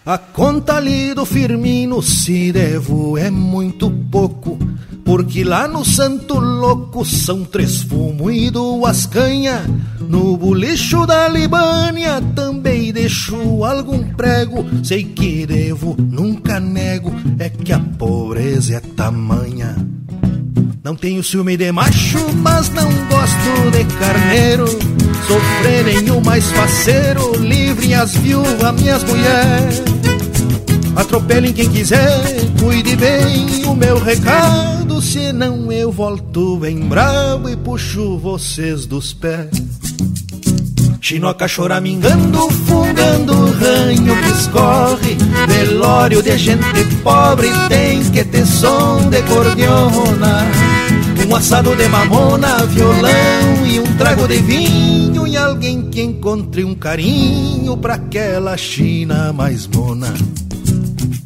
A 0.07 0.19
conta 0.19 0.75
ali 0.75 1.15
do 1.15 1.25
Firmino, 1.25 2.03
se 2.03 2.53
devo, 2.53 3.17
é 3.17 3.31
muito 3.31 3.91
pouco. 3.91 4.59
Porque 5.03 5.43
lá 5.43 5.67
no 5.67 5.83
Santo 5.83 6.39
Louco 6.39 7.07
são 7.07 7.43
três 7.43 7.81
fumo 7.83 8.31
e 8.31 8.51
duas 8.51 9.07
canha. 9.07 9.65
No 10.01 10.37
bolicho 10.37 11.07
da 11.07 11.27
Libânia 11.29 12.21
também 12.35 12.93
deixo 12.93 13.65
algum 13.65 14.05
prego. 14.13 14.67
Sei 14.83 15.05
que 15.05 15.47
devo, 15.47 15.97
nunca 15.99 16.61
nego, 16.61 17.11
é 17.39 17.49
que 17.49 17.73
a 17.73 17.79
pobreza 17.79 18.75
é 18.75 18.81
tamanha. 18.81 19.75
Não 20.83 20.95
tenho 20.95 21.25
ciúme 21.25 21.57
de 21.57 21.73
macho, 21.73 22.19
mas 22.43 22.69
não 22.69 22.91
gosto 23.09 23.71
de 23.73 23.85
carneiro. 23.99 24.94
Sofrerem 25.27 26.11
o 26.11 26.21
mais 26.21 26.51
faceiro, 26.51 27.37
livrem 27.39 27.95
as 27.95 28.15
viúvas, 28.17 28.73
minhas 28.81 29.03
mulheres. 29.05 29.83
Atropelem 30.97 31.53
quem 31.53 31.69
quiser, 31.69 32.23
cuide 32.61 32.95
bem 32.97 33.65
o 33.65 33.75
meu 33.75 33.99
recado. 33.99 35.01
Senão 35.03 35.73
eu 35.73 35.91
volto 35.91 36.59
bem 36.59 36.81
bravo 36.81 37.49
e 37.49 37.57
puxo 37.57 38.19
vocês 38.19 38.87
dos 38.87 39.13
pés. 39.13 39.51
Chinoca 41.01 41.47
choramingando, 41.47 42.49
fungando 42.67 43.35
o 43.35 43.51
ranho 43.53 44.17
que 44.23 44.31
escorre. 44.31 45.17
Velório 45.47 46.23
de 46.23 46.39
gente 46.39 46.85
pobre 47.03 47.49
tem 47.69 48.03
que 48.11 48.25
ter 48.25 48.47
som 48.47 49.11
de 49.11 49.21
cordiona. 49.23 50.74
Um 51.27 51.37
assado 51.37 51.75
de 51.75 51.89
mamona, 51.89 52.67
violão 52.67 53.67
e 53.67 53.81
um 53.81 53.97
trago 53.97 54.29
de 54.29 54.37
vinho. 54.43 55.27
E 55.27 55.37
alguém 55.37 55.89
que 55.91 56.03
encontre 56.03 56.63
um 56.63 56.75
carinho 56.75 57.77
pra 57.79 57.95
aquela 57.95 58.57
China 58.57 59.33
mais 59.33 59.67
mona. 59.67 60.13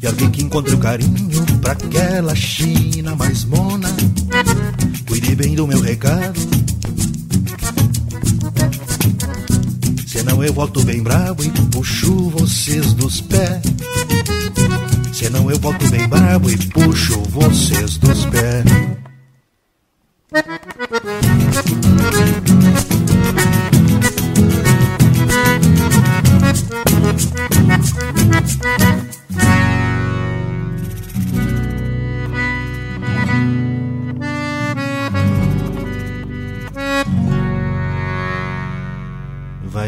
E 0.01 0.07
alguém 0.07 0.31
que 0.31 0.41
encontre 0.41 0.73
um 0.73 0.79
carinho 0.79 1.45
pra 1.61 1.73
aquela 1.73 2.33
China 2.33 3.15
mais 3.15 3.43
mona. 3.43 3.89
Cuide 5.07 5.35
bem 5.35 5.53
do 5.53 5.67
meu 5.67 5.81
recado. 5.81 6.39
Senão 10.07 10.43
eu 10.43 10.53
volto 10.53 10.83
bem 10.83 11.03
bravo 11.03 11.43
e 11.43 11.49
puxo 11.49 12.29
vocês 12.29 12.93
dos 12.93 13.19
pés. 13.21 13.61
Senão 15.11 15.51
eu 15.51 15.59
volto 15.59 15.87
bem 15.89 16.07
bravo 16.07 16.49
e 16.49 16.57
puxo 16.57 17.21
vocês 17.29 17.97
dos 17.97 18.25
pés. 18.25 18.63
Vai 20.31 20.43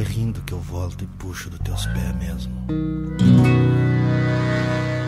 rindo 0.02 0.42
que 0.42 0.54
eu 0.54 0.60
volto 0.60 1.04
e 1.04 1.08
puxo 1.20 1.52
dos 1.52 1.60
teus 1.60 1.86
pés 1.86 2.16
mesmo. 2.16 2.66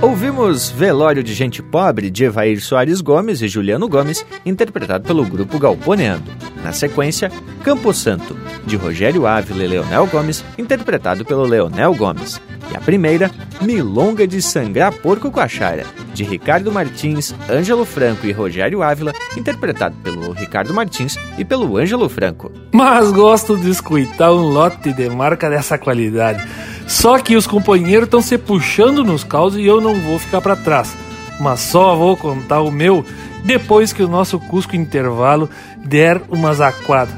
Ouvimos 0.01 0.69
Velório 0.69 1.23
de 1.23 1.33
Gente 1.33 1.61
Pobre 1.61 2.09
de 2.09 2.25
Evair 2.25 2.59
Soares 2.61 2.99
Gomes 3.01 3.41
e 3.41 3.47
Juliano 3.47 3.87
Gomes, 3.87 4.25
interpretado 4.45 5.05
pelo 5.05 5.25
grupo 5.25 5.57
Galponeando. 5.57 6.29
Na 6.63 6.73
sequência, 6.73 7.31
Campo 7.63 7.93
Santo, 7.93 8.35
de 8.65 8.75
Rogério 8.75 9.25
Ávila 9.25 9.63
e 9.63 9.67
Leonel 9.67 10.07
Gomes, 10.07 10.43
interpretado 10.57 11.23
pelo 11.23 11.45
Leonel 11.45 11.93
Gomes. 11.95 12.41
E 12.71 12.75
a 12.75 12.81
primeira, 12.81 13.31
Milonga 13.61 14.27
de 14.27 14.41
Sangrar 14.41 14.91
Porco 14.93 15.31
com 15.31 15.39
a 15.39 15.47
Chara, 15.47 15.85
de 16.13 16.23
Ricardo 16.23 16.71
Martins, 16.71 17.33
Ângelo 17.49 17.85
Franco 17.85 18.25
e 18.25 18.31
Rogério 18.31 18.81
Ávila, 18.81 19.13
interpretado 19.37 19.95
pelo 20.03 20.31
Ricardo 20.31 20.73
Martins 20.73 21.17
e 21.37 21.45
pelo 21.45 21.77
Ângelo 21.77 22.09
Franco. 22.09 22.51
Mas 22.71 23.11
gosto 23.11 23.57
de 23.57 23.69
escutar 23.69 24.31
um 24.31 24.47
lote 24.49 24.93
de 24.93 25.09
marca 25.09 25.49
dessa 25.49 25.77
qualidade. 25.77 26.45
Só 26.87 27.17
que 27.19 27.35
os 27.35 27.47
companheiros 27.47 28.05
estão 28.05 28.21
se 28.21 28.37
puxando 28.37 29.03
nos 29.03 29.23
causos 29.23 29.59
e 29.59 29.65
eu 29.65 29.79
não 29.79 29.95
vou 29.95 30.19
ficar 30.19 30.41
para 30.41 30.55
trás. 30.55 30.95
Mas 31.39 31.61
só 31.61 31.95
vou 31.95 32.15
contar 32.15 32.61
o 32.61 32.71
meu 32.71 33.05
depois 33.43 33.91
que 33.91 34.03
o 34.03 34.07
nosso 34.07 34.39
Cusco 34.39 34.75
Intervalo 34.75 35.49
der 35.77 36.21
umas 36.29 36.61
aquadas. 36.61 37.15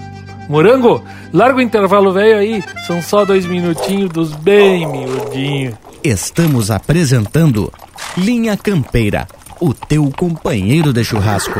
Morango, 0.48 1.04
larga 1.34 1.58
o 1.58 1.62
intervalo 1.62 2.14
velho 2.14 2.38
aí, 2.38 2.64
são 2.86 3.02
só 3.02 3.26
dois 3.26 3.46
minutinhos 3.46 4.10
dos 4.10 4.34
bem 4.34 4.88
miudinhos. 4.88 5.76
Estamos 6.04 6.70
apresentando 6.70 7.72
Linha 8.18 8.56
Campeira, 8.56 9.28
o 9.60 9.74
teu 9.74 10.12
companheiro 10.16 10.94
de 10.94 11.04
churrasco. 11.04 11.60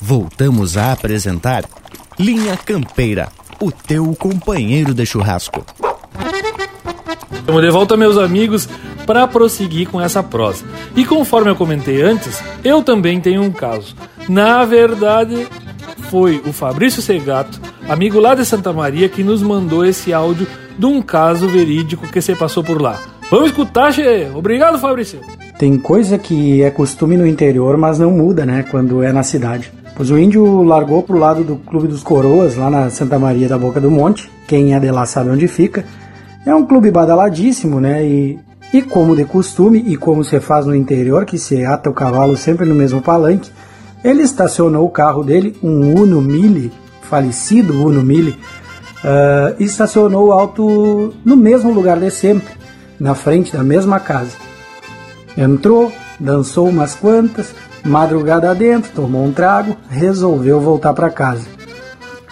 Voltamos 0.00 0.76
a 0.76 0.92
apresentar 0.92 1.64
Linha 2.18 2.56
Campeira, 2.56 3.28
o 3.60 3.72
teu 3.72 4.14
companheiro 4.14 4.92
de 4.92 5.06
churrasco. 5.06 5.64
Estamos 7.32 7.62
de 7.62 7.70
volta, 7.70 7.96
meus 7.96 8.16
amigos, 8.18 8.68
para 9.06 9.26
prosseguir 9.26 9.88
com 9.88 10.00
essa 10.00 10.22
prosa. 10.22 10.64
E 10.96 11.04
conforme 11.04 11.50
eu 11.50 11.56
comentei 11.56 12.02
antes, 12.02 12.42
eu 12.62 12.82
também 12.82 13.20
tenho 13.20 13.42
um 13.42 13.50
caso. 13.50 13.94
Na 14.28 14.64
verdade, 14.64 15.46
foi 16.10 16.42
o 16.46 16.52
Fabrício 16.52 17.02
Segato, 17.02 17.60
amigo 17.88 18.20
lá 18.20 18.34
de 18.34 18.44
Santa 18.44 18.72
Maria, 18.72 19.08
que 19.08 19.22
nos 19.22 19.42
mandou 19.42 19.84
esse 19.84 20.12
áudio 20.12 20.46
de 20.78 20.86
um 20.86 21.02
caso 21.02 21.48
verídico 21.48 22.08
que 22.08 22.20
se 22.20 22.34
passou 22.34 22.62
por 22.62 22.80
lá. 22.80 23.00
Vamos 23.30 23.46
escutar, 23.46 23.92
Che? 23.92 24.30
Obrigado, 24.34 24.78
Fabrício. 24.78 25.20
Tem 25.58 25.78
coisa 25.78 26.18
que 26.18 26.62
é 26.62 26.70
costume 26.70 27.16
no 27.16 27.26
interior, 27.26 27.76
mas 27.76 27.98
não 27.98 28.10
muda, 28.10 28.44
né, 28.44 28.64
quando 28.70 29.02
é 29.02 29.12
na 29.12 29.22
cidade. 29.22 29.72
Pois 29.96 30.10
o 30.10 30.18
índio 30.18 30.62
largou 30.62 31.02
pro 31.02 31.16
lado 31.16 31.44
do 31.44 31.56
Clube 31.56 31.86
dos 31.86 32.02
Coroas, 32.02 32.56
lá 32.56 32.68
na 32.68 32.90
Santa 32.90 33.18
Maria 33.18 33.48
da 33.48 33.56
Boca 33.56 33.80
do 33.80 33.90
Monte. 33.90 34.28
Quem 34.48 34.74
é 34.74 34.80
de 34.80 34.90
lá 34.90 35.06
sabe 35.06 35.30
onde 35.30 35.46
fica. 35.46 35.84
É 36.44 36.52
um 36.52 36.66
clube 36.66 36.90
badaladíssimo, 36.90 37.80
né? 37.80 38.04
E, 38.04 38.38
e 38.72 38.82
como 38.82 39.14
de 39.14 39.24
costume, 39.24 39.78
e 39.86 39.96
como 39.96 40.24
se 40.24 40.40
faz 40.40 40.66
no 40.66 40.74
interior, 40.74 41.24
que 41.24 41.38
se 41.38 41.64
ata 41.64 41.88
o 41.88 41.94
cavalo 41.94 42.36
sempre 42.36 42.66
no 42.66 42.74
mesmo 42.74 43.00
palanque, 43.00 43.50
ele 44.02 44.22
estacionou 44.22 44.84
o 44.84 44.90
carro 44.90 45.22
dele, 45.22 45.56
um 45.62 45.94
Uno 45.94 46.20
Mille, 46.20 46.72
falecido 47.02 47.86
Uno 47.86 48.02
Mille, 48.02 48.36
uh, 49.04 49.62
estacionou 49.62 50.32
alto 50.32 51.14
no 51.24 51.36
mesmo 51.36 51.72
lugar 51.72 51.98
de 52.00 52.10
sempre, 52.10 52.52
na 52.98 53.14
frente 53.14 53.56
da 53.56 53.62
mesma 53.62 54.00
casa. 54.00 54.43
Entrou, 55.36 55.92
dançou 56.18 56.68
umas 56.68 56.94
quantas, 56.94 57.54
madrugada 57.84 58.54
dentro, 58.54 58.92
tomou 58.92 59.24
um 59.24 59.32
trago, 59.32 59.76
resolveu 59.88 60.60
voltar 60.60 60.92
para 60.94 61.10
casa. 61.10 61.46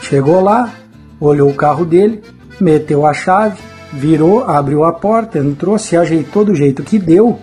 Chegou 0.01 0.41
lá, 0.41 0.73
olhou 1.21 1.51
o 1.51 1.55
carro 1.55 1.85
dele, 1.85 2.23
meteu 2.61 3.05
a 3.05 3.13
chave, 3.13 3.59
virou, 3.93 4.45
abriu 4.45 4.85
a 4.85 4.93
porta, 4.93 5.39
entrou, 5.39 5.79
se 5.79 5.97
ajeitou 5.97 6.45
do 6.45 6.55
jeito 6.55 6.83
que 6.83 6.99
deu 6.99 7.39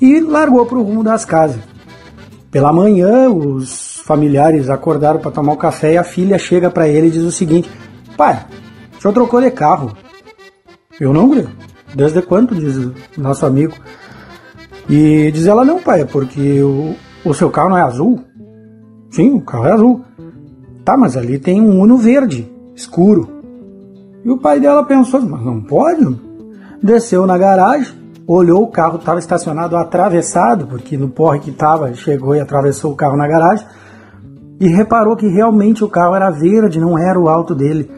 e 0.00 0.20
largou 0.20 0.66
para 0.66 0.78
o 0.78 0.82
rumo 0.82 1.02
das 1.02 1.24
casas. 1.24 1.60
Pela 2.50 2.72
manhã, 2.72 3.28
os 3.30 4.00
familiares 4.04 4.68
acordaram 4.68 5.20
para 5.20 5.30
tomar 5.30 5.52
o 5.52 5.56
café 5.56 5.94
e 5.94 5.98
a 5.98 6.04
filha 6.04 6.38
chega 6.38 6.70
para 6.70 6.88
ele 6.88 7.08
e 7.08 7.10
diz 7.10 7.22
o 7.22 7.32
seguinte: 7.32 7.70
Pai, 8.16 8.46
o 8.96 9.00
senhor 9.00 9.14
trocou 9.14 9.40
de 9.40 9.50
carro. 9.50 9.96
Eu 11.00 11.12
não. 11.12 11.30
Desde 11.94 12.22
quando? 12.22 12.54
Diz 12.54 12.76
o 12.76 12.94
nosso 13.16 13.44
amigo. 13.44 13.74
E 14.88 15.30
diz 15.32 15.46
ela: 15.46 15.64
Não, 15.64 15.80
pai, 15.80 16.02
é 16.02 16.04
porque 16.04 16.62
o, 16.62 16.94
o 17.24 17.34
seu 17.34 17.50
carro 17.50 17.70
não 17.70 17.78
é 17.78 17.82
azul? 17.82 18.20
Sim, 19.10 19.32
o 19.32 19.40
carro 19.40 19.66
é 19.66 19.72
azul. 19.72 20.04
Tá, 20.84 20.96
mas 20.96 21.16
ali 21.16 21.38
tem 21.38 21.60
um 21.60 21.80
Uno 21.80 21.96
verde, 21.96 22.50
escuro. 22.74 23.36
E 24.24 24.30
o 24.30 24.38
pai 24.38 24.60
dela 24.60 24.84
pensou, 24.84 25.20
mas 25.22 25.44
não 25.44 25.60
pode? 25.60 26.04
Desceu 26.82 27.26
na 27.26 27.38
garagem, 27.38 27.94
olhou 28.26 28.62
o 28.62 28.70
carro, 28.70 28.96
estava 28.98 29.18
estacionado 29.18 29.76
atravessado, 29.76 30.66
porque 30.66 30.96
no 30.96 31.08
porre 31.08 31.40
que 31.40 31.50
estava, 31.50 31.92
chegou 31.94 32.34
e 32.34 32.40
atravessou 32.40 32.92
o 32.92 32.96
carro 32.96 33.16
na 33.16 33.26
garagem, 33.26 33.66
e 34.60 34.68
reparou 34.68 35.16
que 35.16 35.28
realmente 35.28 35.84
o 35.84 35.88
carro 35.88 36.14
era 36.14 36.30
verde, 36.30 36.80
não 36.80 36.98
era 36.98 37.18
o 37.18 37.28
alto 37.28 37.54
dele. 37.54 37.90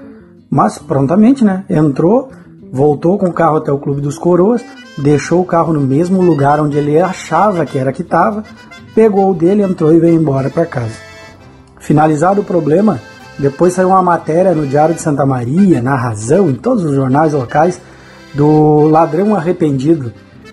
Mas 0.51 0.79
prontamente, 0.79 1.45
né? 1.45 1.65
Entrou, 1.69 2.31
voltou 2.73 3.19
com 3.19 3.27
o 3.27 3.33
carro 3.33 3.57
até 3.57 3.73
o 3.73 3.79
Clube 3.79 4.01
dos 4.01 4.19
Coroas, 4.19 4.65
deixou 4.97 5.41
o 5.41 5.45
carro 5.45 5.73
no 5.73 5.81
mesmo 5.81 6.21
lugar 6.23 6.61
onde 6.61 6.79
ele 6.79 7.01
achava 7.01 7.65
que 7.65 7.79
era 7.79 7.93
que 7.93 8.03
estava, 8.03 8.45
pegou 8.95 9.31
o 9.31 9.35
dele, 9.35 9.63
entrou 9.63 9.93
e 9.93 10.01
veio 10.01 10.15
embora 10.15 10.51
para 10.51 10.67
casa. 10.67 10.95
Finalizado 11.79 12.41
o 12.41 12.45
problema, 12.45 13.01
depois 13.39 13.73
saiu 13.73 13.89
uma 13.89 14.03
matéria 14.03 14.55
no 14.55 14.67
Diário 14.67 14.95
de 14.95 15.01
Santa 15.01 15.25
Maria, 15.25 15.81
na 15.81 15.95
Razão, 15.95 16.51
em 16.51 16.55
todos 16.55 16.85
os 16.85 16.95
jornais 16.95 17.33
locais, 17.33 17.81
do 18.35 18.89
ladrão 18.89 19.35
arrependido 19.35 20.13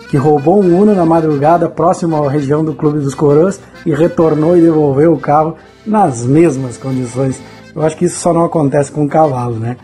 que 0.09 0.17
roubou 0.17 0.61
um 0.61 0.79
Uno 0.79 0.93
na 0.93 1.05
madrugada 1.05 1.67
próximo 1.67 2.15
à 2.15 2.29
região 2.29 2.63
do 2.63 2.73
Clube 2.73 2.99
dos 2.99 3.15
Coroas 3.15 3.59
e 3.85 3.93
retornou 3.93 4.55
e 4.55 4.61
devolveu 4.61 5.13
o 5.13 5.19
carro 5.19 5.55
nas 5.85 6.25
mesmas 6.25 6.77
condições. 6.77 7.41
Eu 7.75 7.81
acho 7.81 7.97
que 7.97 8.05
isso 8.05 8.19
só 8.19 8.31
não 8.31 8.45
acontece 8.45 8.91
com 8.91 9.01
um 9.03 9.07
cavalo, 9.07 9.55
né? 9.55 9.77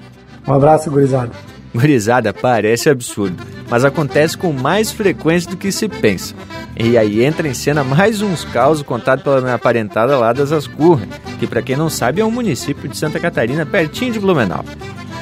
Um 0.48 0.54
abraço, 0.54 0.90
gurizada. 0.90 1.32
Gurizada, 1.74 2.34
parece 2.34 2.90
absurdo, 2.90 3.42
mas 3.70 3.86
acontece 3.86 4.38
com 4.38 4.52
mais 4.52 4.92
frequência 4.92 5.50
do 5.50 5.58
que 5.58 5.72
se 5.72 5.88
pensa. 5.88 6.36
E 6.78 6.98
aí 6.98 7.24
entra 7.24 7.48
em 7.48 7.54
cena 7.54 7.84
mais 7.84 8.22
uns 8.22 8.44
causos 8.44 8.84
contados 8.84 9.24
pela 9.24 9.42
minha 9.42 9.58
parentada 9.58 10.18
lá 10.18 10.34
das 10.34 10.52
Ascurra, 10.52 11.08
que 11.40 11.48
para 11.48 11.62
quem 11.62 11.76
não 11.76 11.90
sabe 11.90 12.22
é 12.22 12.26
um 12.26 12.32
município 12.32 12.90
de 12.90 12.98
Santa 12.98 13.20
Catarina, 13.20 13.66
pertinho 13.66 14.12
de 14.12 14.20
Blumenau. 14.20 14.66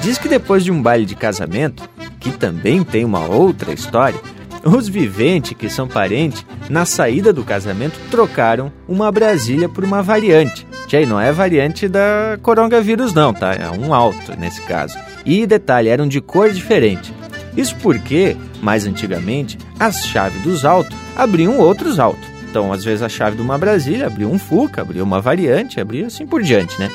Diz 0.01 0.17
que 0.17 0.29
depois 0.29 0.63
de 0.63 0.71
um 0.71 0.81
baile 0.81 1.05
de 1.05 1.15
casamento, 1.15 1.87
que 2.19 2.31
também 2.31 2.83
tem 2.83 3.05
uma 3.05 3.25
outra 3.25 3.73
história, 3.73 4.19
os 4.63 4.87
viventes, 4.87 5.53
que 5.53 5.69
são 5.69 5.87
parentes, 5.87 6.45
na 6.69 6.85
saída 6.85 7.31
do 7.31 7.43
casamento 7.43 7.99
trocaram 8.09 8.71
uma 8.87 9.11
Brasília 9.11 9.69
por 9.69 9.83
uma 9.83 10.01
variante. 10.01 10.67
Aí 10.91 11.05
não 11.05 11.21
é 11.21 11.31
variante 11.31 11.87
da 11.87 12.39
coronavírus 12.41 13.13
não, 13.13 13.31
tá? 13.31 13.53
É 13.53 13.69
um 13.69 13.93
alto 13.93 14.35
nesse 14.37 14.59
caso. 14.63 14.97
E 15.29 15.45
detalhe, 15.45 15.89
eram 15.89 16.07
de 16.07 16.19
cor 16.19 16.49
diferente. 16.49 17.13
Isso 17.55 17.75
porque, 17.83 18.35
mais 18.63 18.87
antigamente, 18.87 19.59
as 19.79 20.07
chaves 20.07 20.41
dos 20.41 20.65
autos 20.65 20.97
abriam 21.15 21.59
outros 21.59 21.99
autos. 21.99 22.27
Então, 22.49 22.73
às 22.73 22.83
vezes, 22.83 23.03
a 23.03 23.09
chave 23.09 23.35
de 23.35 23.41
uma 23.43 23.55
Brasília 23.55 24.07
abria 24.07 24.27
um 24.27 24.39
Fuca, 24.39 24.81
abria 24.81 25.03
uma 25.03 25.21
variante, 25.21 25.79
abria 25.79 26.07
assim 26.07 26.25
por 26.25 26.41
diante, 26.41 26.79
né? 26.79 26.89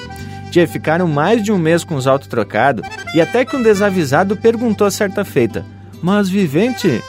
Tia, 0.51 0.67
ficaram 0.67 1.07
mais 1.07 1.45
de 1.45 1.53
um 1.53 1.59
mês 1.59 1.85
com 1.85 1.95
os 1.95 2.09
autos 2.09 2.27
trocados 2.27 2.85
e 3.15 3.21
até 3.21 3.45
que 3.45 3.55
um 3.55 3.63
desavisado 3.63 4.37
perguntou 4.37 4.91
certa 4.91 5.25
feita: 5.25 5.65
Mas 6.03 6.29
vivente, 6.29 7.01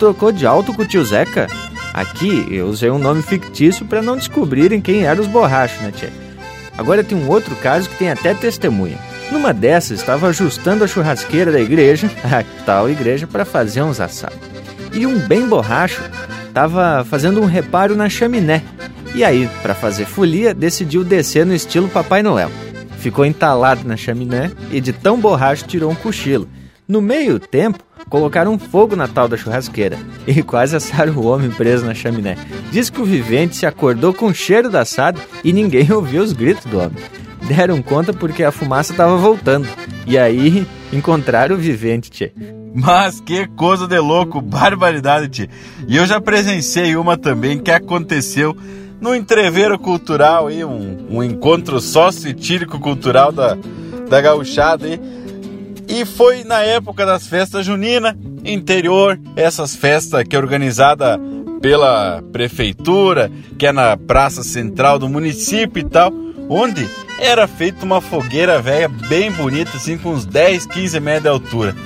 trocou 0.00 0.32
de 0.32 0.44
auto 0.44 0.74
com 0.74 0.82
o 0.82 0.86
tio 0.86 1.04
Zeca? 1.04 1.46
Aqui 1.94 2.48
eu 2.50 2.66
usei 2.66 2.90
um 2.90 2.98
nome 2.98 3.22
fictício 3.22 3.86
para 3.86 4.02
não 4.02 4.16
descobrirem 4.16 4.80
quem 4.80 5.04
eram 5.04 5.20
os 5.20 5.28
borrachos, 5.28 5.80
né, 5.80 5.92
tia? 5.94 6.12
Agora 6.76 7.04
tem 7.04 7.16
um 7.16 7.28
outro 7.28 7.54
caso 7.54 7.88
que 7.88 7.98
tem 7.98 8.10
até 8.10 8.34
testemunha. 8.34 8.98
Numa 9.32 9.54
dessas, 9.54 10.00
estava 10.00 10.28
ajustando 10.28 10.84
a 10.84 10.86
churrasqueira 10.86 11.50
da 11.50 11.58
igreja, 11.58 12.10
a 12.22 12.44
tal 12.66 12.90
igreja, 12.90 13.26
para 13.26 13.46
fazer 13.46 13.80
uns 13.80 13.98
assados. 13.98 14.36
E 14.92 15.06
um 15.06 15.18
bem 15.18 15.48
borracho 15.48 16.02
estava 16.46 17.02
fazendo 17.08 17.40
um 17.40 17.46
reparo 17.46 17.96
na 17.96 18.10
chaminé. 18.10 18.62
E 19.14 19.24
aí, 19.24 19.48
para 19.62 19.74
fazer 19.74 20.04
folia, 20.04 20.52
decidiu 20.52 21.02
descer 21.02 21.46
no 21.46 21.54
estilo 21.54 21.88
Papai 21.88 22.22
Noel. 22.22 22.50
Ficou 22.98 23.24
entalado 23.24 23.88
na 23.88 23.96
chaminé 23.96 24.50
e 24.70 24.82
de 24.82 24.92
tão 24.92 25.18
borracho 25.18 25.64
tirou 25.64 25.90
um 25.90 25.94
cochilo. 25.94 26.46
No 26.86 27.00
meio 27.00 27.38
tempo, 27.38 27.82
colocaram 28.10 28.58
fogo 28.58 28.94
na 28.94 29.08
tal 29.08 29.28
da 29.28 29.38
churrasqueira 29.38 29.98
e 30.26 30.42
quase 30.42 30.76
assaram 30.76 31.14
o 31.14 31.24
homem 31.24 31.50
preso 31.50 31.86
na 31.86 31.94
chaminé. 31.94 32.36
Diz 32.70 32.90
que 32.90 33.00
o 33.00 33.06
vivente 33.06 33.56
se 33.56 33.64
acordou 33.64 34.12
com 34.12 34.26
o 34.26 34.34
cheiro 34.34 34.68
da 34.68 34.82
assado 34.82 35.18
e 35.42 35.54
ninguém 35.54 35.88
ouviu 35.90 36.22
os 36.22 36.34
gritos 36.34 36.66
do 36.66 36.78
homem 36.78 37.21
deram 37.52 37.82
conta 37.82 38.12
porque 38.12 38.42
a 38.42 38.50
fumaça 38.50 38.92
estava 38.92 39.16
voltando. 39.16 39.68
E 40.06 40.18
aí 40.18 40.66
encontraram 40.92 41.54
o 41.54 41.58
vivente, 41.58 42.10
tchê. 42.10 42.32
Mas 42.74 43.20
que 43.20 43.46
coisa 43.48 43.86
de 43.86 43.98
louco, 43.98 44.40
barbaridade, 44.40 45.28
tchê. 45.28 45.48
E 45.86 45.96
eu 45.96 46.06
já 46.06 46.20
presenciei 46.20 46.96
uma 46.96 47.16
também 47.16 47.58
que 47.58 47.70
aconteceu 47.70 48.56
no 49.00 49.14
entreveiro 49.14 49.78
cultural 49.78 50.46
aí, 50.46 50.64
um, 50.64 51.06
um 51.10 51.22
encontro 51.22 51.80
sócio-etílico 51.80 52.78
cultural 52.78 53.30
da, 53.30 53.58
da 54.08 54.20
gauchada 54.20 54.86
aí. 54.86 55.00
E 55.88 56.06
foi 56.06 56.44
na 56.44 56.60
época 56.60 57.04
das 57.04 57.26
festas 57.26 57.66
juninas, 57.66 58.14
interior, 58.44 59.20
essas 59.36 59.74
festas 59.76 60.24
que 60.24 60.34
é 60.34 60.38
organizada 60.38 61.20
pela 61.60 62.22
prefeitura, 62.32 63.30
que 63.58 63.66
é 63.66 63.72
na 63.72 63.96
praça 63.96 64.42
central 64.42 64.98
do 64.98 65.08
município 65.08 65.80
e 65.80 65.84
tal, 65.84 66.12
onde 66.48 66.88
era 67.18 67.46
feita 67.46 67.84
uma 67.84 68.00
fogueira 68.00 68.60
velha 68.60 68.88
bem 68.88 69.30
bonita, 69.30 69.76
assim, 69.76 69.96
com 69.96 70.10
uns 70.10 70.24
10, 70.24 70.66
15 70.66 71.00
metros 71.00 71.22
de 71.22 71.28
altura. 71.28 71.76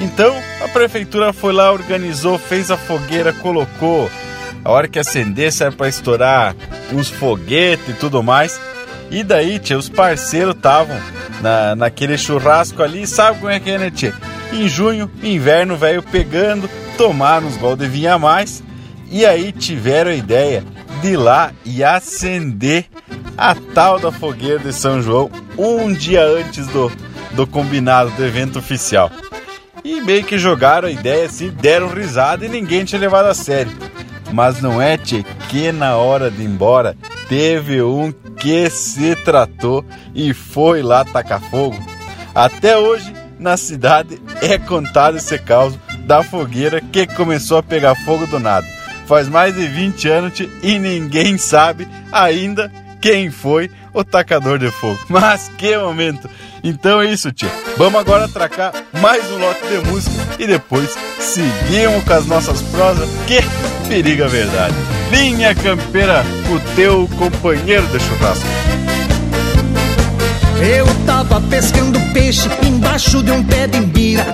Então 0.00 0.34
a 0.64 0.68
prefeitura 0.68 1.32
foi 1.32 1.52
lá, 1.52 1.72
organizou, 1.72 2.38
fez 2.38 2.70
a 2.70 2.76
fogueira, 2.76 3.32
colocou. 3.32 4.10
A 4.64 4.70
hora 4.70 4.88
que 4.88 4.98
acendesse 4.98 5.62
era 5.62 5.72
para 5.72 5.88
estourar 5.88 6.54
uns 6.92 7.08
foguetes 7.08 7.88
e 7.88 7.92
tudo 7.94 8.22
mais. 8.22 8.60
E 9.10 9.22
daí, 9.22 9.58
tia, 9.58 9.76
os 9.76 9.88
parceiros 9.88 10.54
estavam 10.54 10.96
na, 11.40 11.74
naquele 11.74 12.16
churrasco 12.16 12.82
ali, 12.82 13.06
sabe 13.06 13.40
como 13.40 13.50
é 13.50 13.60
que 13.60 13.70
é, 13.70 13.78
né, 13.78 13.90
tia? 13.90 14.14
Em 14.52 14.68
junho, 14.68 15.10
inverno 15.22 15.76
veio 15.76 16.02
pegando, 16.02 16.68
tomaram 16.96 17.46
uns 17.46 17.56
gol 17.56 17.76
de 17.76 17.86
vinha 17.86 18.14
a 18.14 18.18
mais 18.18 18.62
e 19.10 19.26
aí 19.26 19.52
tiveram 19.52 20.10
a 20.10 20.14
ideia 20.14 20.64
de 21.02 21.08
ir 21.08 21.16
lá 21.16 21.52
e 21.64 21.84
acender 21.84 22.86
a 23.42 23.56
tal 23.74 23.98
da 23.98 24.12
fogueira 24.12 24.60
de 24.60 24.72
São 24.72 25.02
João 25.02 25.28
um 25.58 25.92
dia 25.92 26.24
antes 26.24 26.64
do, 26.68 26.92
do 27.32 27.44
combinado 27.44 28.12
do 28.12 28.24
evento 28.24 28.60
oficial. 28.60 29.10
E 29.82 30.00
meio 30.00 30.22
que 30.22 30.38
jogaram 30.38 30.86
a 30.86 30.92
ideia 30.92 31.26
assim, 31.26 31.50
deram 31.50 31.88
risada 31.88 32.46
e 32.46 32.48
ninguém 32.48 32.84
tinha 32.84 33.00
levado 33.00 33.26
a 33.26 33.34
sério. 33.34 33.72
Mas 34.32 34.62
não 34.62 34.80
é, 34.80 34.96
tchê, 34.96 35.24
que 35.48 35.72
na 35.72 35.96
hora 35.96 36.30
de 36.30 36.40
ir 36.40 36.44
embora 36.44 36.96
teve 37.28 37.82
um 37.82 38.12
que 38.12 38.70
se 38.70 39.16
tratou 39.16 39.84
e 40.14 40.32
foi 40.32 40.80
lá 40.80 41.04
tacar 41.04 41.40
fogo. 41.40 41.76
Até 42.32 42.78
hoje, 42.78 43.12
na 43.40 43.56
cidade, 43.56 44.22
é 44.40 44.56
contado 44.56 45.16
esse 45.16 45.36
caos 45.36 45.76
da 46.06 46.22
fogueira 46.22 46.80
que 46.80 47.08
começou 47.08 47.58
a 47.58 47.62
pegar 47.62 47.96
fogo 48.04 48.24
do 48.24 48.38
nada. 48.38 48.66
Faz 49.04 49.28
mais 49.28 49.52
de 49.56 49.66
20 49.66 50.08
anos 50.08 50.32
tchê, 50.32 50.48
e 50.62 50.78
ninguém 50.78 51.36
sabe 51.36 51.88
ainda 52.12 52.70
quem 53.02 53.30
foi 53.30 53.68
o 53.92 54.04
tacador 54.04 54.58
de 54.58 54.70
fogo. 54.70 54.98
Mas 55.10 55.50
que 55.58 55.76
momento! 55.76 56.30
Então 56.64 57.02
é 57.02 57.12
isso, 57.12 57.32
tia. 57.32 57.50
Vamos 57.76 58.00
agora 58.00 58.26
atracar 58.26 58.72
mais 59.00 59.28
um 59.30 59.38
lote 59.38 59.60
de 59.66 59.90
música 59.90 60.14
e 60.38 60.46
depois 60.46 60.96
seguimos 61.18 62.04
com 62.04 62.12
as 62.12 62.26
nossas 62.26 62.62
prosas. 62.62 63.10
Que 63.26 63.40
periga 63.88 64.26
a 64.26 64.28
verdade! 64.28 64.74
Linha 65.10 65.54
Campeira, 65.54 66.24
o 66.50 66.74
teu 66.76 67.08
companheiro 67.18 67.86
de 67.88 67.98
churrasco. 67.98 68.46
Eu 70.62 70.86
tava 71.04 71.40
pescando 71.40 72.00
peixe 72.14 72.48
embaixo 72.64 73.20
de 73.22 73.32
um 73.32 73.42
pé 73.42 73.66
de. 73.66 73.82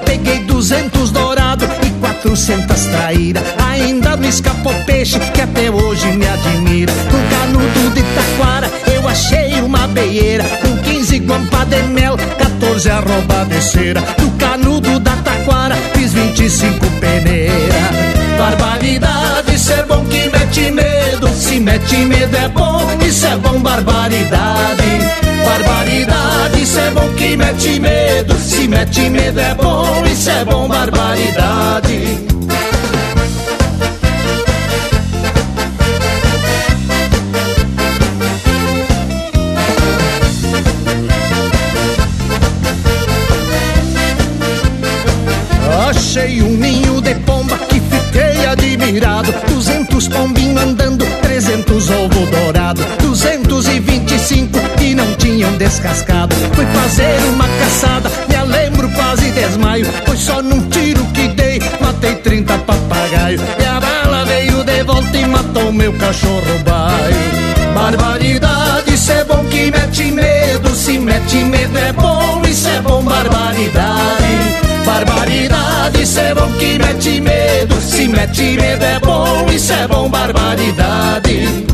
Peguei 0.05 0.41
duzentos 0.41 1.11
dourado 1.11 1.64
e 1.87 1.88
quatrocentas 2.19 2.87
traíra. 2.87 3.41
Ainda 3.71 4.16
me 4.16 4.29
escapou 4.29 4.75
peixe 4.85 5.19
que 5.33 5.41
até 5.41 5.71
hoje 5.71 6.07
me 6.16 6.27
admira. 6.27 6.93
No 6.93 7.19
canudo 7.31 7.95
de 7.95 8.03
taquara 8.03 8.71
eu 8.93 9.09
achei 9.09 9.61
uma 9.62 9.87
beieira. 9.89 10.45
Com 10.62 10.77
quinze 10.79 11.19
guampa 11.21 11.64
de 11.66 11.83
mel, 11.85 12.16
14 12.16 12.91
arroba 12.91 13.45
de 13.45 13.62
cera. 13.62 14.03
No 14.19 14.31
canudo 14.33 14.99
da 14.99 15.16
taquara 15.16 15.77
fiz 15.95 16.12
vinte 16.12 16.45
e 16.45 16.51
cinco 16.51 16.87
peneira. 17.01 17.91
Barbaridade, 18.37 19.59
ser 19.59 19.85
bom 19.87 20.05
que 20.07 20.31
mete 20.31 20.71
medo. 20.71 21.29
Se 21.29 21.61
mete 21.61 21.97
medo 22.05 22.37
é 22.37 22.49
bom, 22.49 22.81
isso 23.07 23.27
é 23.27 23.37
bom, 23.37 23.61
barbaridade. 23.61 25.28
Barbaridade, 25.59 26.63
isso 26.63 26.79
é 26.79 26.91
bom 26.91 27.09
que 27.15 27.37
mete 27.37 27.81
medo. 27.81 28.35
Se 28.39 28.69
mete 28.69 29.11
medo 29.11 29.41
é 29.41 29.55
bom, 29.55 30.05
isso 30.07 30.31
é 30.31 30.45
bom, 30.45 30.69
barbaridade. 30.69 32.29
Achei 45.89 46.43
um 46.43 46.51
ninho 46.57 47.01
de 47.01 47.15
pomba 47.17 47.59
que 47.59 47.81
fiquei 47.81 48.47
admirado. 48.47 49.35
Duzentos 49.49 50.07
pombinhos 50.07 50.63
andando, 50.63 51.05
trezentos 51.69 51.91
ovo 51.91 52.27
dourado. 52.27 52.83
Duzentos 53.01 53.69
e 53.69 53.79
vinte 53.79 54.14
e 54.14 54.19
cinco 54.19 54.59
que 54.77 54.95
não 54.95 55.14
tinham 55.14 55.53
descascado. 55.53 56.35
Fui 56.55 56.66
fazer 56.66 57.21
uma 57.33 57.47
caçada, 57.47 58.11
me 58.29 58.53
lembro 58.53 58.89
quase 58.91 59.31
desmaio. 59.31 59.87
Foi 60.07 60.16
só 60.16 60.43
num 60.43 60.69
tiro 60.69 61.05
que 61.07 61.29
dei, 61.29 61.61
matei 61.81 62.14
trinta 62.16 62.57
papagaio. 62.59 63.41
E 63.59 63.64
a 63.64 63.81
bala 63.81 64.25
veio 64.25 64.64
de 64.64 64.83
volta 64.85 65.16
e 65.16 65.27
matou 65.27 65.73
meu 65.73 65.93
cachorro 65.95 66.59
baio. 66.64 67.75
Barbaridade, 67.75 68.95
isso 68.95 69.12
é 69.12 69.25
bom 69.25 69.45
que 69.45 69.71
mete 69.71 70.11
medo. 70.11 70.75
Se 70.75 70.99
mete 70.99 71.37
medo 71.45 71.79
é 71.79 71.93
bom, 71.93 72.43
isso 72.49 72.69
é 72.69 72.81
bom, 72.81 73.03
barbaridade. 73.03 73.97
Barbaridade, 74.99 76.03
isso 76.03 76.18
é 76.18 76.34
bom 76.34 76.51
que 76.59 76.76
mete 76.76 77.20
medo. 77.20 77.80
Se 77.80 78.09
mete 78.09 78.57
medo 78.57 78.84
é 78.84 78.99
bom, 78.99 79.46
isso 79.49 79.72
é 79.72 79.86
bom, 79.86 80.09
barbaridade. 80.09 81.68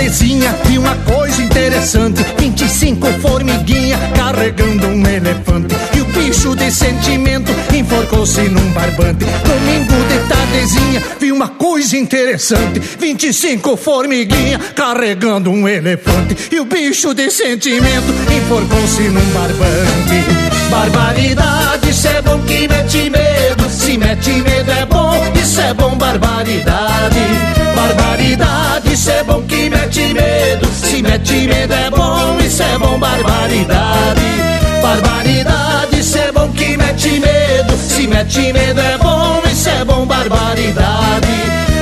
De 0.00 0.10
tardezinha 0.10 0.56
vi 0.64 0.78
uma 0.78 0.96
coisa 0.96 1.42
interessante. 1.42 2.24
25 2.38 3.06
formiguinha 3.20 3.98
carregando 4.16 4.86
um 4.86 5.06
elefante. 5.06 5.74
E 5.94 6.00
o 6.00 6.04
bicho 6.06 6.56
de 6.56 6.70
sentimento 6.70 7.52
enforcou-se 7.74 8.40
num 8.42 8.72
barbante. 8.72 9.26
Domingo 9.44 9.94
de 10.08 10.28
tardezinha 10.28 11.02
vi 11.20 11.30
uma 11.30 11.48
coisa 11.48 11.98
interessante. 11.98 12.80
25 12.80 13.76
formiguinha 13.76 14.58
carregando 14.74 15.50
um 15.50 15.68
elefante. 15.68 16.48
E 16.50 16.58
o 16.58 16.64
bicho 16.64 17.12
de 17.12 17.30
sentimento 17.30 18.14
enforcou-se 18.34 19.02
num 19.02 19.26
barbante. 19.32 20.60
Barbaridade, 20.70 21.90
isso 21.90 22.08
é 22.08 22.22
bom 22.22 22.38
que 22.40 22.66
mete 22.68 23.10
medo. 23.10 23.68
Se 23.68 23.98
mete 23.98 24.30
medo 24.30 24.70
é 24.70 24.86
é 25.70 25.74
bom, 25.74 25.96
barbaridade. 25.96 27.20
Barbaridade, 27.74 28.92
isso 28.92 29.10
é 29.10 29.22
bom 29.22 29.42
que 29.42 29.70
mete 29.70 30.12
medo. 30.12 30.66
Se 30.66 31.02
mete 31.02 31.46
medo 31.46 31.72
é 31.72 31.90
bom, 31.90 32.38
isso 32.44 32.62
é 32.62 32.78
bom, 32.78 32.98
barbaridade. 32.98 34.20
Barbaridade, 34.82 36.00
isso 36.00 36.18
é 36.18 36.32
bom 36.32 36.48
que 36.52 36.76
mete 36.76 37.20
medo. 37.20 37.76
Se 37.78 38.06
mete 38.06 38.52
medo 38.52 38.80
é 38.80 38.98
bom, 38.98 39.42
isso 39.50 39.68
é 39.68 39.84
bom, 39.84 40.06
barbaridade. 40.06 41.28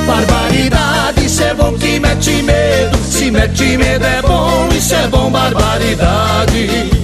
Barbaridade, 0.07 1.25
isso 1.25 1.43
é 1.43 1.55
bom 1.55 1.73
que 1.73 1.99
mete 1.99 2.43
medo. 2.43 2.99
Se 3.11 3.31
mete 3.31 3.77
medo 3.77 4.05
é 4.05 4.23
bom, 4.23 4.69
isso 4.77 4.95
é 4.95 5.07
bom, 5.09 5.31
barbaridade 5.31 6.98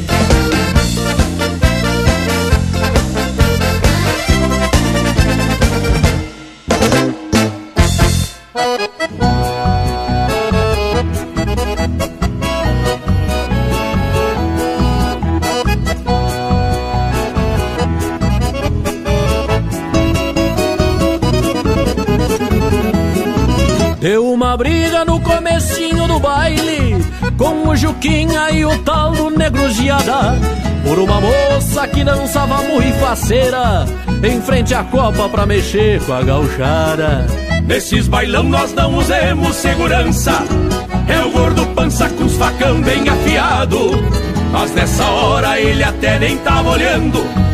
briga 24.57 25.05
no 25.05 25.21
comecinho 25.21 26.07
do 26.07 26.19
baile 26.19 26.97
Com 27.37 27.69
o 27.69 27.77
Juquinha 27.77 28.51
e 28.51 28.65
o 28.65 28.79
tal 28.79 29.13
do 29.13 29.31
Negro 29.31 29.71
Giada. 29.71 30.39
Por 30.85 30.99
uma 30.99 31.21
moça 31.21 31.89
que 31.89 32.05
dançava 32.05 32.63
muito 32.63 32.99
faceira 32.99 33.87
Em 34.23 34.41
frente 34.41 34.75
à 34.75 34.85
copa 34.85 35.29
pra 35.29 35.47
mexer 35.47 36.01
com 36.05 36.13
a 36.13 36.23
gauchada. 36.23 37.27
Nesses 37.67 38.09
bailão 38.09 38.45
nós 38.45 38.73
não 38.75 38.97
usemos 38.97 39.57
segurança. 39.57 40.45
É 41.09 41.25
o 41.25 41.31
gordo 41.31 41.67
pança 41.75 42.09
com 42.11 42.25
os 42.25 42.37
facão 42.37 42.81
bem 42.83 43.09
afiado. 43.09 43.91
Mas 44.53 44.73
nessa 44.73 45.05
hora 45.05 45.59
ele 45.59 45.83
até 45.83 46.19
nem 46.19 46.37
tava 46.39 46.71
olhando 46.71 47.54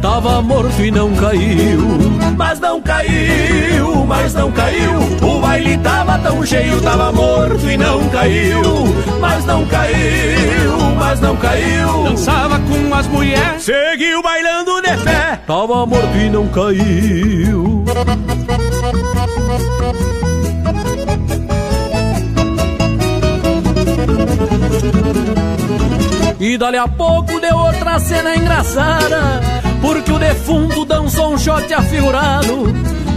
Tava 0.00 0.42
morto 0.42 0.82
e 0.82 0.90
não 0.90 1.14
caiu. 1.14 1.80
Mas 2.36 2.58
não 2.60 2.80
caiu, 2.80 4.06
mas 4.06 4.34
não 4.34 4.50
caiu. 4.50 4.92
O 5.22 5.40
baile 5.40 5.76
tava 5.78 6.18
tão 6.18 6.44
cheio, 6.44 6.80
tava 6.80 7.12
morto 7.12 7.70
e 7.70 7.76
não 7.76 8.08
caiu. 8.08 8.62
Mas 9.20 9.44
não 9.44 9.66
caiu, 9.66 10.78
mas 10.98 11.20
não 11.20 11.36
caiu. 11.36 12.04
Dançava 12.04 12.58
com 12.60 12.94
as 12.94 13.06
mulheres, 13.08 13.62
seguiu 13.62 14.22
bailando 14.22 14.80
de 14.82 14.96
pé. 15.04 15.40
Tava 15.46 15.86
morto 15.86 16.16
e 16.16 16.30
não 16.30 16.46
caiu. 16.48 17.84
E 26.40 26.56
dali 26.56 26.78
a 26.78 26.88
pouco 26.88 27.38
deu 27.38 27.54
outra 27.54 27.98
cena 27.98 28.34
engraçada 28.34 29.42
Porque 29.82 30.10
o 30.10 30.18
defunto 30.18 30.86
dançou 30.86 31.34
um 31.34 31.38
shot 31.38 31.72
afigurado 31.74 32.72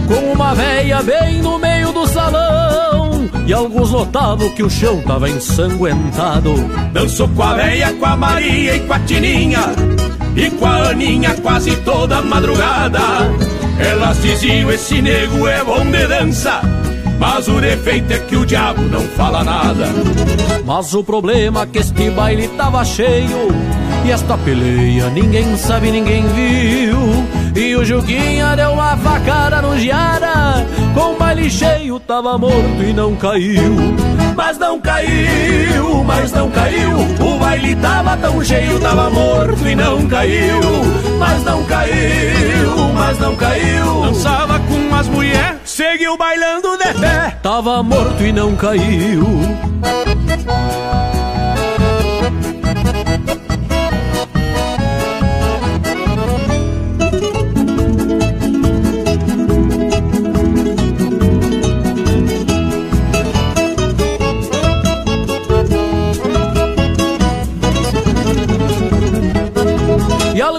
Com 0.06 0.32
uma 0.34 0.54
veia 0.54 1.02
bem 1.02 1.40
no 1.40 1.58
meio 1.58 1.90
do 1.90 2.06
salão 2.06 3.26
E 3.46 3.52
alguns 3.54 3.92
notavam 3.92 4.50
que 4.50 4.62
o 4.62 4.68
chão 4.68 5.00
tava 5.00 5.30
ensanguentado. 5.30 6.52
Dançou 6.92 7.26
com 7.28 7.42
a 7.42 7.54
veia, 7.54 7.94
com 7.94 8.04
a 8.04 8.14
Maria 8.14 8.76
e 8.76 8.80
com 8.80 8.92
a 8.92 8.98
Tininha 9.00 9.72
E 10.36 10.50
com 10.50 10.66
a 10.66 10.90
Aninha 10.90 11.34
quase 11.42 11.74
toda 11.76 12.20
madrugada. 12.20 13.00
Elas 13.78 14.20
diziam, 14.20 14.70
esse 14.70 15.00
nego 15.00 15.48
é 15.48 15.64
bom 15.64 15.82
de 15.86 16.06
dança 16.06 16.83
mas 17.18 17.48
o 17.48 17.60
defeito 17.60 18.12
é 18.12 18.18
que 18.18 18.36
o 18.36 18.44
diabo 18.44 18.82
não 18.82 19.02
fala 19.08 19.44
nada. 19.44 19.88
Mas 20.64 20.94
o 20.94 21.04
problema 21.04 21.62
é 21.62 21.66
que 21.66 21.78
este 21.78 22.10
baile 22.10 22.48
tava 22.48 22.84
cheio. 22.84 23.48
E 24.04 24.10
esta 24.10 24.36
peleia 24.38 25.08
ninguém 25.10 25.56
sabe, 25.56 25.90
ninguém 25.90 26.26
viu. 26.28 26.98
E 27.56 27.74
o 27.76 27.84
Juquinha 27.84 28.56
deu 28.56 28.72
uma 28.72 28.96
facada 28.96 29.62
no 29.62 29.78
Giara. 29.78 30.66
Com 30.92 31.14
o 31.14 31.16
baile 31.16 31.50
cheio 31.50 31.98
tava 32.00 32.36
morto 32.36 32.82
e 32.82 32.92
não 32.92 33.14
caiu. 33.16 33.94
Mas 34.36 34.58
não 34.58 34.80
caiu, 34.80 36.04
mas 36.04 36.32
não 36.32 36.50
caiu. 36.50 36.90
O 37.20 37.38
baile 37.38 37.76
tava 37.76 38.16
tão 38.16 38.44
cheio, 38.44 38.80
tava 38.80 39.08
morto 39.08 39.66
e 39.66 39.74
não 39.76 40.06
caiu. 40.08 40.60
Mas 41.18 41.44
não 41.44 41.64
caiu, 41.64 42.92
mas 42.92 43.18
não 43.18 43.36
caiu. 43.36 44.02
Dançava 44.02 44.58
com 44.60 44.94
as 44.94 45.08
mulheres, 45.08 45.63
seguiu 45.74 46.16
bailando 46.16 46.76
de 46.78 46.94
pé. 46.94 47.36
Tava 47.42 47.82
morto 47.82 48.22
e 48.22 48.32
não 48.32 48.54
caiu. 48.54 49.24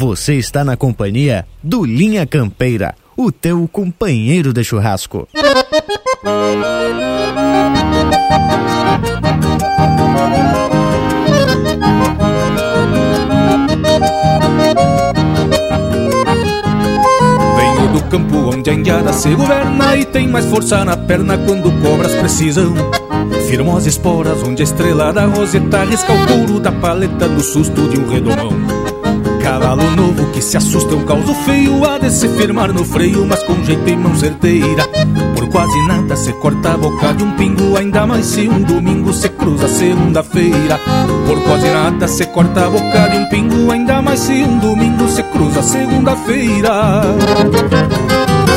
você 0.00 0.36
está 0.36 0.64
na 0.64 0.78
companhia 0.78 1.46
do 1.62 1.84
Linha 1.84 2.26
Campeira, 2.26 2.94
o 3.14 3.30
teu 3.30 3.68
companheiro 3.68 4.50
de 4.50 4.64
churrasco. 4.64 5.28
Venho 17.58 17.92
do 17.92 18.02
campo 18.04 18.56
onde 18.56 18.70
a 18.70 18.72
indiada 18.72 19.12
se 19.12 19.34
governa 19.34 19.96
e 19.96 20.06
tem 20.06 20.26
mais 20.26 20.46
força 20.46 20.82
na 20.82 20.96
perna 20.96 21.36
quando 21.36 21.70
cobras 21.82 22.14
precisam. 22.14 22.72
Firmo 23.46 23.76
as 23.76 23.84
esporas 23.84 24.42
onde 24.44 24.62
a 24.62 24.64
estrela 24.64 25.12
da 25.12 25.26
roseta 25.26 25.84
risca 25.84 26.10
o 26.10 26.26
couro 26.26 26.58
da 26.58 26.72
paleta 26.72 27.28
do 27.28 27.42
susto 27.42 27.86
de 27.86 28.00
um 28.00 28.08
redomão. 28.08 28.79
Novo 29.96 30.30
que 30.32 30.40
se 30.40 30.56
assusta 30.56 30.94
um 30.94 31.04
causo 31.04 31.34
feio 31.34 31.84
Há 31.84 31.98
de 31.98 32.10
se 32.10 32.28
firmar 32.28 32.72
no 32.72 32.84
freio, 32.84 33.26
mas 33.26 33.42
com 33.42 33.62
jeito 33.64 33.88
e 33.88 33.96
mão 33.96 34.14
certeira. 34.14 34.86
Por 35.34 35.48
quase 35.48 35.86
nada 35.86 36.16
se 36.16 36.32
corta 36.34 36.74
a 36.74 36.76
boca 36.76 37.12
de 37.12 37.24
um 37.24 37.32
pingo 37.32 37.76
Ainda 37.76 38.06
mais 38.06 38.26
se 38.26 38.48
um 38.48 38.62
domingo 38.62 39.12
se 39.12 39.28
cruza 39.28 39.68
segunda-feira. 39.68 40.78
Por 41.26 41.42
quase 41.42 41.68
nada 41.68 42.08
se 42.08 42.26
corta 42.26 42.66
a 42.66 42.70
boca 42.70 43.08
de 43.08 43.18
um 43.18 43.26
pingo 43.28 43.70
Ainda 43.70 44.00
mais 44.02 44.20
se 44.20 44.32
um 44.32 44.58
domingo 44.58 45.08
se 45.08 45.22
cruza 45.24 45.62
segunda-feira 45.62 46.70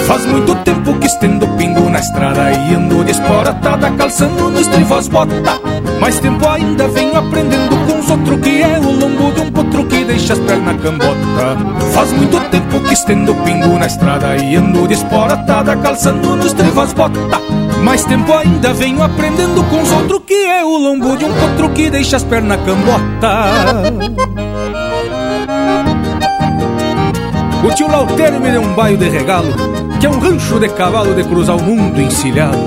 Faz 0.07 0.25
muito 0.25 0.53
tempo 0.55 0.93
que 0.99 1.07
estendo 1.07 1.47
pingo 1.49 1.89
na 1.89 1.99
estrada 1.99 2.51
E 2.51 2.75
ando 2.75 3.05
de 3.05 3.11
esporatada 3.11 3.89
calçando 3.91 4.49
no 4.49 4.59
estrivos 4.59 5.07
bota. 5.07 5.33
Mais 6.01 6.19
tempo 6.19 6.47
ainda 6.49 6.87
venho 6.89 7.17
aprendendo 7.17 7.75
com 7.87 7.99
os 7.99 8.09
outros 8.09 8.41
Que 8.41 8.61
é 8.61 8.79
o 8.79 8.91
lombo 8.91 9.31
de 9.31 9.41
um 9.41 9.51
potro 9.51 9.85
que 9.85 10.03
deixa 10.03 10.33
as 10.33 10.39
pernas 10.39 10.81
cambota. 10.81 11.57
Faz 11.93 12.11
muito 12.11 12.37
tempo 12.49 12.81
que 12.81 12.93
estendo 12.93 13.33
pingo 13.35 13.79
na 13.79 13.87
estrada 13.87 14.35
E 14.35 14.55
ando 14.55 14.87
de 14.87 14.95
esporatada 14.95 15.75
calçando 15.77 16.35
no 16.35 16.45
estrivos 16.45 16.91
bota. 16.91 17.19
Mais 17.81 18.03
tempo 18.03 18.33
ainda 18.33 18.73
venho 18.73 19.01
aprendendo 19.01 19.63
com 19.69 19.81
os 19.81 19.91
outros 19.91 20.21
Que 20.27 20.45
é 20.47 20.65
o 20.65 20.77
lombo 20.77 21.15
de 21.15 21.23
um 21.23 21.33
potro 21.33 21.69
que 21.69 21.89
deixa 21.89 22.17
as 22.17 22.23
pernas 22.23 22.59
cambota. 22.65 23.93
O 27.63 27.73
tio 27.73 27.87
Lautério 27.87 28.41
me 28.41 28.51
deu 28.51 28.61
um 28.61 28.73
baio 28.73 28.97
de 28.97 29.07
regalo 29.07 29.92
Que 30.03 30.07
é 30.07 30.09
um 30.09 30.19
rancho 30.19 30.59
de 30.59 30.67
cavalo 30.67 31.15
de 31.15 31.23
cruzar 31.23 31.55
o 31.55 31.63
mundo 31.63 32.01
encilhado 32.01 32.57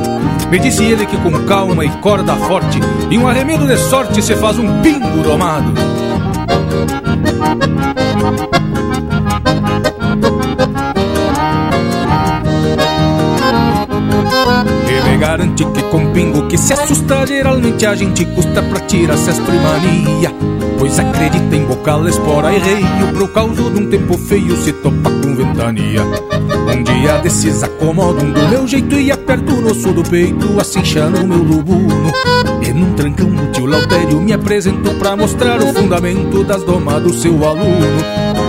Me 0.50 0.58
disse 0.58 0.82
ele 0.82 1.04
que 1.04 1.18
com 1.18 1.44
calma 1.44 1.84
e 1.84 1.90
corda 1.98 2.34
forte 2.34 2.80
E 3.10 3.18
um 3.18 3.28
arremedo 3.28 3.66
de 3.66 3.76
sorte 3.76 4.22
se 4.22 4.34
faz 4.36 4.58
um 4.58 4.80
pingo 4.80 5.22
domado. 5.22 5.70
Me 15.04 15.18
garante 15.18 15.62
que 15.66 15.82
com 15.90 16.10
pingo 16.14 16.48
que 16.48 16.56
se 16.56 16.72
assusta 16.72 17.26
Geralmente 17.26 17.84
a 17.84 17.94
gente 17.94 18.24
custa 18.24 18.62
pra 18.62 18.80
tirar 18.80 19.18
cestro 19.18 19.54
e 19.54 19.58
mania 19.58 20.32
Pois 20.78 20.98
acredita 20.98 21.54
em 21.54 21.66
bocal, 21.66 22.08
espora 22.08 22.50
e 22.54 22.58
reio 22.58 23.12
Pro 23.12 23.28
causo 23.28 23.70
de 23.70 23.82
um 23.82 23.90
tempo 23.90 24.16
feio 24.16 24.56
se 24.56 24.72
topa 24.72 25.10
com 25.10 25.34
ventania 25.34 26.00
Um 26.76 26.82
dia 26.82 27.16
desses 27.22 27.62
acomodam 27.62 28.30
do 28.30 28.48
meu 28.48 28.66
jeito 28.66 28.96
e 28.96 29.10
aperto 29.10 29.54
o 29.54 29.70
osso 29.70 29.94
do 29.94 30.02
peito, 30.02 30.60
assim 30.60 30.80
no 31.10 31.26
meu 31.26 31.38
lubuno. 31.38 32.12
E 32.60 32.70
num 32.70 32.92
trancão 32.92 33.28
o 33.28 33.50
tio 33.50 33.64
Lautério 33.64 34.20
me 34.20 34.34
apresentou 34.34 34.92
pra 34.96 35.16
mostrar 35.16 35.62
o 35.62 35.72
fundamento 35.72 36.44
das 36.44 36.62
domas 36.62 37.02
do 37.02 37.14
seu 37.14 37.32
aluno. 37.48 37.86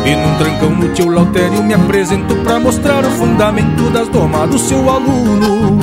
E 0.06 0.14
num 0.14 0.38
trancão 0.38 0.72
no 0.72 0.94
tio 0.94 1.10
Lautério 1.10 1.64
me 1.64 1.74
apresentou 1.74 2.36
pra 2.40 2.60
mostrar 2.60 3.06
o 3.06 3.12
fundamento 3.12 3.90
das 3.91 4.10
domas 4.10 4.49
do 4.49 4.60
seu 4.60 4.90
aluno. 4.90 5.80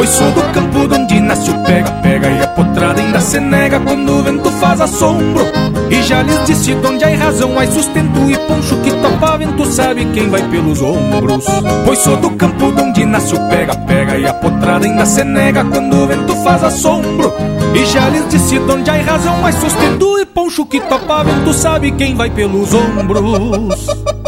Pois 0.00 0.08
sou 0.08 0.30
do 0.30 0.40
campo 0.54 0.88
onde 0.98 1.20
nasce 1.20 1.50
o 1.50 1.58
pega-pega 1.62 2.30
E 2.30 2.42
a 2.42 2.46
potrada 2.46 3.02
ainda 3.02 3.20
se 3.20 3.38
nega 3.38 3.78
quando 3.78 4.10
o 4.10 4.22
vento 4.22 4.50
faz 4.52 4.80
assombro. 4.80 5.44
E 5.90 6.02
já 6.02 6.22
lhes 6.22 6.42
disse 6.46 6.74
onde 6.74 7.04
há 7.04 7.14
razão, 7.18 7.58
há 7.58 7.66
sustento 7.66 8.30
e 8.30 8.38
poncho 8.46 8.78
Que 8.78 8.92
topa 8.92 9.36
vento 9.36 9.62
sabe 9.66 10.06
quem 10.06 10.30
vai 10.30 10.42
pelos 10.48 10.80
ombros. 10.80 11.44
Pois 11.84 11.98
sou 11.98 12.16
do 12.16 12.30
campo 12.30 12.72
onde 12.80 13.04
nasce 13.04 13.34
o 13.34 13.48
pega-pega 13.50 14.16
E 14.16 14.26
a 14.26 14.32
potrada 14.32 14.86
ainda 14.86 15.04
se 15.04 15.22
nega 15.22 15.62
quando 15.66 15.94
o 15.94 16.06
vento 16.06 16.34
faz 16.36 16.64
assombro. 16.64 17.34
E 17.74 17.84
já 17.84 18.08
lhes 18.08 18.26
disse 18.30 18.58
onde 18.58 18.88
há 18.88 19.02
razão, 19.02 19.44
há 19.44 19.52
sustento 19.52 20.18
e 20.18 20.24
poncho 20.24 20.64
Que 20.64 20.80
topa 20.80 21.24
vento 21.24 21.52
sabe 21.52 21.90
quem 21.90 22.14
vai 22.14 22.30
pelos 22.30 22.72
ombros 22.72 24.19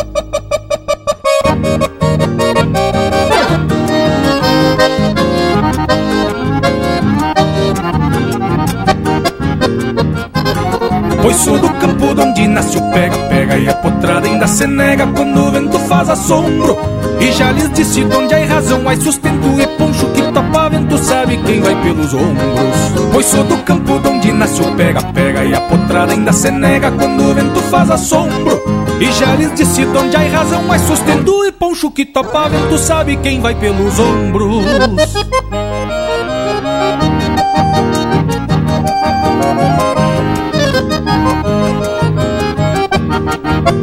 Sou 11.35 11.59
do 11.59 11.69
campo 11.71 12.07
onde 12.23 12.47
nasce 12.47 12.77
o 12.79 12.91
pega-pega 12.93 13.59
E 13.59 13.69
a 13.69 13.75
potrada 13.75 14.29
ainda 14.29 14.47
se 14.47 14.67
nega 14.67 15.07
quando 15.07 15.41
o 15.41 15.51
vento 15.51 15.79
faz 15.81 16.09
assombro. 16.09 16.77
E 17.21 17.33
já 17.33 17.51
lhes 17.51 17.71
disse 17.73 18.05
onde 18.05 18.35
há 18.35 18.47
razão, 18.47 18.89
há 18.89 18.97
sustento 18.97 19.61
e 19.61 19.67
poncho 19.79 20.07
Que 20.11 20.23
topa 20.33 20.69
vento 20.69 20.99
sabe 20.99 21.37
quem 21.39 21.61
vai 21.61 21.75
pelos 21.83 22.15
ombros. 22.15 23.27
Sou 23.27 23.45
do 23.45 23.57
campo 23.59 24.01
onde 24.05 24.33
nasce 24.33 24.61
o 24.61 24.75
pega-pega 24.75 25.45
E 25.45 25.55
a 25.55 25.61
potrada 25.61 26.13
ainda 26.13 26.33
se 26.33 26.51
nega 26.51 26.91
quando 26.91 27.23
o 27.23 27.35
vento 27.35 27.61
faz 27.63 27.91
assombro. 27.91 28.63
E 29.01 29.11
já 29.13 29.35
lhes 29.35 29.55
disse 29.55 29.85
onde 29.87 30.17
há 30.17 30.21
razão, 30.21 30.71
há 30.71 30.79
sustento 30.79 31.47
e 31.47 31.53
poncho 31.53 31.91
Que 31.91 32.05
topa 32.05 32.49
vento 32.49 32.77
sabe 32.79 33.17
quem 33.17 33.41
vai 33.41 33.55
pelos 33.55 33.99
ombros 33.99 34.65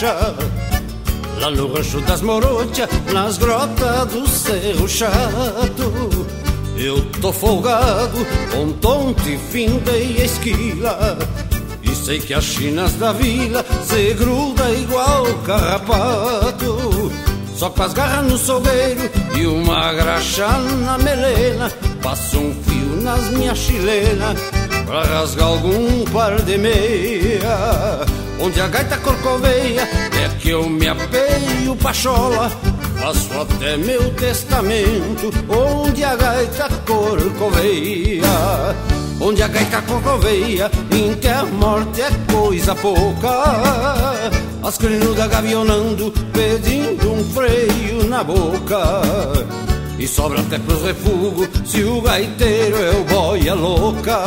Bate-coxa 0.00 0.34
Lá 1.40 1.50
no 1.50 1.72
rancho 1.72 2.00
das 2.02 2.20
Morochas, 2.20 2.88
nas 3.12 3.38
grotas 3.38 4.06
do 4.08 4.26
Cerro 4.26 4.88
Chato 4.88 6.26
Eu 6.76 7.04
tô 7.20 7.32
folgado, 7.32 8.26
com 8.50 8.72
tonte, 8.72 9.38
findei 9.50 10.20
a 10.20 10.24
esquila. 10.24 11.18
E 11.82 11.94
sei 11.94 12.18
que 12.18 12.34
as 12.34 12.44
chinas 12.44 12.92
da 12.94 13.12
vila 13.12 13.64
se 13.84 14.14
gruda 14.14 14.70
igual 14.70 15.26
carrapato 15.44 17.10
Só 17.54 17.70
com 17.70 17.82
as 17.82 17.92
garras 17.94 18.26
no 18.30 18.38
sogueiro 18.38 19.10
e 19.38 19.46
uma 19.46 19.92
graxa 19.92 20.48
na 20.84 20.98
melena. 20.98 21.70
Passo 22.02 22.38
um 22.38 22.54
fio 22.62 23.02
nas 23.02 23.30
minhas 23.30 23.58
chilenas 23.58 24.38
Pra 24.86 25.04
rasgar 25.04 25.46
algum 25.46 26.04
par 26.12 26.40
de 26.42 26.58
meia 26.58 28.06
Onde 28.42 28.58
a 28.58 28.68
gaita 28.68 28.96
corcoveia 28.96 29.82
É 29.82 30.28
que 30.38 30.48
eu 30.48 30.68
me 30.68 30.88
apeio 30.88 31.76
pachola 31.76 32.50
Faço 32.98 33.40
até 33.40 33.76
meu 33.76 34.14
testamento 34.14 35.30
Onde 35.48 36.02
a 36.02 36.16
gaita 36.16 36.68
corcoveia. 36.86 38.22
Onde 39.20 39.42
a 39.42 39.48
gaita 39.48 39.82
corcoveia 39.82 40.70
Em 40.90 41.10
a 41.28 41.44
morte 41.44 42.00
é 42.00 42.10
coisa 42.32 42.74
pouca. 42.74 43.30
As 44.62 44.78
crinudas 44.78 45.28
gavionando 45.28 46.10
Pedindo 46.32 47.12
um 47.12 47.24
freio 47.32 48.04
na 48.08 48.24
boca. 48.24 49.02
E 49.98 50.08
sobra 50.08 50.40
até 50.40 50.58
pros 50.58 50.82
refugos 50.82 51.46
se 51.66 51.84
o 51.84 52.00
gaiteiro 52.00 52.76
é 52.76 52.90
o 52.92 53.04
boia 53.04 53.54
louca. 53.54 54.18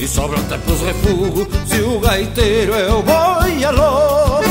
E 0.00 0.06
sobra 0.06 0.38
até 0.38 0.56
pros 0.58 0.80
refugos 0.80 1.48
se 1.66 1.80
o 1.80 1.98
gaiteiro 1.98 2.72
é 2.72 2.88
o 2.92 3.02
boia 3.02 3.70
louca. 3.72 4.48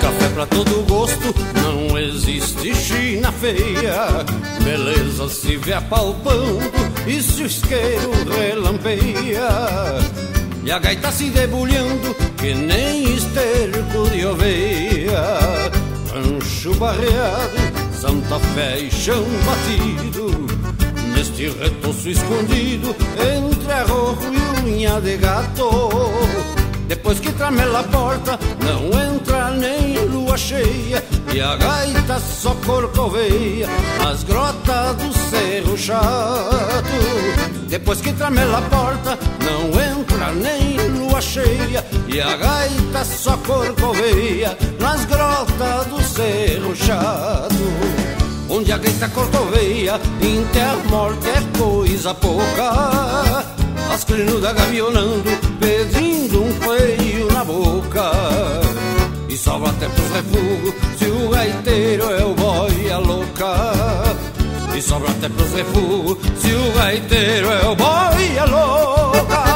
Café 0.00 0.28
pra 0.34 0.46
todo 0.46 0.86
gosto, 0.88 1.34
não 1.62 1.98
existe 1.98 2.74
China 2.74 3.30
feia. 3.30 4.24
Beleza 4.64 5.28
se 5.28 5.58
vê 5.58 5.74
apalpando 5.74 6.60
e 7.06 7.22
se 7.22 7.42
o 7.42 7.46
isqueiro 7.46 8.10
relampeia 8.38 10.29
E 10.62 10.70
a 10.70 10.78
gaita 10.78 11.10
se 11.10 11.30
debulhando 11.30 12.14
que 12.36 12.52
nem 12.54 13.14
esterco 13.14 14.08
de 14.10 14.26
oveia. 14.26 15.22
Rancho 16.12 16.74
barreado, 16.74 17.56
Santa 17.98 18.38
Fé 18.54 18.78
e 18.78 18.90
chão 18.90 19.24
batido. 19.46 20.46
Neste 21.14 21.48
retoço 21.48 22.10
escondido 22.10 22.94
entre 23.18 23.72
arrojo 23.72 24.32
e 24.32 24.68
unha 24.68 25.00
de 25.00 25.16
gato. 25.16 25.70
Depois 26.88 27.20
que 27.20 27.32
tramela 27.32 27.80
a 27.80 27.84
porta, 27.84 28.38
não 28.64 28.86
entra 29.00 29.50
nem 29.52 29.96
lua 30.06 30.36
cheia. 30.36 31.02
E 31.32 31.40
a 31.40 31.56
gaita 31.56 32.18
só 32.18 32.54
corcoveia 32.66 33.68
nas 34.02 34.24
grotas 34.24 34.96
do 34.96 35.12
cerro 35.30 35.78
chato. 35.78 37.50
Depois 37.68 38.00
que 38.00 38.12
tramela 38.12 38.58
a 38.58 38.62
porta, 38.62 39.18
não 39.44 39.68
entra 39.68 39.89
nem 40.34 40.76
lua 40.88 41.20
cheia 41.20 41.84
E 42.08 42.20
a 42.20 42.36
gaita 42.36 43.04
só 43.04 43.36
corcoveia 43.38 44.56
nas 44.78 45.04
grotas 45.04 45.86
do 45.86 46.02
cerro 46.02 46.74
chato 46.74 47.54
Onde 48.48 48.72
a 48.72 48.78
gaita 48.78 49.08
corcoveia, 49.10 50.00
em 50.20 50.44
terra 50.52 50.76
morte 50.88 51.28
é 51.28 51.58
coisa 51.58 52.12
pouca 52.14 53.44
as 53.92 54.04
crinudas 54.04 54.52
gavionando, 54.54 55.30
pedindo 55.58 56.44
um 56.44 56.54
freio 56.60 57.26
na 57.32 57.44
boca. 57.44 58.12
E 59.28 59.36
sobra 59.36 59.70
até 59.70 59.88
pros 59.88 60.10
refugos 60.10 60.74
se 60.96 61.04
o 61.06 61.28
gaiteiro 61.28 62.10
é 62.10 62.24
o 62.24 62.34
boia 62.34 62.98
louca. 62.98 63.72
E 64.76 64.80
sobra 64.80 65.10
até 65.10 65.28
pros 65.28 65.52
refugos 65.52 66.18
se 66.38 66.52
o 66.52 66.72
gaiteiro 66.72 67.50
é 67.50 67.66
o 67.66 67.74
boia 67.74 68.44
louca. 68.44 69.49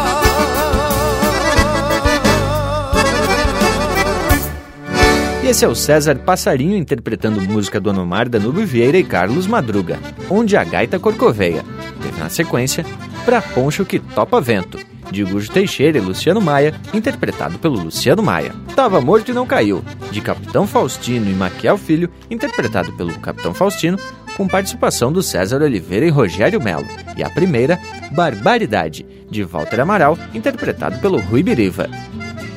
E 5.44 5.48
esse 5.48 5.62
é 5.62 5.68
o 5.68 5.74
César 5.74 6.14
Passarinho 6.20 6.74
interpretando 6.74 7.38
música 7.38 7.78
do 7.78 7.90
Anomar, 7.90 8.30
Danube 8.30 8.64
Vieira 8.64 8.96
e 8.96 9.04
Carlos 9.04 9.46
Madruga, 9.46 9.98
Onde 10.30 10.56
a 10.56 10.64
Gaita 10.64 10.98
Corcoveia. 10.98 11.62
Teve 12.02 12.18
na 12.18 12.30
sequência 12.30 12.82
Pra 13.26 13.42
Poncho 13.42 13.84
que 13.84 13.98
Topa 13.98 14.40
Vento, 14.40 14.78
de 15.10 15.22
Gujo 15.22 15.52
Teixeira 15.52 15.98
e 15.98 16.00
Luciano 16.00 16.40
Maia, 16.40 16.72
interpretado 16.94 17.58
pelo 17.58 17.78
Luciano 17.78 18.22
Maia. 18.22 18.54
Tava 18.74 19.02
Morto 19.02 19.32
e 19.32 19.34
Não 19.34 19.46
Caiu, 19.46 19.84
de 20.10 20.22
Capitão 20.22 20.66
Faustino 20.66 21.30
e 21.30 21.34
Maquiel 21.34 21.76
Filho, 21.76 22.08
interpretado 22.30 22.90
pelo 22.94 23.12
Capitão 23.20 23.52
Faustino, 23.52 23.98
com 24.38 24.48
participação 24.48 25.12
do 25.12 25.22
César 25.22 25.60
Oliveira 25.60 26.06
e 26.06 26.10
Rogério 26.10 26.58
Melo. 26.58 26.86
E 27.18 27.22
a 27.22 27.28
primeira, 27.28 27.78
Barbaridade, 28.12 29.04
de 29.30 29.44
Walter 29.44 29.80
Amaral, 29.80 30.18
interpretado 30.32 30.98
pelo 31.00 31.20
Rui 31.20 31.42
Biriva. 31.42 31.90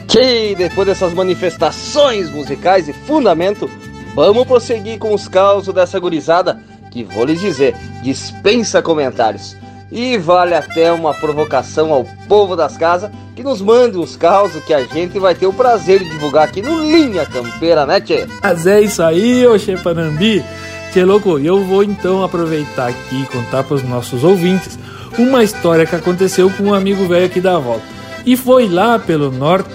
Que 0.07 0.55
depois 0.55 0.87
dessas 0.87 1.13
manifestações 1.13 2.29
musicais 2.29 2.87
e 2.87 2.93
fundamento, 2.93 3.69
vamos 4.15 4.47
prosseguir 4.47 4.97
com 4.97 5.13
os 5.13 5.27
causos 5.27 5.73
dessa 5.73 5.99
gurizada 5.99 6.59
que 6.89 7.03
vou 7.03 7.25
lhes 7.25 7.39
dizer, 7.39 7.75
dispensa 8.01 8.81
comentários. 8.81 9.55
E 9.91 10.17
vale 10.17 10.53
até 10.53 10.91
uma 10.91 11.13
provocação 11.13 11.93
ao 11.93 12.05
povo 12.27 12.55
das 12.55 12.75
casas 12.77 13.11
que 13.35 13.43
nos 13.43 13.61
mande 13.61 13.97
uns 13.97 14.15
causos 14.15 14.63
que 14.63 14.73
a 14.73 14.83
gente 14.83 15.19
vai 15.19 15.35
ter 15.35 15.45
o 15.45 15.53
prazer 15.53 15.99
de 15.99 16.09
divulgar 16.09 16.45
aqui 16.45 16.61
no 16.61 16.81
Linha 16.81 17.25
Campeira, 17.25 17.85
né, 17.85 18.01
Tchê? 18.01 18.25
Mas 18.41 18.65
é 18.65 18.81
isso 18.81 19.01
aí, 19.03 19.45
ô 19.45 19.57
Chepanambi. 19.57 20.43
Tchê, 20.91 21.05
louco, 21.05 21.37
eu 21.37 21.63
vou 21.63 21.83
então 21.83 22.23
aproveitar 22.23 22.87
aqui 22.87 23.21
e 23.21 23.25
contar 23.25 23.63
para 23.63 23.75
os 23.75 23.83
nossos 23.83 24.23
ouvintes 24.23 24.77
uma 25.17 25.43
história 25.43 25.85
que 25.85 25.95
aconteceu 25.95 26.49
com 26.49 26.63
um 26.63 26.73
amigo 26.73 27.07
velho 27.07 27.25
aqui 27.25 27.39
da 27.39 27.57
volta. 27.59 27.83
E 28.25 28.35
foi 28.35 28.67
lá 28.67 28.99
pelo 28.99 29.31
norte 29.31 29.69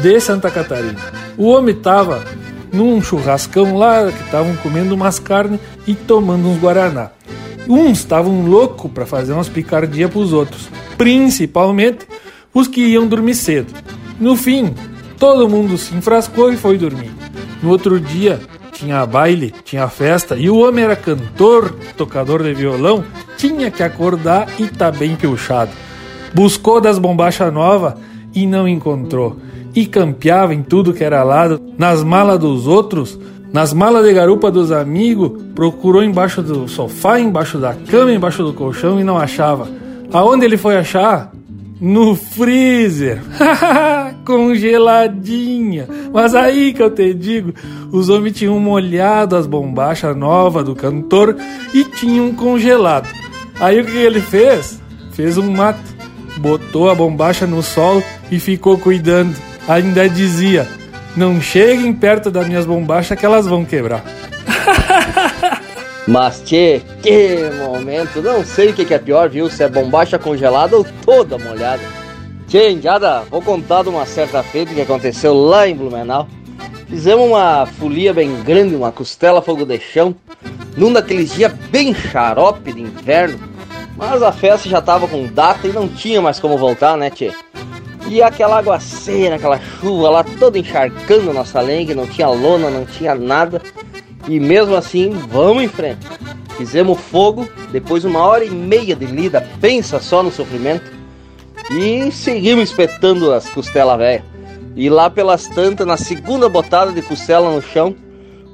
de 0.00 0.20
Santa 0.20 0.50
Catarina. 0.50 0.98
O 1.36 1.48
homem 1.48 1.74
tava 1.74 2.24
num 2.72 3.00
churrascão 3.02 3.76
lá, 3.76 4.10
que 4.10 4.22
estavam 4.24 4.54
comendo 4.56 4.94
umas 4.94 5.18
carnes 5.18 5.60
e 5.86 5.94
tomando 5.94 6.48
uns 6.48 6.58
guaraná. 6.58 7.10
Uns 7.68 7.98
estavam 7.98 8.46
loucos 8.46 8.90
para 8.90 9.06
fazer 9.06 9.32
umas 9.32 9.48
picardias 9.48 10.10
para 10.10 10.20
os 10.20 10.32
outros, 10.32 10.68
principalmente 10.96 12.06
os 12.54 12.68
que 12.68 12.80
iam 12.80 13.06
dormir 13.06 13.34
cedo. 13.34 13.72
No 14.20 14.36
fim, 14.36 14.74
todo 15.18 15.48
mundo 15.48 15.76
se 15.76 15.94
enfrascou 15.94 16.52
e 16.52 16.56
foi 16.56 16.78
dormir. 16.78 17.10
No 17.62 17.70
outro 17.70 17.98
dia, 17.98 18.40
tinha 18.72 19.04
baile, 19.06 19.52
tinha 19.64 19.88
festa 19.88 20.36
e 20.36 20.48
o 20.50 20.58
homem 20.58 20.84
era 20.84 20.94
cantor, 20.94 21.74
tocador 21.96 22.42
de 22.42 22.52
violão, 22.54 23.02
tinha 23.36 23.70
que 23.70 23.82
acordar 23.82 24.48
e 24.58 24.68
tá 24.68 24.90
bem 24.90 25.16
piochado. 25.16 25.72
Buscou 26.34 26.80
das 26.80 26.98
bombachas 26.98 27.52
novas 27.52 27.94
e 28.34 28.46
não 28.46 28.68
encontrou. 28.68 29.38
E 29.76 29.84
campeava 29.84 30.54
em 30.54 30.62
tudo 30.62 30.94
que 30.94 31.04
era 31.04 31.22
lado, 31.22 31.60
nas 31.76 32.02
malas 32.02 32.38
dos 32.38 32.66
outros, 32.66 33.18
nas 33.52 33.72
malas 33.72 34.06
de 34.06 34.12
garupa 34.12 34.50
dos 34.50 34.72
amigos, 34.72 35.32
procurou 35.54 36.02
embaixo 36.02 36.42
do 36.42 36.66
sofá, 36.66 37.20
embaixo 37.20 37.58
da 37.58 37.74
cama, 37.74 38.10
embaixo 38.10 38.42
do 38.42 38.52
colchão 38.54 38.98
e 38.98 39.04
não 39.04 39.18
achava. 39.18 39.68
Aonde 40.12 40.44
ele 40.44 40.56
foi 40.56 40.76
achar? 40.76 41.30
No 41.78 42.14
freezer. 42.14 43.20
Congeladinha. 44.24 45.86
Mas 46.12 46.34
aí 46.34 46.72
que 46.72 46.82
eu 46.82 46.90
te 46.90 47.12
digo, 47.12 47.52
os 47.92 48.08
homens 48.08 48.36
tinham 48.36 48.58
molhado 48.58 49.36
as 49.36 49.46
bombachas 49.46 50.16
novas 50.16 50.64
do 50.64 50.74
cantor 50.74 51.36
e 51.74 51.84
tinham 51.84 52.32
congelado. 52.32 53.08
Aí 53.60 53.80
o 53.80 53.84
que 53.84 53.96
ele 53.96 54.20
fez? 54.20 54.80
Fez 55.12 55.36
um 55.36 55.50
mate. 55.50 55.80
Botou 56.38 56.90
a 56.90 56.94
bombacha 56.94 57.46
no 57.46 57.62
sol 57.62 58.02
e 58.30 58.38
ficou 58.38 58.78
cuidando. 58.78 59.36
Ainda 59.68 60.08
dizia: 60.08 60.66
Não 61.16 61.40
cheguem 61.40 61.92
perto 61.92 62.30
das 62.30 62.46
minhas 62.46 62.66
bombachas 62.66 63.18
que 63.18 63.26
elas 63.26 63.46
vão 63.46 63.64
quebrar. 63.64 64.04
Mas 66.06 66.40
tchê, 66.44 66.82
que 67.02 67.50
momento! 67.58 68.22
Não 68.22 68.44
sei 68.44 68.70
o 68.70 68.74
que 68.74 68.94
é 68.94 68.98
pior, 68.98 69.28
viu? 69.28 69.50
Se 69.50 69.64
é 69.64 69.68
bombacha 69.68 70.18
congelada 70.18 70.76
ou 70.76 70.86
toda 71.04 71.36
molhada. 71.36 71.82
Tchê, 72.46 72.70
indiada, 72.70 73.22
vou 73.28 73.42
contar 73.42 73.82
de 73.82 73.88
uma 73.88 74.06
certa 74.06 74.40
feita 74.40 74.72
que 74.72 74.80
aconteceu 74.80 75.34
lá 75.34 75.66
em 75.66 75.74
Blumenau. 75.74 76.28
Fizemos 76.88 77.26
uma 77.26 77.66
folia 77.66 78.14
bem 78.14 78.40
grande, 78.44 78.76
uma 78.76 78.92
costela 78.92 79.42
fogo 79.42 79.64
de 79.64 79.80
chão, 79.80 80.14
num 80.76 80.92
daqueles 80.92 81.34
dias 81.34 81.52
bem 81.70 81.92
xarope 81.92 82.72
de 82.72 82.82
inverno. 82.82 83.40
Mas 83.96 84.22
a 84.22 84.30
festa 84.30 84.68
já 84.68 84.80
tava 84.80 85.08
com 85.08 85.26
data 85.26 85.66
e 85.66 85.72
não 85.72 85.88
tinha 85.88 86.22
mais 86.22 86.38
como 86.38 86.56
voltar, 86.56 86.96
né, 86.96 87.10
tchê? 87.10 87.32
E 88.08 88.22
aquela 88.22 88.58
aguaceira, 88.58 89.34
aquela 89.34 89.60
chuva 89.60 90.08
lá 90.08 90.24
toda 90.24 90.58
encharcando 90.58 91.32
nossa 91.32 91.60
lenga, 91.60 91.94
não 91.94 92.06
tinha 92.06 92.28
lona, 92.28 92.70
não 92.70 92.84
tinha 92.86 93.14
nada. 93.14 93.60
E 94.28 94.38
mesmo 94.38 94.76
assim, 94.76 95.10
vamos 95.10 95.64
em 95.64 95.68
frente. 95.68 96.06
Fizemos 96.56 96.98
fogo, 96.98 97.48
depois 97.70 98.04
uma 98.04 98.20
hora 98.20 98.44
e 98.44 98.50
meia 98.50 98.94
de 98.94 99.06
lida, 99.06 99.46
pensa 99.60 100.00
só 100.00 100.22
no 100.22 100.30
sofrimento. 100.30 100.90
E 101.70 102.10
seguimos 102.12 102.70
espetando 102.70 103.32
as 103.32 103.48
costelas 103.48 103.98
velhas. 103.98 104.24
E 104.76 104.88
lá 104.88 105.10
pelas 105.10 105.46
tantas, 105.48 105.86
na 105.86 105.96
segunda 105.96 106.48
botada 106.48 106.92
de 106.92 107.02
costela 107.02 107.50
no 107.50 107.60
chão, 107.60 107.94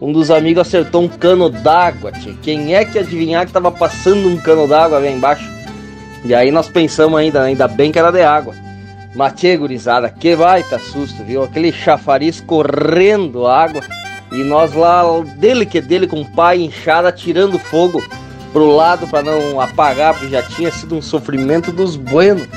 um 0.01 0.13
dos 0.13 0.31
amigos 0.31 0.67
acertou 0.67 1.03
um 1.03 1.09
cano 1.09 1.49
d'água, 1.49 2.11
Quem 2.43 2.75
é 2.75 2.85
que 2.85 2.99
adivinhar 2.99 3.47
que 3.47 3.53
tava 3.53 3.71
passando 3.71 4.29
um 4.29 4.37
cano 4.37 4.67
d'água 4.67 4.99
ali 4.99 5.09
embaixo? 5.09 5.49
E 6.25 6.35
aí 6.35 6.51
nós 6.51 6.69
pensamos 6.69 7.19
ainda, 7.19 7.43
ainda 7.43 7.69
bem 7.69 7.93
que 7.93 7.99
era 7.99 8.11
de 8.11 8.23
água. 8.23 8.55
Matê, 9.15 9.57
gurizada, 9.57 10.09
que 10.09 10.35
baita 10.35 10.79
susto, 10.79 11.23
viu? 11.23 11.43
Aquele 11.43 11.71
chafariz 11.71 12.41
correndo 12.41 13.47
água 13.47 13.83
e 14.31 14.43
nós 14.43 14.73
lá, 14.73 15.03
dele 15.37 15.67
que 15.67 15.81
dele, 15.81 16.07
com 16.07 16.23
o 16.23 16.31
pai 16.31 16.61
inchado, 16.61 17.13
tirando 17.13 17.59
fogo 17.59 18.03
pro 18.53 18.75
lado 18.75 19.07
para 19.07 19.23
não 19.23 19.61
apagar, 19.61 20.15
porque 20.15 20.31
já 20.31 20.43
tinha 20.43 20.71
sido 20.71 20.97
um 20.97 21.03
sofrimento 21.03 21.71
dos 21.71 21.97
buenos. 21.97 22.49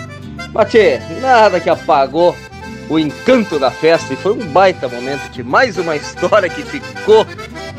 Matê, 0.53 0.99
nada 1.21 1.59
que 1.59 1.69
apagou 1.69 2.33
o 2.89 2.97
encanto 2.97 3.59
da 3.59 3.71
festa 3.71 4.13
e 4.13 4.17
foi 4.17 4.33
um 4.33 4.47
baita 4.47 4.87
momento 4.87 5.29
de 5.31 5.43
mais 5.43 5.77
uma 5.77 5.95
história 5.95 6.47
que 6.47 6.63
ficou 6.63 7.25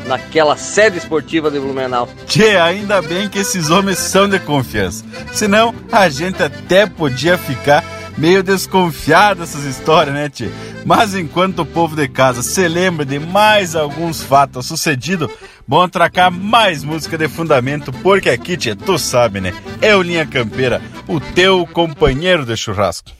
naquela 0.05 0.55
sede 0.55 0.97
esportiva 0.97 1.49
de 1.49 1.59
Blumenau. 1.59 2.07
Tchê, 2.25 2.57
ainda 2.57 3.01
bem 3.01 3.29
que 3.29 3.39
esses 3.39 3.69
homens 3.69 3.97
são 3.97 4.27
de 4.27 4.39
confiança. 4.39 5.03
Senão 5.33 5.73
a 5.91 6.09
gente 6.09 6.41
até 6.41 6.85
podia 6.85 7.37
ficar 7.37 7.83
meio 8.17 8.41
desconfiado 8.41 9.41
dessas 9.41 9.63
histórias, 9.63 10.15
né, 10.15 10.29
tchê? 10.29 10.49
Mas 10.85 11.13
enquanto 11.13 11.59
o 11.59 11.65
povo 11.65 11.95
de 11.95 12.07
casa 12.07 12.41
se 12.41 12.67
lembra 12.67 13.05
de 13.05 13.19
mais 13.19 13.75
alguns 13.75 14.21
fatos 14.21 14.65
sucedidos, 14.65 15.29
bom 15.67 15.81
atracar 15.81 16.31
mais 16.31 16.83
música 16.83 17.17
de 17.17 17.27
fundamento, 17.27 17.91
porque 17.93 18.29
aqui, 18.29 18.57
tchê, 18.57 18.75
tu 18.75 18.97
sabe, 18.97 19.39
né? 19.39 19.53
É 19.81 19.95
o 19.95 20.01
Linha 20.01 20.25
Campeira, 20.25 20.81
o 21.07 21.19
teu 21.19 21.65
companheiro 21.67 22.45
de 22.45 22.55
churrasco. 22.57 23.11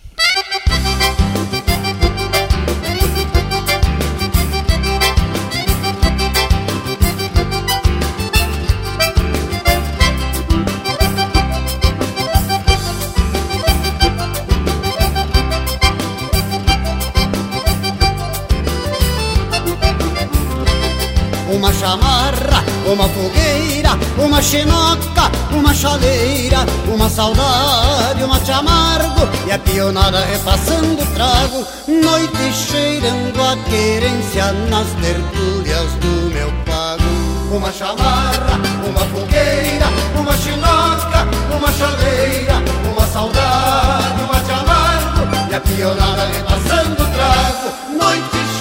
Uma 22.86 23.08
fogueira, 23.10 23.90
uma 24.18 24.42
chinoca, 24.42 25.32
uma 25.52 25.74
chaleira, 25.74 26.60
uma 26.88 27.10
saudade, 27.10 28.24
uma 28.24 28.40
te 28.40 28.52
amargo 28.52 29.28
e 29.46 29.52
a 29.52 29.60
pionada 29.60 30.20
repassando 30.26 31.06
trago, 31.14 31.66
noite 31.88 32.54
cheirando 32.54 33.42
a 33.42 33.58
querência 33.70 34.52
nas 34.70 34.88
tertúlias 35.02 35.92
do 35.94 36.34
meu 36.34 36.52
pago. 36.66 37.04
Uma 37.52 37.72
chamarra, 37.72 38.60
uma 38.88 39.06
fogueira, 39.06 39.88
uma 40.16 40.36
chinoca, 40.38 41.28
uma 41.56 41.72
chaleira, 41.72 42.56
uma 42.92 43.08
saudade, 43.08 44.22
uma 44.22 44.40
te 44.42 44.52
amargo 44.52 45.28
e 45.50 45.56
a 45.56 45.62
pionada 45.62 46.26
repassando 46.26 46.96
trago, 46.96 47.98
noite 47.98 48.32
cheirando 48.32 48.57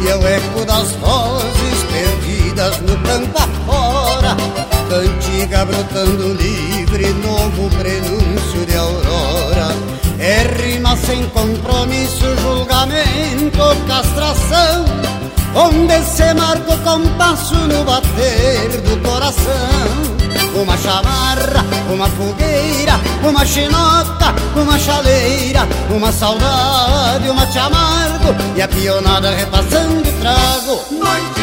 Tertúlia 0.00 0.12
é 0.12 0.16
o 0.16 0.26
eco 0.26 0.64
das 0.64 0.92
vozes 0.92 1.84
perdidas 1.90 2.80
no 2.80 2.96
campo 3.00 3.38
afora 3.38 4.36
Cantiga 4.88 5.64
brotando 5.64 6.32
livre, 6.34 7.12
novo 7.24 7.70
prenúncio 7.76 8.66
de 8.66 8.76
aurora. 8.76 9.68
É 10.18 10.42
rima 10.42 10.96
sem 10.96 11.24
compromisso, 11.28 12.24
julgamento, 12.38 13.86
castração 13.86 14.84
Onde 15.54 16.02
se 16.04 16.32
marca 16.34 16.74
o 16.74 16.78
compasso 16.78 17.54
no 17.54 17.84
bater 17.84 18.80
do 18.82 19.08
coração 19.08 20.20
uma 20.54 20.76
chamarra, 20.76 21.64
uma 21.92 22.08
fogueira, 22.08 22.92
uma 23.22 23.44
chinoca, 23.44 24.34
uma 24.56 24.78
chaleira, 24.78 25.60
uma 25.90 26.12
saudade, 26.12 27.28
uma 27.28 27.46
te 27.46 27.58
amargo 27.58 28.34
e 28.56 28.62
a 28.62 28.68
pionada 28.68 29.30
repassando 29.30 30.02
trago. 30.20 30.80
Noite 30.90 31.39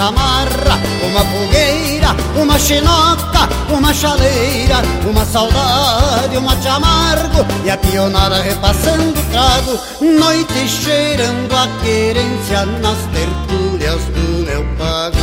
chamarra, 0.00 0.80
uma 1.04 1.20
fogueira, 1.20 2.16
uma 2.34 2.58
chinoca, 2.58 3.46
uma 3.68 3.92
chaleira, 3.92 4.76
uma 5.04 5.26
saudade, 5.26 6.38
uma 6.38 6.56
te 6.56 6.68
amargo 6.68 7.44
e 7.62 7.70
a 7.70 7.76
pionada 7.76 8.40
repassando 8.40 9.10
o 9.10 9.22
trago, 9.30 9.78
noite 10.00 10.66
cheirando 10.68 11.52
a 11.52 11.68
querência 11.84 12.64
nas 12.80 12.96
tertúlias 13.12 14.00
do 14.14 14.46
meu 14.46 14.64
pago. 14.78 15.18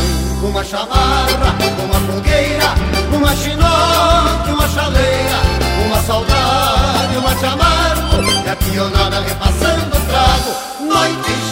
Uma 0.46 0.62
chamarra, 0.62 1.56
uma 1.82 1.98
fogueira, 2.06 2.72
uma 3.12 3.34
chinoca, 3.34 4.52
uma 4.52 4.68
chaleira, 4.68 5.40
uma 5.86 6.00
saudade, 6.02 7.16
uma 7.16 7.34
te 7.34 7.46
amargo 7.46 8.46
e 8.46 8.48
a 8.48 8.54
pionada 8.54 9.20
repassando 9.22 9.96
o 9.96 10.00
trago, 10.06 10.94
noite 10.94 11.32
cheirando 11.32 11.47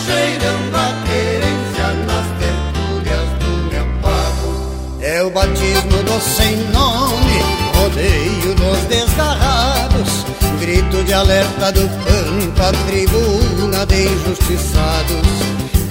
sem 6.20 6.56
nome, 6.72 7.42
rodeio 7.74 8.54
dos 8.54 8.78
desgarrados, 8.88 10.24
grito 10.58 11.04
de 11.04 11.12
alerta 11.12 11.72
do 11.72 11.82
pampa, 11.82 12.68
a 12.68 12.72
tribuna 12.86 13.86
de 13.86 14.06
injustiçados. 14.06 15.26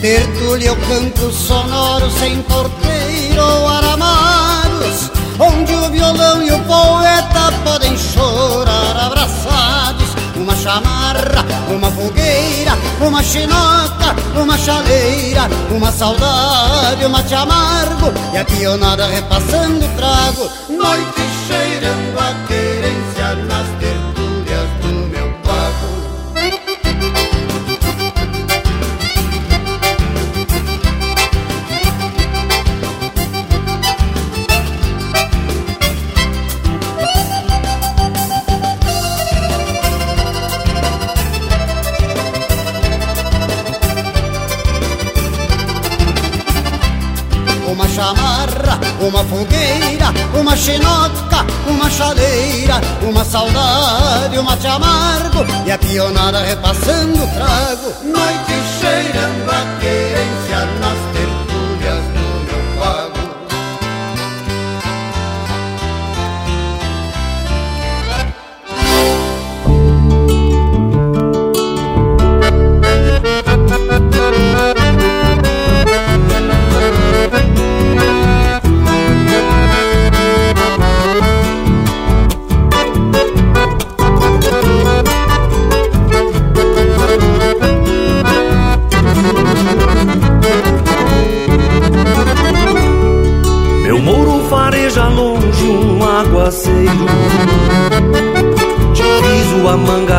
Tertúlia 0.02 0.73
o 0.73 0.76
canto 0.88 1.31
sonoro 1.31 2.10
sem 2.11 2.41
porteiro 2.43 3.41
ou 3.41 3.68
aramados, 3.68 5.11
onde 5.39 5.73
o 5.73 5.89
violão 5.89 6.43
e 6.43 6.52
o 6.52 6.60
poeta 6.64 7.52
podem 7.64 7.97
chorar 7.97 8.97
abraçados 8.97 10.05
uma 10.46 10.56
chamarra, 10.56 11.44
uma 11.76 11.90
fogueira, 11.90 12.78
uma 13.02 13.24
chinoca, 13.24 14.16
uma 14.40 14.56
chaleira, 14.56 15.50
uma 15.72 15.92
saudade, 15.92 17.04
uma 17.04 17.24
te 17.24 17.34
amargo. 17.34 18.14
E 18.32 18.38
a 18.38 18.46
pionada 18.46 19.08
repassando 19.08 19.84
o 19.84 19.90
trago, 19.96 20.50
noite 20.70 21.22
cheirando 21.48 22.20
a 22.20 22.48
querência 22.48 23.36
nas 23.48 23.85
uma 49.07 49.23
fogueira, 49.23 50.07
uma 50.34 50.56
chinoca, 50.56 51.45
uma 51.68 51.90
chaleira, 51.90 52.82
uma 53.02 53.23
saudade, 53.23 54.38
uma 54.38 54.57
te 54.57 54.68
amargo 54.68 55.45
e 55.65 55.72
a 55.72 55.77
pionada 55.77 56.40
repassando 56.40 57.23
o 57.23 57.27
trago. 57.27 57.94
Noite 58.03 58.53
cheirando 58.80 59.49
a 59.49 59.80
querência 59.80 60.65
nas 60.80 61.05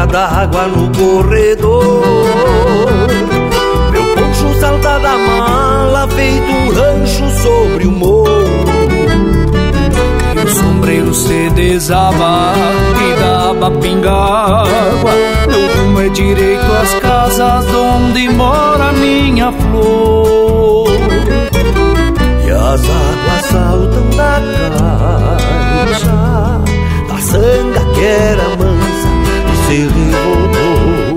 d'água 0.07 0.67
no 0.69 0.91
corredor. 0.93 2.03
Meu 3.91 4.05
poncho 4.15 4.61
salta 4.61 4.99
da 4.99 5.17
mala 5.17 6.09
feito 6.09 6.51
um 6.51 6.69
rancho 6.73 7.29
sobre 7.43 7.87
o 7.87 7.91
morro. 7.93 8.27
E 10.35 10.39
o 10.39 10.49
sombreiro 10.49 11.15
se 11.15 11.51
desaba 11.51 12.53
e 13.01 13.21
dá 13.21 13.71
pingágua 13.81 15.13
Meu 15.49 15.77
rumo 15.77 16.01
é 16.01 16.09
direito 16.11 16.73
às 16.73 16.95
casas 17.01 17.65
onde 17.75 18.29
mora 18.29 18.93
minha 18.93 19.51
flor. 19.51 20.89
E 22.47 22.51
as 22.51 22.83
águas 22.83 23.45
saltam 23.51 24.11
da 24.11 24.41
caixa 25.89 26.61
Da 27.09 27.19
sanga 27.19 27.81
que 27.95 28.05
era 28.05 28.56
se 29.67 29.89
revoltou. 29.89 31.17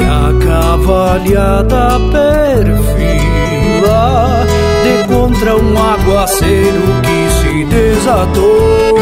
E 0.00 0.04
a 0.04 0.32
cavalhada 0.46 1.98
perfila 2.12 3.36
De 4.84 4.94
contra 5.08 5.56
um 5.56 5.78
aguaceiro 5.78 6.82
que 7.02 7.18
se 7.40 7.64
desatou. 7.64 8.98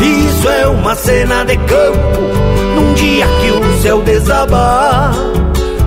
Isso 0.00 0.48
é 0.48 0.66
uma 0.68 0.94
cena 0.94 1.44
de 1.44 1.56
campo 1.58 2.20
Num 2.74 2.94
dia 2.94 3.26
que 3.26 3.50
o 3.50 3.82
céu 3.82 4.00
desabar 4.00 5.12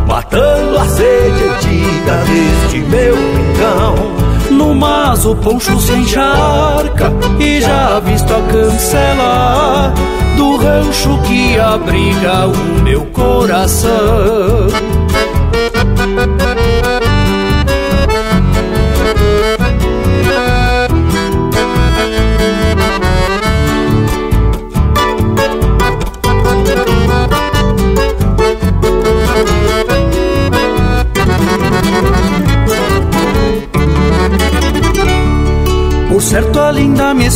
Matando 0.08 0.78
a 0.78 0.86
sede 0.86 1.44
antiga 1.44 2.24
deste 2.28 2.78
meu 2.82 3.16
rincão 3.16 4.23
No 4.58 4.74
mas 4.74 5.26
o 5.26 5.36
poncho 5.36 5.80
se 5.80 5.94
encharca 5.94 7.12
E 7.40 7.62
já 7.62 8.00
visto 8.00 8.34
a 8.34 8.42
cancela 8.52 9.94
Do 10.36 10.58
rancho 10.58 11.20
que 11.24 11.60
abriga 11.60 12.48
o 12.48 12.84
meu 12.84 13.06
coração 13.08 14.68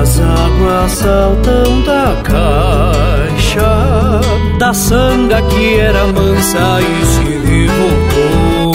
as 0.00 0.20
águas 0.20 0.92
saltam 0.92 1.82
da 1.82 2.16
caixa 2.22 4.20
Da 4.58 4.74
sanga 4.74 5.40
que 5.42 5.78
era 5.78 6.06
mansa 6.06 6.80
e 6.80 7.06
se 7.06 7.24
revoltou. 7.48 8.74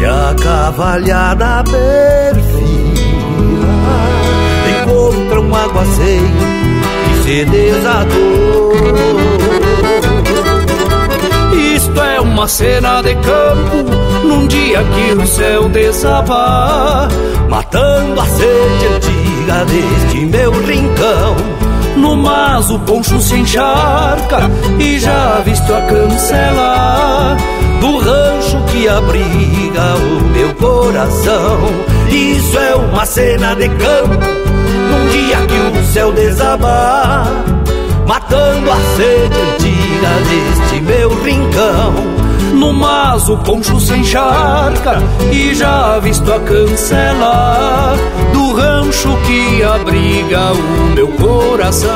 E 0.00 0.04
a 0.04 0.34
cavalhada 0.42 1.64
perfila 1.64 2.58
Encontra 4.82 5.40
um 5.40 5.54
aguaceiro 5.54 6.24
que 7.04 7.22
se 7.22 7.44
desatou 7.44 8.72
Isto 11.74 12.00
é 12.00 12.20
uma 12.20 12.46
cena 12.48 13.02
de 13.02 13.14
campo 13.16 13.84
Num 14.24 14.46
dia 14.46 14.84
que 14.84 15.12
o 15.12 15.26
céu 15.26 15.68
desaba 15.68 17.08
Matando 17.48 18.20
a 18.20 18.24
sede 18.26 19.07
antiga 19.48 19.64
deste 19.64 20.26
meu 20.26 20.52
rincão 20.64 21.36
No 21.96 22.16
mas 22.16 22.70
o 22.70 22.78
poncho 22.80 23.18
se 23.20 23.34
encharca 23.34 24.50
e 24.78 24.98
já 24.98 25.40
visto 25.40 25.74
a 25.74 25.80
cancela 25.82 27.36
do 27.80 27.98
rancho 27.98 28.62
que 28.70 28.88
abriga 28.88 29.94
o 29.96 30.24
meu 30.30 30.54
coração. 30.54 31.58
Isso 32.10 32.58
é 32.58 32.74
uma 32.74 33.06
cena 33.06 33.54
de 33.54 33.68
campo 33.68 34.26
num 34.90 35.08
dia 35.10 35.36
que 35.46 35.78
o 35.78 35.84
céu 35.92 36.12
desabar, 36.12 37.26
matando 38.06 38.70
a 38.70 38.76
sede 38.96 39.40
antiga 39.40 40.10
deste 40.28 40.80
meu 40.82 41.22
rincão. 41.22 42.27
No 42.54 42.72
mas 42.72 43.28
o 43.28 43.36
poncho 43.38 43.80
se 43.80 43.94
encharca 43.94 45.02
e 45.32 45.54
já 45.54 45.98
visto 45.98 46.32
a 46.32 46.40
cancela 46.40 47.96
do 48.32 48.52
rancho 48.52 49.16
que 49.26 49.62
abriga 49.62 50.52
o 50.52 50.94
meu 50.94 51.08
coração. 51.08 51.88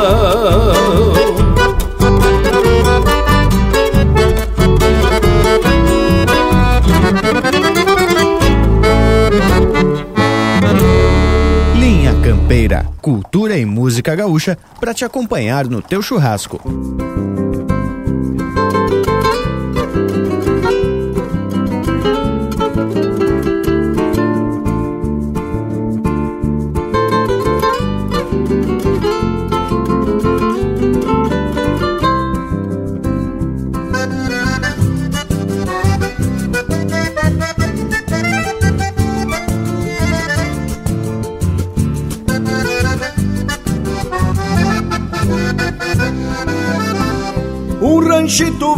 Linha 11.74 12.14
Campeira, 12.22 12.86
cultura 13.00 13.56
e 13.56 13.64
música 13.64 14.14
gaúcha 14.14 14.56
para 14.80 14.94
te 14.94 15.04
acompanhar 15.04 15.66
no 15.66 15.82
teu 15.82 16.02
churrasco. 16.02 16.60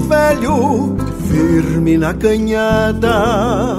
Velho, 0.05 0.97
firme 1.29 1.99
na 1.99 2.15
canhada, 2.15 3.77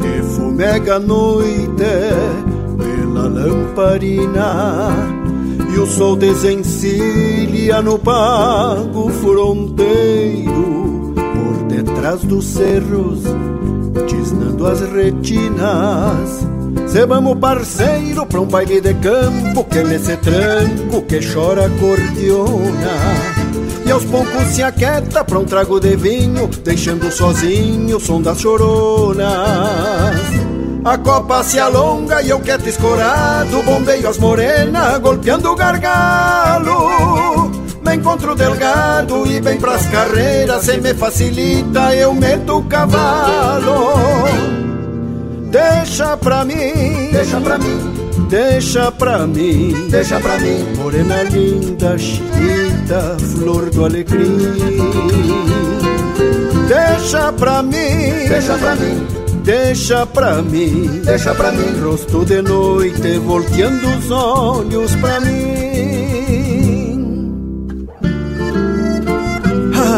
que 0.00 0.22
fumega 0.34 0.96
a 0.96 1.00
noite 1.00 1.84
pela 2.76 3.28
lamparina, 3.28 4.90
e 5.74 5.78
o 5.78 5.86
sol 5.86 6.16
desencilha 6.16 7.82
no 7.82 7.98
pago 7.98 9.10
fronteiro, 9.10 11.14
por 11.14 11.66
detrás 11.68 12.22
dos 12.22 12.44
cerros, 12.44 13.22
tisnando 14.06 14.66
as 14.66 14.80
retinas. 14.80 16.46
Se 16.86 17.04
vamos 17.04 17.38
parceiro 17.38 18.24
pra 18.26 18.40
um 18.40 18.46
baile 18.46 18.80
de 18.80 18.94
campo, 18.94 19.64
que 19.64 19.82
nesse 19.82 20.16
tranco 20.18 21.02
que 21.02 21.20
chora 21.20 21.68
cordiona 21.80 23.35
e 23.86 23.90
aos 23.92 24.04
poucos 24.04 24.48
se 24.48 24.62
aquieta 24.62 25.24
pra 25.24 25.38
um 25.38 25.44
trago 25.44 25.78
de 25.78 25.96
vinho, 25.96 26.48
deixando 26.64 27.10
sozinho 27.10 27.96
o 27.96 28.00
som 28.00 28.20
das 28.20 28.40
choronas. 28.40 29.26
A 30.84 30.98
copa 30.98 31.42
se 31.42 31.58
alonga 31.58 32.20
e 32.22 32.30
eu 32.30 32.40
quieto 32.40 32.68
escorado, 32.68 33.62
bombeio 33.62 34.08
as 34.08 34.18
morenas, 34.18 34.98
golpeando 34.98 35.50
o 35.50 35.56
gargalo. 35.56 37.50
Me 37.84 37.94
encontro 37.94 38.34
delgado 38.34 39.26
e 39.26 39.40
bem 39.40 39.58
pras 39.58 39.86
carreiras, 39.86 40.64
se 40.64 40.76
me 40.78 40.92
facilita, 40.92 41.94
eu 41.94 42.12
meto 42.12 42.58
o 42.58 42.64
cavalo. 42.64 43.94
Deixa 45.50 46.16
pra 46.16 46.44
mim, 46.44 47.10
deixa 47.12 47.40
pra 47.40 47.56
mim 47.56 48.06
Deixa 48.28 48.90
pra 48.90 49.24
mim, 49.24 49.88
deixa 49.88 50.18
pra 50.18 50.36
mim, 50.38 50.64
morena 50.76 51.22
linda, 51.22 51.96
chinita, 52.86 53.16
flor 53.18 53.70
do 53.70 53.84
alecrim. 53.84 54.38
Deixa 56.68 57.32
pra 57.32 57.62
mim, 57.62 58.28
deixa 58.28 58.58
pra 58.58 58.76
mim, 58.76 59.06
deixa 59.42 60.06
pra 60.06 60.42
mim, 60.42 61.02
deixa 61.04 61.34
pra 61.34 61.52
mim, 61.52 61.80
rosto 61.82 62.24
de 62.24 62.42
noite 62.42 63.18
volteando 63.18 63.88
os 63.88 64.10
olhos 64.10 64.94
pra 64.96 65.20
mim. 65.20 65.46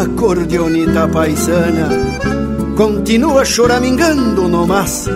Acordeonita 0.01 1.07
paisana, 1.07 1.89
continua 2.75 3.43
choramingando 3.45 4.47
no 4.47 4.67
mas, 4.67 5.07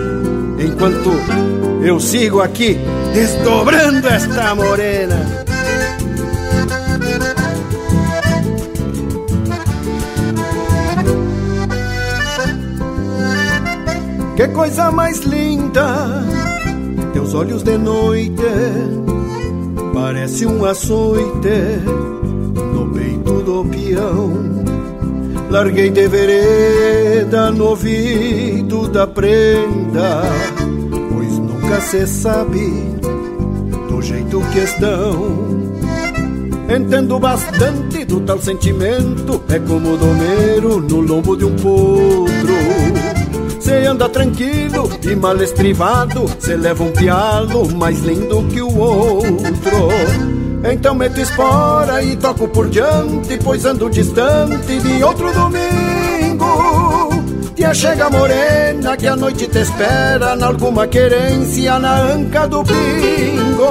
enquanto 0.58 1.10
eu 1.82 2.00
sigo 2.00 2.40
aqui 2.40 2.78
desdobrando 3.12 4.08
esta 4.08 4.54
morena. 4.54 5.43
Que 14.44 14.50
coisa 14.50 14.90
mais 14.90 15.20
linda, 15.20 16.22
teus 17.14 17.32
olhos 17.32 17.62
de 17.62 17.78
noite, 17.78 18.42
parece 19.94 20.44
um 20.44 20.66
açoite 20.66 21.80
no 22.74 22.92
peito 22.92 23.42
do 23.42 23.64
peão. 23.64 24.32
Larguei 25.48 25.88
de 25.88 26.06
vereda 26.08 27.50
no 27.52 27.68
ouvido 27.68 28.86
da 28.88 29.06
prenda, 29.06 30.20
pois 31.10 31.38
nunca 31.38 31.80
se 31.80 32.06
sabe 32.06 32.68
do 33.88 34.02
jeito 34.02 34.42
que 34.52 34.58
estão. 34.58 35.64
Entendo 36.68 37.18
bastante 37.18 38.04
do 38.04 38.20
tal 38.20 38.38
sentimento, 38.38 39.42
é 39.48 39.58
como 39.58 39.96
domeiro 39.96 40.82
no 40.82 41.00
lombo 41.00 41.34
de 41.34 41.46
um 41.46 41.56
potro. 41.56 43.03
Cê 43.64 43.86
anda 43.86 44.10
tranquilo 44.10 44.90
e 45.02 45.16
mal 45.16 45.40
estrivado, 45.40 46.26
cê 46.38 46.54
leva 46.54 46.84
um 46.84 46.92
pialo 46.92 47.66
mais 47.74 47.98
lindo 48.00 48.46
que 48.48 48.60
o 48.60 48.78
outro. 48.78 49.88
Então 50.70 50.94
meto 50.94 51.18
espora 51.18 52.02
e 52.02 52.14
toco 52.14 52.46
por 52.48 52.68
diante, 52.68 53.38
pois 53.42 53.64
ando 53.64 53.88
distante 53.88 54.78
de 54.80 55.02
outro 55.02 55.32
domingo. 55.32 57.08
Tia 57.54 57.72
chega 57.72 58.10
morena 58.10 58.98
que 58.98 59.06
a 59.06 59.16
noite 59.16 59.46
te 59.46 59.60
espera 59.60 60.36
na 60.36 60.48
alguma 60.48 60.86
querência 60.86 61.78
na 61.78 62.02
anca 62.02 62.46
do 62.46 62.62
pingo. 62.64 63.70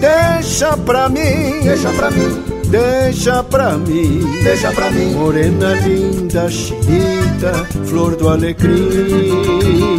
Deixa 0.00 0.78
pra 0.78 1.10
mim, 1.10 1.60
deixa 1.62 1.90
pra 1.90 2.10
mim, 2.10 2.42
deixa 2.70 3.42
pra 3.42 3.76
mim, 3.76 4.20
deixa 4.42 4.72
pra 4.72 4.90
mim, 4.90 5.12
morena 5.14 5.74
linda, 5.80 6.48
chinita, 6.48 7.66
flor 7.84 8.16
do 8.16 8.28
alecrim. 8.28 9.98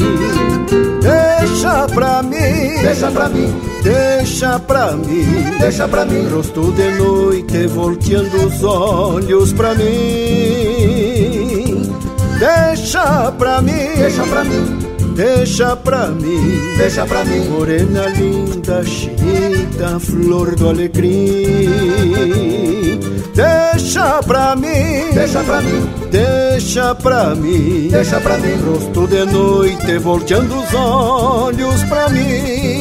Deixa 1.01 1.87
pra 1.87 2.23
mim, 2.23 2.81
deixa 2.81 3.11
pra 3.11 3.29
mim, 3.29 3.53
deixa 3.83 4.59
pra 4.59 4.91
mim, 4.93 5.25
deixa 5.59 5.87
pra 5.87 6.05
mim, 6.05 6.27
rosto 6.29 6.71
de 6.71 6.91
noite 6.91 7.67
volteando 7.67 8.47
os 8.47 8.63
olhos 8.63 9.51
pra 9.53 9.73
mim. 9.75 9.85
Deixa 12.39 13.31
pra 13.33 13.61
mim, 13.61 13.95
deixa 13.97 14.23
pra 14.23 14.43
mim, 14.43 14.79
deixa 15.21 15.75
pra 15.75 16.07
mim, 16.07 16.59
deixa 16.77 17.05
pra 17.05 17.23
mim, 17.23 17.47
morena 17.47 18.07
linda, 18.07 18.83
chinita, 18.83 19.99
flor 19.99 20.55
do 20.55 20.69
alecrim. 20.69 21.69
Deixa 23.35 24.23
pra 24.23 24.55
mim, 24.55 25.13
deixa 25.13 25.43
pra 25.43 25.61
mim, 25.61 25.89
deixa 26.09 26.95
pra 26.95 27.35
mim, 27.35 27.87
deixa 27.91 28.19
pra 28.19 28.37
mim, 28.39 28.55
rosto 28.65 29.07
de 29.07 29.23
noite 29.25 29.97
volteando 29.99 30.55
os 30.59 30.73
olhos 30.73 31.83
pra 31.83 32.09
mim. 32.09 32.80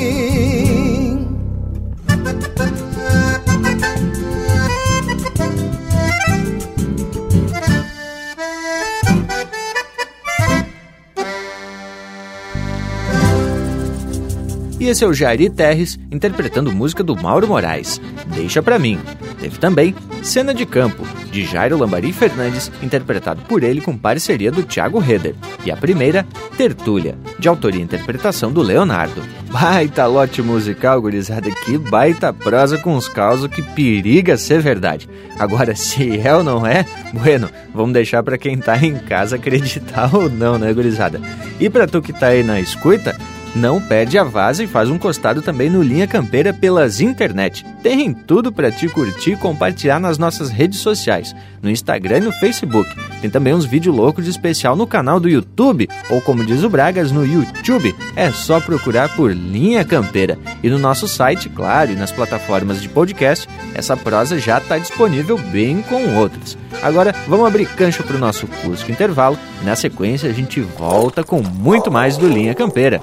Esse 14.91 15.05
é 15.05 15.07
o 15.07 15.15
Jairi 15.15 15.49
Terres 15.49 15.97
interpretando 16.11 16.73
música 16.73 17.05
do 17.05 17.15
Mauro 17.15 17.47
Moraes, 17.47 18.01
Deixa 18.35 18.61
Pra 18.61 18.77
Mim. 18.77 18.99
Teve 19.39 19.57
também 19.57 19.95
Cena 20.21 20.53
de 20.53 20.67
Campo, 20.67 21.07
de 21.31 21.45
Jairo 21.45 21.79
Lambari 21.79 22.13
Fernandes, 22.13 22.73
interpretado 22.83 23.41
por 23.43 23.63
ele 23.63 23.81
com 23.81 23.97
parceria 23.97 24.51
do 24.51 24.65
Thiago 24.65 25.01
Heder. 25.01 25.37
E 25.65 25.71
a 25.71 25.77
primeira, 25.77 26.27
Tertúlia, 26.57 27.17
de 27.39 27.49
autoria 27.49 27.81
e 27.81 27.85
interpretação 27.85 28.53
do 28.53 28.63
Leonardo. 28.63 29.23
baita 29.51 30.07
lote 30.07 30.43
musical, 30.43 31.01
gurizada. 31.01 31.49
Que 31.51 31.79
baita 31.79 32.33
prosa 32.33 32.77
com 32.77 32.97
os 32.97 33.09
causos 33.09 33.49
que 33.49 33.63
periga 33.63 34.37
ser 34.37 34.61
verdade. 34.61 35.09
Agora, 35.39 35.75
se 35.77 36.19
é 36.19 36.35
ou 36.35 36.43
não 36.43 36.67
é, 36.67 36.85
bueno, 37.15 37.49
vamos 37.73 37.93
deixar 37.93 38.23
para 38.25 38.37
quem 38.37 38.59
tá 38.59 38.77
em 38.77 38.99
casa 38.99 39.37
acreditar 39.37 40.11
ou 40.15 40.29
não, 40.29 40.59
né, 40.59 40.73
gurizada? 40.73 41.21
E 41.61 41.71
para 41.71 41.87
tu 41.87 42.03
que 42.03 42.13
tá 42.13 42.27
aí 42.29 42.43
na 42.43 42.61
escuta, 42.61 43.17
não 43.55 43.81
perde 43.81 44.19
a 44.19 44.25
vaza 44.25 44.63
e 44.63 44.67
faz 44.67 44.91
um 44.91 44.99
costado 44.99 45.43
também 45.43 45.69
no 45.69 45.83
Linha 45.83 46.07
Campeira 46.07 46.53
pelas 46.53 47.01
internet. 47.01 47.65
Tem 47.83 48.13
tudo 48.13 48.53
para 48.53 48.71
te 48.71 48.89
curtir 48.89 49.33
e 49.33 49.37
compartilhar 49.37 49.99
nas 49.99 50.19
nossas 50.19 50.51
redes 50.51 50.81
sociais, 50.81 51.35
no 51.63 51.71
Instagram 51.71 52.19
e 52.19 52.23
no 52.23 52.33
Facebook. 52.33 52.89
Tem 53.21 53.31
também 53.31 53.55
uns 53.55 53.65
vídeos 53.65 53.95
loucos 53.95 54.25
de 54.25 54.31
especial 54.31 54.77
no 54.77 54.87
canal 54.87 55.21
do 55.21 55.29
YouTube, 55.29 55.89
ou 56.09 56.21
como 56.21 56.45
diz 56.45 56.63
o 56.63 56.71
Bragas, 56.71 57.13
no 57.13 57.27
YouTube. 57.27 57.95
É 58.17 58.31
só 58.31 58.61
procurar 58.61 59.15
por 59.17 59.35
Linha 59.35 59.85
Campeira. 59.85 60.39
E 60.63 60.69
no 60.69 60.79
nosso 60.79 61.07
site, 61.09 61.49
claro, 61.49 61.93
e 61.93 61.97
nas 61.97 62.13
plataformas 62.13 62.81
de 62.81 62.89
podcast, 62.89 63.49
essa 63.75 63.97
prosa 63.97 64.39
já 64.39 64.59
está 64.59 64.79
disponível 64.79 65.37
bem 65.37 65.83
com 65.83 66.17
outras. 66.17 66.57
Agora, 66.83 67.15
vamos 67.29 67.47
abrir 67.47 67.67
cancha 67.67 68.03
para 68.03 68.17
o 68.17 68.21
nosso 68.21 68.47
Cusco 68.47 68.91
Intervalo. 68.91 69.39
E 69.61 69.65
na 69.65 69.77
sequência, 69.77 70.31
a 70.31 70.33
gente 70.33 70.61
volta 70.61 71.23
com 71.23 71.43
muito 71.43 71.91
mais 71.91 72.17
do 72.17 72.29
Linha 72.29 72.55
Campeira. 72.55 73.03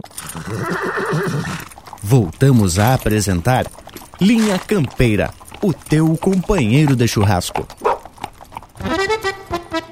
Voltamos 2.01 2.79
a 2.79 2.93
apresentar 2.93 3.65
Linha 4.19 4.59
Campeira, 4.59 5.31
o 5.61 5.73
teu 5.73 6.17
companheiro 6.17 6.95
de 6.95 7.07
churrasco. 7.07 7.67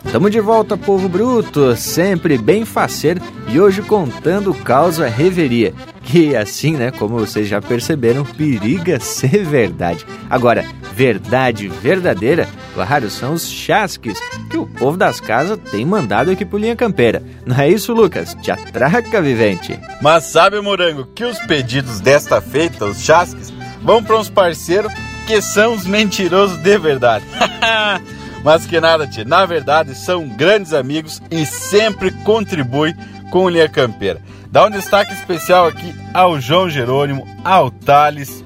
Estamos 0.05 0.31
de 0.31 0.41
volta, 0.41 0.75
povo 0.75 1.07
bruto, 1.07 1.75
sempre 1.75 2.37
bem 2.37 2.65
faceiro 2.65 3.21
e 3.47 3.59
hoje 3.59 3.81
contando 3.81 4.53
causa 4.53 5.07
reveria. 5.07 5.73
Que 6.09 6.35
assim, 6.35 6.71
né, 6.71 6.89
como 6.89 7.19
vocês 7.19 7.47
já 7.47 7.61
perceberam, 7.61 8.25
periga 8.25 8.99
ser 8.99 9.45
verdade. 9.45 10.03
Agora, 10.27 10.65
verdade 10.95 11.67
verdadeira, 11.67 12.47
claro, 12.73 13.11
são 13.11 13.33
os 13.33 13.47
chasques 13.47 14.19
que 14.49 14.57
o 14.57 14.65
povo 14.65 14.97
das 14.97 15.21
casas 15.21 15.59
tem 15.69 15.85
mandado 15.85 16.31
aqui 16.31 16.43
pro 16.43 16.57
Linha 16.57 16.75
Campeira. 16.75 17.21
Não 17.45 17.55
é 17.55 17.69
isso, 17.69 17.93
Lucas? 17.93 18.35
Te 18.41 18.49
atraca, 18.49 19.21
vivente. 19.21 19.79
Mas 20.01 20.23
sabe, 20.23 20.59
Morango, 20.59 21.05
que 21.13 21.23
os 21.23 21.37
pedidos 21.45 21.99
desta 21.99 22.41
feita, 22.41 22.85
os 22.85 23.03
chasques, 23.03 23.53
vão 23.83 24.03
para 24.03 24.17
uns 24.17 24.31
parceiros 24.31 24.91
que 25.27 25.39
são 25.43 25.75
os 25.75 25.85
mentirosos 25.85 26.57
de 26.57 26.75
verdade. 26.79 27.23
Mas 28.43 28.65
que 28.65 28.79
nada, 28.79 29.05
tia. 29.05 29.25
Na 29.25 29.45
verdade, 29.45 29.93
são 29.93 30.27
grandes 30.27 30.73
amigos 30.73 31.21
e 31.29 31.45
sempre 31.45 32.09
contribuem 32.23 32.95
com 33.29 33.45
o 33.45 33.49
Linha 33.49 33.69
Campeira. 33.69 34.19
Dá 34.51 34.65
um 34.65 34.69
destaque 34.71 35.13
especial 35.13 35.67
aqui 35.67 35.93
ao 36.11 36.39
João 36.39 36.69
Jerônimo, 36.69 37.27
ao 37.43 37.69
Thales, 37.69 38.43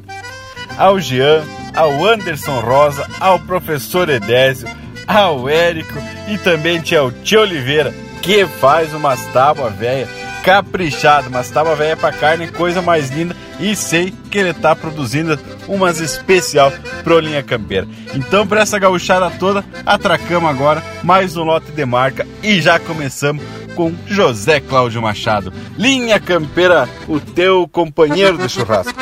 ao 0.77 0.99
Jean, 0.99 1.43
ao 1.73 2.05
Anderson 2.05 2.59
Rosa, 2.59 3.07
ao 3.21 3.39
professor 3.39 4.09
Edésio, 4.09 4.67
ao 5.07 5.47
Érico 5.47 5.97
e 6.27 6.38
também 6.38 6.84
ao 6.97 7.09
Tio 7.09 7.41
Oliveira, 7.41 7.93
que 8.21 8.45
faz 8.45 8.93
umas 8.93 9.25
tábuas 9.27 9.73
velha 9.75 10.07
caprichado, 10.43 11.30
umas 11.30 11.49
tábuas 11.49 11.77
velha 11.77 11.95
pra 11.95 12.11
carne, 12.11 12.49
coisa 12.49 12.81
mais 12.81 13.09
linda. 13.09 13.34
E 13.59 13.73
sei 13.75 14.13
que 14.30 14.39
ele 14.39 14.53
tá 14.53 14.75
produzindo 14.75 15.39
umas 15.69 16.01
especial 16.01 16.73
pro 17.03 17.19
Linha 17.19 17.41
Campeira. 17.41 17.88
Então, 18.13 18.45
para 18.45 18.61
essa 18.61 18.77
gauchada 18.77 19.30
toda, 19.39 19.63
atracamos 19.85 20.49
agora 20.49 20.84
mais 21.01 21.38
um 21.38 21.43
lote 21.43 21.71
de 21.71 21.85
marca 21.85 22.27
e 22.41 22.59
já 22.59 22.77
começamos 22.77 23.41
com 23.75 23.93
José 24.07 24.59
Cláudio 24.59 25.01
Machado. 25.01 25.51
Linha 25.77 26.19
Campeira, 26.19 26.87
o 27.07 27.19
teu 27.19 27.67
companheiro 27.67 28.37
de 28.37 28.49
churrasco. 28.49 28.93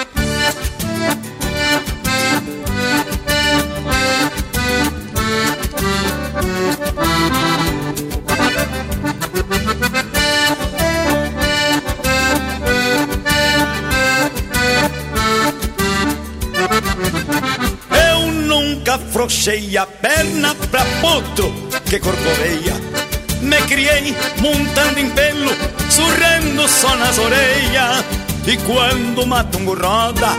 Eu 18.10 18.31
nunca 18.31 18.95
afrouxei 18.95 19.77
a 19.77 19.85
perna 19.85 20.56
pra 20.69 20.84
potro 21.02 21.52
que 21.89 21.99
corcoveia. 21.99 22.81
Me 23.41 23.57
criei 23.63 24.15
montando 24.39 24.99
em 24.99 25.09
pelo, 25.09 25.51
surrando 25.89 26.68
só 26.68 26.95
nas 26.95 27.18
orelhas. 27.18 28.05
E 28.45 28.57
quando 28.57 29.26
mato 29.26 29.57
um 29.57 29.65
roda, 29.65 30.30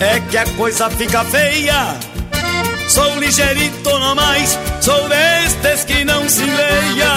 é 0.00 0.20
que 0.20 0.36
a 0.36 0.44
coisa 0.56 0.88
fica 0.90 1.24
feia. 1.24 1.96
Sou 2.88 3.18
ligeirito 3.18 3.98
no 3.98 4.14
mais, 4.14 4.58
sou 4.80 5.08
destes 5.08 5.84
que 5.84 6.04
não 6.04 6.28
se 6.28 6.44
leia. 6.44 7.12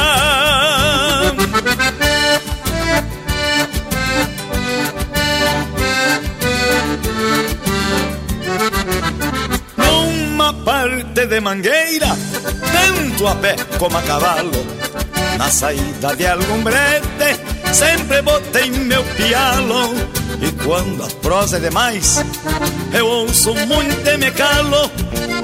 Numa 9.77 10.53
parte 10.53 11.27
de 11.27 11.39
mangueira, 11.39 12.17
tanto 12.71 13.27
a 13.27 13.35
pé 13.35 13.55
como 13.77 13.97
a 13.97 14.01
cavalo. 14.01 14.51
Na 15.39 15.49
saída 15.49 16.13
de 16.17 16.27
algum 16.27 16.61
brete, 16.61 17.39
sempre 17.71 18.21
botei 18.21 18.69
meu 18.71 19.01
pialo. 19.15 19.95
E 20.41 20.51
quando 20.65 21.01
a 21.01 21.07
prosa 21.21 21.55
é 21.55 21.61
demais, 21.61 22.21
eu 22.91 23.07
ouço 23.07 23.55
muito 23.55 24.05
e 24.05 24.17
me 24.17 24.31
calo. 24.31 24.91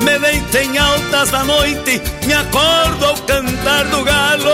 Me 0.04 0.20
deito 0.20 0.58
em 0.58 0.78
altas 0.78 1.32
da 1.32 1.46
noite, 1.46 2.02
me 2.28 2.34
acordo 2.34 3.06
ao 3.06 3.16
cantar 3.20 3.86
do 3.86 4.04
galo. 4.04 4.52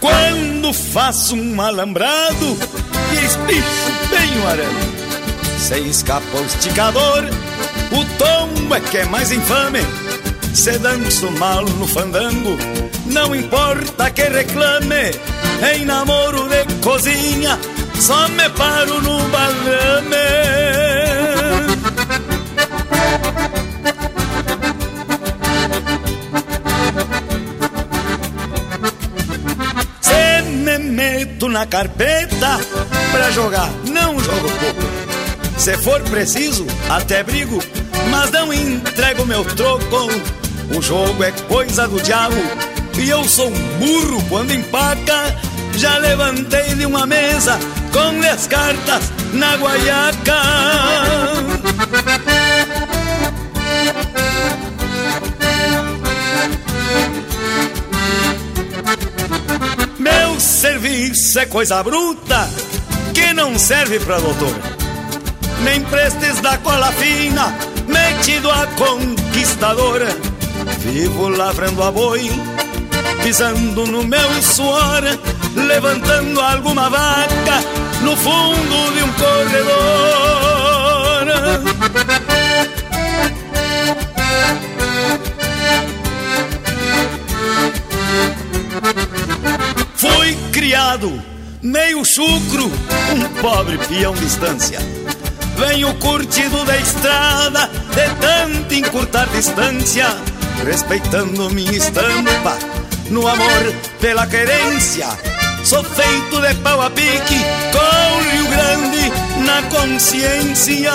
Quando 0.00 0.72
faço 0.72 1.36
um 1.36 1.60
alambrado 1.60 2.56
e 3.12 3.16
espicho 3.26 4.08
bem 4.10 4.40
o 4.40 4.48
arame, 4.48 4.97
se 5.58 5.78
escapa 5.80 6.38
o 6.38 6.44
esticador, 6.44 7.24
o 7.90 8.04
tombo 8.16 8.74
é 8.74 8.80
que 8.80 8.98
é 8.98 9.04
mais 9.06 9.32
infame. 9.32 9.80
Se 10.54 10.78
danço 10.78 11.30
mal 11.32 11.64
no 11.64 11.86
fandango, 11.86 12.56
não 13.06 13.34
importa 13.34 14.10
que 14.10 14.22
reclame. 14.22 15.10
Em 15.74 15.84
namoro 15.84 16.48
de 16.48 16.64
cozinha, 16.82 17.58
só 17.98 18.28
me 18.28 18.48
paro 18.50 19.00
no 19.02 19.18
balame. 19.28 20.16
Se 30.00 30.42
me 30.42 30.78
meto 30.78 31.48
na 31.48 31.66
carpeta 31.66 32.58
pra 33.10 33.30
jogar, 33.32 33.70
não 33.84 34.18
jogo 34.20 34.48
pouco. 34.60 34.77
Se 35.68 35.76
for 35.76 36.00
preciso, 36.04 36.66
até 36.88 37.22
brigo, 37.22 37.62
mas 38.10 38.30
não 38.30 38.50
entrego 38.50 39.26
meu 39.26 39.44
troco. 39.44 40.08
O 40.74 40.80
jogo 40.80 41.22
é 41.22 41.30
coisa 41.30 41.86
do 41.86 42.00
diabo 42.00 42.36
e 42.98 43.10
eu 43.10 43.22
sou 43.24 43.48
um 43.48 43.78
burro 43.78 44.24
quando 44.30 44.54
empaca. 44.54 45.36
Já 45.76 45.98
levantei 45.98 46.74
de 46.74 46.86
uma 46.86 47.04
mesa 47.04 47.58
com 47.92 48.26
as 48.26 48.46
cartas 48.46 49.12
na 49.34 49.56
guaiaca. 49.56 50.42
Meu 59.98 60.40
serviço 60.40 61.38
é 61.38 61.44
coisa 61.44 61.82
bruta 61.82 62.48
que 63.12 63.34
não 63.34 63.58
serve 63.58 64.00
pra 64.00 64.18
doutor. 64.18 64.77
Nem 65.64 65.82
prestes 65.84 66.40
da 66.40 66.56
cola 66.58 66.92
fina, 66.92 67.54
metido 67.86 68.50
a 68.50 68.66
conquistadora. 68.68 70.08
Vivo 70.78 71.28
lavrando 71.28 71.82
a 71.82 71.90
boi, 71.90 72.30
pisando 73.22 73.86
no 73.86 74.04
meu 74.04 74.42
suor, 74.42 75.02
levantando 75.54 76.40
alguma 76.40 76.88
vaca 76.88 77.60
no 78.02 78.16
fundo 78.16 78.92
de 78.94 79.02
um 79.02 79.12
corredor. 79.12 80.28
Fui 89.96 90.36
criado 90.52 91.22
meio 91.62 92.04
chucro, 92.04 92.66
um 92.66 93.42
pobre 93.42 93.78
peão 93.78 94.14
distância. 94.14 94.78
Venho 95.58 95.92
curtido 95.94 96.64
da 96.64 96.76
estrada, 96.76 97.68
de 97.90 98.08
tanto 98.20 98.74
encurtar 98.74 99.26
distância, 99.26 100.06
respeitando 100.64 101.50
minha 101.50 101.72
estampa, 101.72 102.56
no 103.10 103.26
amor 103.26 103.74
pela 104.00 104.24
querência. 104.28 105.08
Sou 105.64 105.82
feito 105.82 106.40
de 106.40 106.54
pau 106.62 106.80
a 106.80 106.88
pique, 106.90 107.44
com 107.72 108.22
Rio 108.30 108.46
Grande 108.46 109.12
na 109.44 109.62
consciência. 109.62 110.92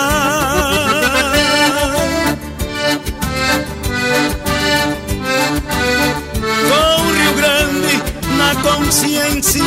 Com 6.70 7.12
Rio 7.12 7.34
Grande 7.34 8.02
na 8.38 8.54
consciência. 8.62 9.62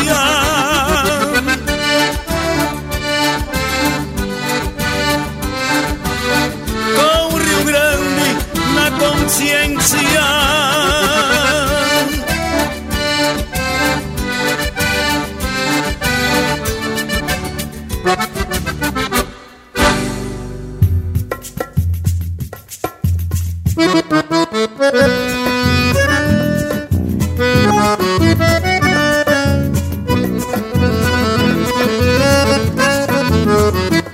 Na 9.27 9.33
consciência. 9.33 10.21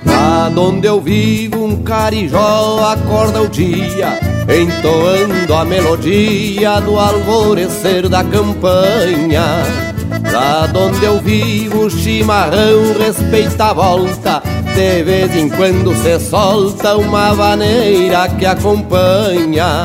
Lá 0.04 0.50
onde 0.56 0.88
eu 0.88 1.00
vivo, 1.00 1.64
um 1.64 1.82
carijó 1.82 2.84
acorda 2.84 3.42
o 3.42 3.48
dia, 3.48 4.33
entoando 4.48 5.54
a 5.54 5.64
melodia 5.64 6.80
do 6.80 6.98
alvorecer 6.98 8.08
da 8.08 8.22
campanha. 8.22 9.62
Lá 10.32 10.68
onde 10.74 11.04
eu 11.04 11.20
vivo, 11.20 11.86
o 11.86 11.90
chimarrão 11.90 12.92
respeita 12.98 13.66
a 13.66 13.72
volta, 13.72 14.42
de 14.74 15.02
vez 15.02 15.34
em 15.36 15.48
quando 15.48 15.94
se 15.96 16.18
solta 16.18 16.96
uma 16.96 17.32
vaneira 17.34 18.28
que 18.28 18.44
acompanha. 18.44 19.84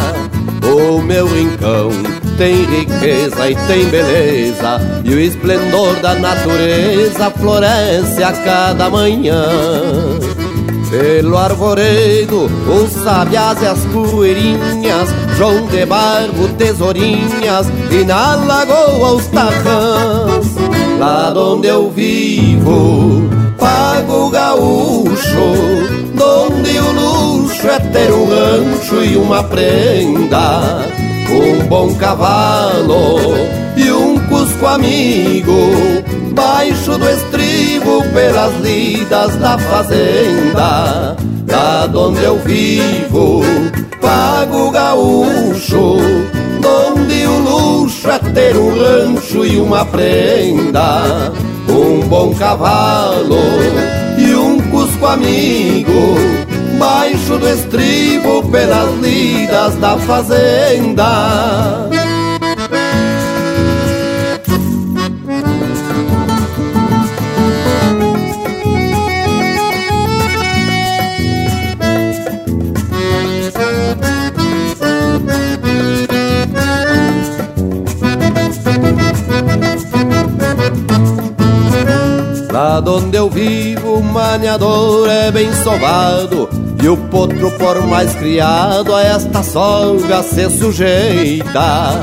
O 0.64 1.02
meu 1.02 1.28
rincão 1.28 1.90
tem 2.38 2.64
riqueza 2.66 3.50
e 3.50 3.56
tem 3.68 3.86
beleza, 3.86 4.80
e 5.04 5.14
o 5.14 5.20
esplendor 5.20 5.96
da 5.98 6.16
natureza 6.16 7.30
floresce 7.32 8.24
a 8.24 8.32
cada 8.34 8.90
manhã. 8.90 9.46
Pelo 10.90 11.38
arvoredo, 11.38 12.50
os 12.68 12.92
sabiás 13.04 13.62
e 13.62 13.68
as 13.68 13.80
poeirinhas, 13.94 15.10
João 15.38 15.68
de 15.68 15.86
Barro, 15.86 16.48
tesourinhas, 16.58 17.68
e 17.92 18.04
na 18.04 18.36
lagoa 18.36 19.14
os 19.14 19.28
tarrãs. 19.28 20.48
Lá 20.98 21.32
onde 21.36 21.68
eu 21.68 21.92
vivo, 21.92 23.30
pago 23.60 24.32
gaúcho, 24.32 25.54
donde 26.16 26.80
o 26.80 26.92
luxo 26.92 27.68
é 27.68 27.80
ter 27.80 28.12
um 28.12 28.26
rancho 28.26 29.04
e 29.04 29.16
uma 29.16 29.44
prenda, 29.44 30.88
um 31.30 31.68
bom 31.68 31.94
cavalo 31.96 33.20
e 33.78 33.92
um 33.92 34.18
cusco 34.28 34.66
amigo, 34.66 35.54
baixo 36.40 36.98
do 36.98 37.10
estribo 37.10 38.02
pelas 38.14 38.54
lidas 38.62 39.36
da 39.36 39.58
fazenda. 39.58 41.18
Lá 41.50 41.90
onde 41.94 42.24
eu 42.24 42.40
vivo, 42.40 43.42
pago 44.00 44.72
gaúcho, 44.72 45.98
donde 46.62 47.26
o 47.26 47.40
luxo 47.40 48.10
é 48.10 48.20
ter 48.20 48.56
um 48.56 48.70
rancho 48.70 49.46
e 49.46 49.60
uma 49.60 49.84
prenda, 49.86 51.34
um 51.68 52.08
bom 52.08 52.34
cavalo 52.34 53.36
e 54.18 54.34
um 54.34 54.62
cusco 54.70 55.08
amigo, 55.08 56.16
baixo 56.78 57.38
do 57.38 57.50
estribo 57.50 58.44
pelas 58.50 58.96
lidas 59.02 59.76
da 59.76 59.98
fazenda. 59.98 61.99
Onde 82.78 83.18
eu 83.18 83.30
vivo, 83.30 83.96
o 83.96 84.04
maniador 84.04 85.10
é 85.10 85.32
bem 85.32 85.52
sovado. 85.64 86.48
E 86.82 86.88
o 86.88 86.96
potro, 86.96 87.50
por 87.58 87.82
mais 87.88 88.14
criado, 88.14 88.94
a 88.94 89.04
esta 89.04 89.42
soga 89.42 90.22
se 90.22 90.50
sujeita. 90.52 92.00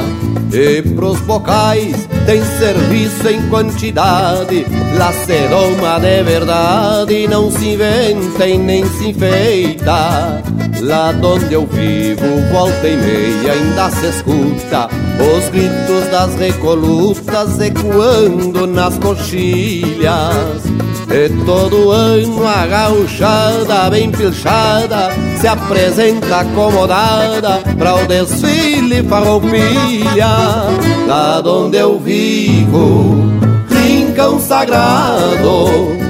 E 0.52 0.82
pros 0.82 1.20
bocais 1.20 2.08
tem 2.26 2.44
serviço 2.58 3.28
em 3.28 3.48
quantidade. 3.48 4.66
Lá 4.98 5.12
se 5.12 5.48
doma 5.48 6.00
de 6.00 6.22
verdade, 6.24 7.28
não 7.28 7.50
se 7.50 7.68
inventa 7.68 8.46
e 8.46 8.58
nem 8.58 8.84
se 8.86 9.10
enfeita 9.10 10.42
Lá 10.80 11.10
onde 11.22 11.54
eu 11.54 11.66
vivo, 11.66 12.22
volta 12.52 12.86
e 12.86 12.96
meia 12.96 13.52
ainda 13.52 13.90
se 13.90 14.06
escuta 14.06 14.88
Os 15.18 15.48
gritos 15.48 16.10
das 16.10 16.34
recolutas 16.34 17.60
ecoando 17.60 18.66
nas 18.66 18.98
coxilhas. 18.98 20.64
E 21.08 21.28
todo 21.44 21.90
ano 21.92 22.46
a 22.46 22.66
gauchada 22.66 23.88
bem 23.90 24.10
pilchada 24.10 25.08
Se 25.40 25.46
apresenta 25.46 26.40
acomodada 26.40 27.60
para 27.78 27.94
o 27.94 28.06
desfile 28.06 29.02
farroupilha. 29.04 30.26
Lá 31.06 31.42
onde 31.44 31.78
eu 31.78 31.98
vivo, 31.98 33.30
rincão 33.70 34.40
sagrado 34.40 36.05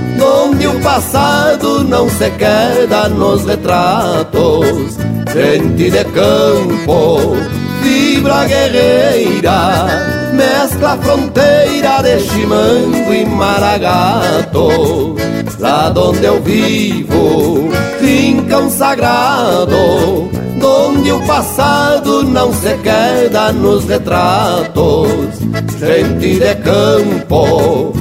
onde 0.56 0.66
o 0.66 0.80
passado 0.80 1.84
não 1.84 2.08
se 2.08 2.30
queda 2.30 3.08
nos 3.10 3.44
retratos. 3.44 4.96
Gente 5.32 5.90
de 5.90 6.04
campo, 6.04 7.36
fibra 7.82 8.46
guerreira, 8.46 9.86
mescla 10.32 10.96
fronteira 10.96 12.02
de 12.02 12.20
chimango 12.20 13.12
e 13.12 13.26
maragato. 13.26 15.16
Lá 15.58 15.92
onde 15.94 16.24
eu 16.24 16.42
vivo, 16.42 17.68
rincão 18.00 18.70
sagrado, 18.70 20.30
onde 20.62 21.12
o 21.12 21.20
passado 21.26 22.22
não 22.22 22.52
se 22.54 22.74
queda 22.78 23.52
nos 23.52 23.84
retratos. 23.84 25.36
Gente 25.78 26.38
de 26.38 26.54
campo, 26.56 27.92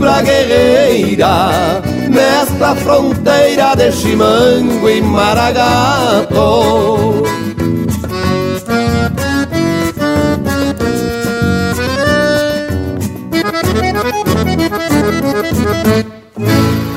fibra 0.00 0.22
guerreira, 0.22 1.82
mescla 2.08 2.74
fronteira 2.76 3.74
de 3.76 3.92
chimango 3.92 4.88
e 4.88 5.02
maragato. 5.02 6.40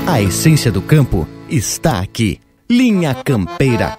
A 0.07 0.21
essência 0.21 0.71
do 0.71 0.81
campo 0.81 1.27
está 1.49 1.99
aqui. 1.99 2.39
Linha 2.69 3.13
Campeira. 3.13 3.97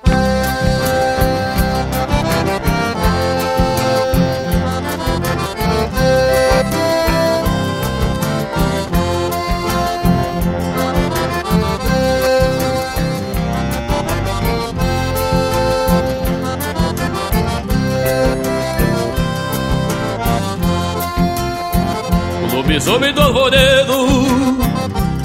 Lobisomem 22.75 23.13
do 23.13 23.21
alvoredo, 23.21 24.07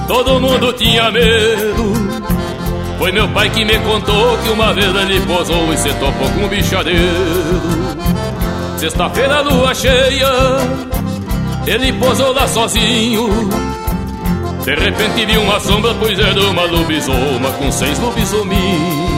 todo 0.08 0.40
mundo 0.40 0.72
tinha 0.74 1.10
medo. 1.10 1.94
Foi 3.00 3.12
meu 3.12 3.28
pai 3.30 3.50
que 3.50 3.66
me 3.66 3.80
contou 3.80 4.38
que 4.38 4.50
uma 4.50 4.72
vez 4.72 4.96
ele 4.96 5.20
posou 5.22 5.74
e 5.74 5.78
se 5.78 5.90
topou 5.94 6.30
com 6.30 6.46
um 6.46 6.48
bichadeiro. 6.48 7.00
Sexta-feira, 8.78 9.42
lua 9.42 9.74
cheia, 9.74 10.30
ele 11.66 11.92
posou 11.94 12.34
lá 12.34 12.48
sozinho. 12.48 13.50
De 14.64 14.76
repente 14.76 15.26
viu 15.26 15.42
uma 15.42 15.60
sombra, 15.60 15.96
pois 15.96 16.20
era 16.20 16.42
uma 16.42 16.66
lobisoma 16.66 17.52
com 17.58 17.72
seis 17.72 17.98
lobisominhos. 17.98 19.09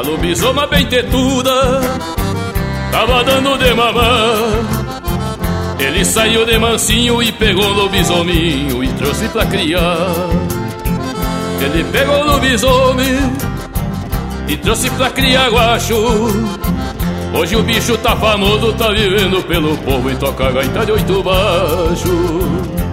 A 0.00 0.02
lobisoma 0.02 0.66
bem 0.66 0.86
tetuda 0.86 1.52
Tava 2.90 3.22
dando 3.22 3.58
de 3.58 3.74
mamar 3.74 4.64
Ele 5.78 6.02
saiu 6.06 6.46
de 6.46 6.56
mansinho 6.56 7.22
e 7.22 7.30
pegou 7.30 7.66
o 7.66 7.72
lobisominho 7.74 8.82
E 8.82 8.88
trouxe 8.94 9.28
pra 9.28 9.44
criar. 9.44 10.06
Ele 11.60 11.84
pegou 11.92 12.18
o 12.18 12.24
lobisomem 12.28 13.18
E 14.48 14.56
trouxe 14.56 14.88
pra 14.88 15.10
criar 15.10 15.50
guacho. 15.50 15.94
Hoje 17.34 17.56
o 17.56 17.62
bicho 17.62 17.98
tá 17.98 18.16
famoso, 18.16 18.72
tá 18.72 18.88
vivendo 18.92 19.46
pelo 19.46 19.76
povo 19.76 20.10
E 20.10 20.16
toca 20.16 20.50
gaita 20.50 20.86
de 20.86 20.92
oito 20.92 21.22
baixo 21.22 22.89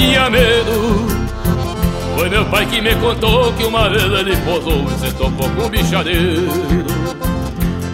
tinha 0.00 0.30
medo 0.30 1.06
Foi 2.16 2.28
meu 2.28 2.44
pai 2.46 2.66
que 2.66 2.80
me 2.80 2.94
contou 2.96 3.52
que 3.52 3.64
uma 3.64 3.88
vez 3.90 4.02
ele 4.02 4.36
posou 4.38 4.86
e 4.90 4.98
se 4.98 5.14
topou 5.14 5.48
com 5.50 5.66
um 5.66 5.68
bichadeiro. 5.68 6.48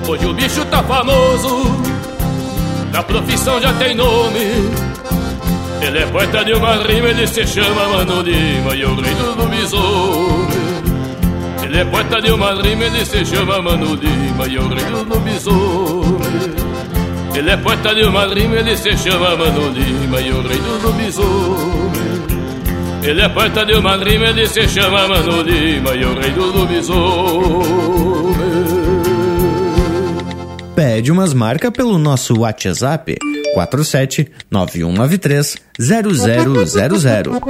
Hoje 0.09 0.27
o 0.27 0.33
bicho 0.33 0.65
tá 0.66 0.83
famoso 0.85 1.83
Na 2.93 3.03
profissão 3.03 3.61
já 3.61 3.73
tem 3.74 3.95
nome. 3.95 4.70
Ele 5.83 5.99
é 5.99 6.07
poeta 6.07 6.45
de 6.45 6.53
uma 6.55 6.74
rima, 6.77 7.09
ele 7.09 7.27
se 7.27 7.47
chama 7.47 7.89
Mano 7.89 8.23
Lima 8.23 8.74
E 8.74 8.85
o 8.85 8.95
rei 8.95 9.15
do 9.15 9.35
lobisomem. 9.37 10.66
Ele 11.62 11.78
é 11.78 11.85
poeta 11.85 12.23
de 12.23 12.31
uma 12.31 12.55
rima, 12.55 12.85
ele 12.85 13.05
se 13.05 13.24
chama 13.24 13.61
Mano 13.61 13.95
Lima 13.95 14.47
E 14.49 14.59
o 14.59 14.69
rei 14.69 14.85
do 14.85 15.09
lobisomem 15.09 16.16
ele 17.37 17.51
é 17.51 17.57
poeta 17.57 17.95
de 17.95 18.03
uma 18.03 18.27
rima, 18.27 18.57
ele 18.57 18.77
se 18.77 18.97
chama 18.97 19.37
Mano 19.37 19.69
Lima 19.69 20.21
e 20.21 20.33
o 20.33 20.41
rei 20.41 20.59
do 20.59 20.87
lobisomem. 20.87 22.17
Ele 23.03 23.21
é 23.21 23.29
poeta 23.29 23.65
de 23.67 23.75
uma 23.75 23.97
rima, 23.97 24.27
ele 24.29 24.49
se 24.49 24.67
chama 24.67 25.07
Mano 25.07 25.43
Lima 25.43 25.95
e 25.95 26.05
o 26.05 26.19
rei 26.19 26.31
do 26.31 26.47
lobisomem. 26.47 28.07
Pede 30.75 31.13
umas 31.13 31.35
marcas 31.35 31.71
pelo 31.71 31.99
nosso 31.99 32.41
WhatsApp 32.41 33.17
47 33.55 34.31
9193 34.51 35.57
0000. 35.79 37.41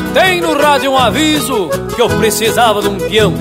Botei 0.00 0.40
no 0.40 0.56
rádio 0.56 0.92
um 0.92 0.96
aviso 0.96 1.68
que 1.96 2.00
eu 2.00 2.08
precisava 2.08 2.80
de 2.80 2.88
um 2.88 2.98
peão. 2.98 3.34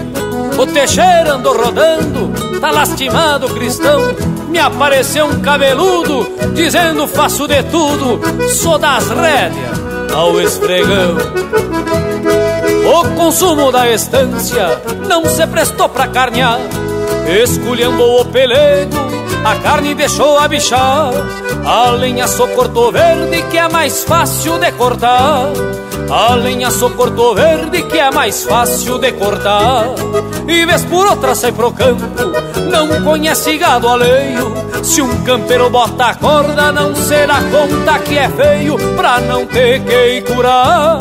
O 0.57 0.65
Teixeira 0.65 1.35
andou 1.35 1.55
rodando, 1.55 2.31
tá 2.59 2.71
lastimado 2.71 3.47
cristão. 3.49 4.01
Me 4.49 4.57
apareceu 4.57 5.27
um 5.27 5.39
cabeludo 5.39 6.27
dizendo 6.55 7.07
faço 7.07 7.47
de 7.47 7.61
tudo, 7.61 8.19
sou 8.49 8.79
das 8.79 9.07
rédeas 9.07 10.11
ao 10.15 10.41
esfregão. 10.41 11.17
O 12.91 13.15
consumo 13.15 13.71
da 13.71 13.91
estância 13.91 14.81
não 15.07 15.25
se 15.25 15.45
prestou 15.45 15.87
pra 15.89 16.07
carnear, 16.07 16.57
esculhambou 17.39 18.21
o 18.21 18.25
pelego, 18.25 18.97
a 19.45 19.55
carne 19.57 19.93
deixou 19.93 20.39
a 20.39 20.47
bichar. 20.47 21.11
A 21.63 21.91
lenha 21.91 22.27
só 22.27 22.47
cortou 22.47 22.91
verde 22.91 23.43
que 23.51 23.59
é 23.59 23.69
mais 23.69 24.03
fácil 24.03 24.57
de 24.57 24.71
cortar. 24.71 25.51
A 26.09 26.35
lenha 26.35 26.71
só 26.71 26.89
cortou 26.89 27.35
verde 27.35 27.83
que 27.83 27.97
é 27.97 28.09
mais 28.09 28.43
fácil 28.43 28.97
de 28.97 29.11
cortar. 29.11 29.85
E 30.47 30.65
vez 30.65 30.85
por 30.85 31.05
outra 31.05 31.35
sai 31.35 31.51
pro 31.51 31.71
campo, 31.71 32.03
não 32.71 33.03
conhece 33.03 33.57
gado 33.57 33.87
alheio. 33.87 34.53
Se 34.83 35.01
um 35.01 35.23
campeiro 35.23 35.69
bota 35.69 36.05
a 36.05 36.15
corda 36.15 36.71
não 36.71 36.95
será 36.95 37.41
conta 37.41 37.99
que 37.99 38.17
é 38.17 38.29
feio 38.29 38.77
Pra 38.95 39.19
não 39.19 39.45
ter 39.45 39.81
que 39.81 40.21
curar. 40.21 40.99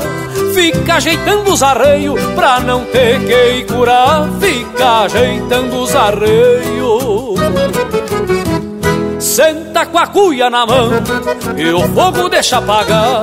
Fica 0.54 0.94
ajeitando 0.94 1.52
os 1.52 1.62
arreios 1.62 2.20
pra 2.34 2.60
não 2.60 2.84
ter 2.86 3.20
que 3.20 3.72
curar. 3.72 4.28
Fica 4.40 5.02
ajeitando 5.02 5.82
os 5.82 5.94
arreios 5.94 6.85
Senta 9.36 9.84
com 9.84 9.98
a 9.98 10.06
cuia 10.06 10.48
na 10.48 10.64
mão 10.64 10.88
e 11.58 11.70
o 11.70 11.82
fogo 11.88 12.26
deixa 12.26 12.56
apagar. 12.56 13.22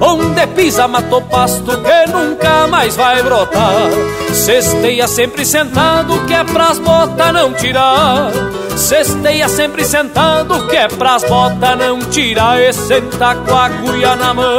Onde 0.00 0.46
pisa 0.46 0.88
matou 0.88 1.20
pasto 1.20 1.70
que 1.82 2.10
nunca 2.10 2.66
mais 2.66 2.96
vai 2.96 3.22
brotar. 3.22 3.90
Cesteia 4.32 5.06
sempre 5.06 5.44
sentado 5.44 6.24
que 6.24 6.32
é 6.32 6.42
pras 6.44 6.78
botas 6.78 7.34
não 7.34 7.52
tirar. 7.52 8.30
Cesteia 8.74 9.50
sempre 9.50 9.84
sentado 9.84 10.66
que 10.66 10.76
é 10.76 10.88
pras 10.88 11.24
botas 11.24 11.78
não 11.78 11.98
tirar. 12.06 12.58
E 12.58 12.72
senta 12.72 13.34
com 13.34 13.54
a 13.54 13.68
cuia 13.68 14.16
na 14.16 14.32
mão 14.32 14.58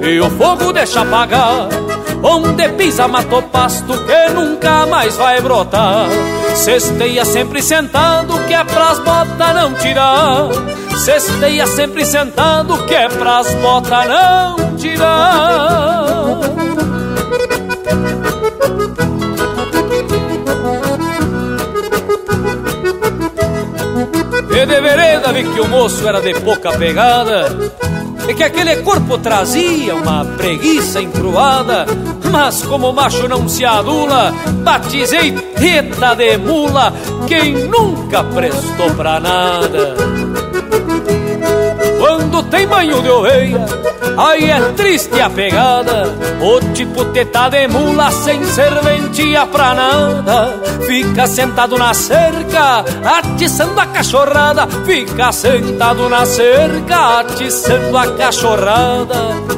e 0.00 0.20
o 0.20 0.30
fogo 0.30 0.72
deixa 0.72 1.00
apagar. 1.00 1.66
Onde 2.26 2.70
pisa 2.70 3.06
matou 3.06 3.42
pasto 3.42 3.92
que 4.06 4.32
nunca 4.32 4.86
mais 4.86 5.14
vai 5.14 5.42
brotar. 5.42 6.08
Cesteia 6.54 7.22
sempre 7.22 7.60
sentado 7.60 8.32
que 8.46 8.54
é 8.54 8.64
pras 8.64 8.98
botas 9.00 9.54
não 9.54 9.74
tirar. 9.74 10.48
Cesteia 11.04 11.66
sempre 11.66 12.06
sentado 12.06 12.78
que 12.86 12.94
é 12.94 13.08
pras 13.10 13.54
botas 13.56 14.08
não 14.08 14.74
tirar. 14.76 16.14
E 24.50 24.66
de 24.66 24.80
vereda 24.80 25.30
vi 25.30 25.44
que 25.44 25.60
o 25.60 25.68
moço 25.68 26.08
era 26.08 26.22
de 26.22 26.32
pouca 26.40 26.70
pegada 26.72 27.46
E 28.26 28.32
que 28.34 28.42
aquele 28.42 28.76
corpo 28.76 29.18
trazia 29.18 29.94
uma 29.94 30.24
preguiça 30.24 31.02
encruada 31.02 31.84
Mas 32.34 32.62
como 32.64 32.92
macho 32.92 33.28
não 33.28 33.48
se 33.48 33.64
adula 33.64 34.32
Batizei 34.64 35.30
teta 35.30 36.16
de 36.16 36.36
mula 36.36 36.92
Quem 37.28 37.54
nunca 37.68 38.24
prestou 38.24 38.90
pra 38.96 39.20
nada 39.20 40.23
tem 42.50 42.66
banho 42.66 43.02
de 43.02 43.10
oveia. 43.10 43.64
Aí 44.16 44.48
é 44.48 44.60
triste 44.76 45.20
a 45.20 45.28
pegada 45.28 46.14
O 46.40 46.60
tipo 46.72 47.04
teta 47.06 47.48
de 47.48 47.66
mula 47.66 48.10
sem 48.12 48.44
serventia 48.44 49.46
pra 49.46 49.74
nada. 49.74 50.60
Fica 50.86 51.26
sentado 51.26 51.76
na 51.76 51.92
cerca 51.94 52.84
Atiçando 53.04 53.80
a 53.80 53.86
cachorrada. 53.86 54.68
Fica 54.84 55.32
sentado 55.32 56.08
na 56.08 56.24
cerca 56.26 57.20
Atiçando 57.20 57.96
a 57.96 58.06
cachorrada. 58.12 59.14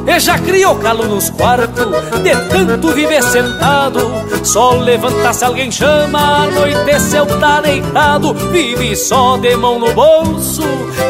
E 0.07 0.19
já 0.19 0.39
criou 0.39 0.75
calo 0.77 1.05
nos 1.05 1.29
quartos 1.29 1.85
De 2.23 2.35
tanto 2.49 2.87
viver 2.89 3.23
sentado. 3.23 3.99
Só 4.43 4.71
levanta 4.75 5.33
se 5.33 5.45
alguém 5.45 5.71
chama 5.71 6.45
Anoiteceu 6.45 7.25
tá 7.39 7.61
deitado. 7.61 8.33
Vive 8.51 8.95
só 8.95 9.37
de 9.37 9.55
mão 9.55 9.77
no 9.77 9.93
bolso 9.93 10.63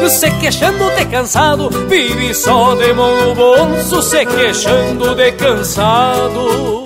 Se 0.08 0.30
queixando 0.32 0.90
de 0.96 1.04
cansado 1.06 1.67
vive 1.88 2.34
só 2.34 2.74
de 2.74 2.92
mão 2.92 3.28
no 3.28 3.34
bolso, 3.34 4.02
se 4.02 4.24
queixando 4.26 5.14
de 5.14 5.32
cansado. 5.32 6.84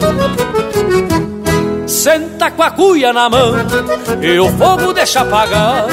Senta 2.02 2.50
com 2.50 2.64
a 2.64 2.70
cuia 2.72 3.12
na 3.12 3.28
mão 3.28 3.54
e 4.20 4.36
o 4.40 4.48
fogo 4.58 4.92
deixa 4.92 5.20
apagar. 5.20 5.86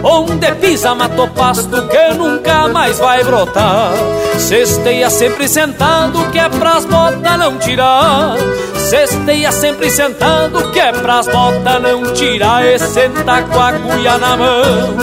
Onde 0.00 0.52
pisa 0.60 0.94
mato 0.94 1.26
pasto 1.30 1.88
que 1.88 2.14
nunca 2.14 2.68
mais 2.68 3.00
vai 3.00 3.24
brotar. 3.24 3.90
Cesteia 4.38 5.10
sempre 5.10 5.48
sentado 5.48 6.30
que 6.30 6.38
é 6.38 6.48
pras 6.48 6.84
botas 6.84 7.36
não 7.36 7.58
tirar. 7.58 8.36
Cesteia 8.76 9.50
sempre 9.50 9.90
sentado 9.90 10.70
que 10.70 10.78
é 10.78 10.92
pras 10.92 11.26
botas 11.26 11.82
não 11.82 12.14
tirar. 12.14 12.64
E 12.64 12.78
senta 12.78 13.42
com 13.42 13.60
a 13.60 13.72
cuia 13.72 14.18
na 14.18 14.36
mão 14.36 14.96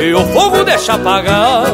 e 0.00 0.12
o 0.12 0.24
fogo 0.32 0.64
deixa 0.64 0.94
apagar. 0.94 1.66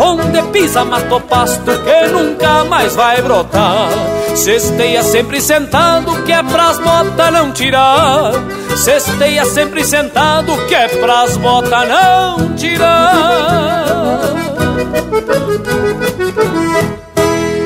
Onde 0.00 0.42
pisa 0.50 0.84
mato 0.84 1.20
pasto 1.20 1.70
que 1.84 2.08
nunca 2.08 2.64
mais 2.64 2.96
vai 2.96 3.22
brotar. 3.22 3.88
Cesteia 4.34 5.02
sempre 5.02 5.40
sentado 5.40 6.22
que 6.24 6.32
é 6.32 6.42
pras 6.42 6.78
botas 6.78 7.32
não 7.32 7.52
tirar. 7.52 8.32
Cesteia 8.76 9.44
sempre 9.44 9.84
sentado 9.84 10.52
que 10.66 10.74
é 10.74 10.88
pras 10.88 11.36
botas 11.36 11.88
não 11.88 12.54
tirar. 12.54 14.24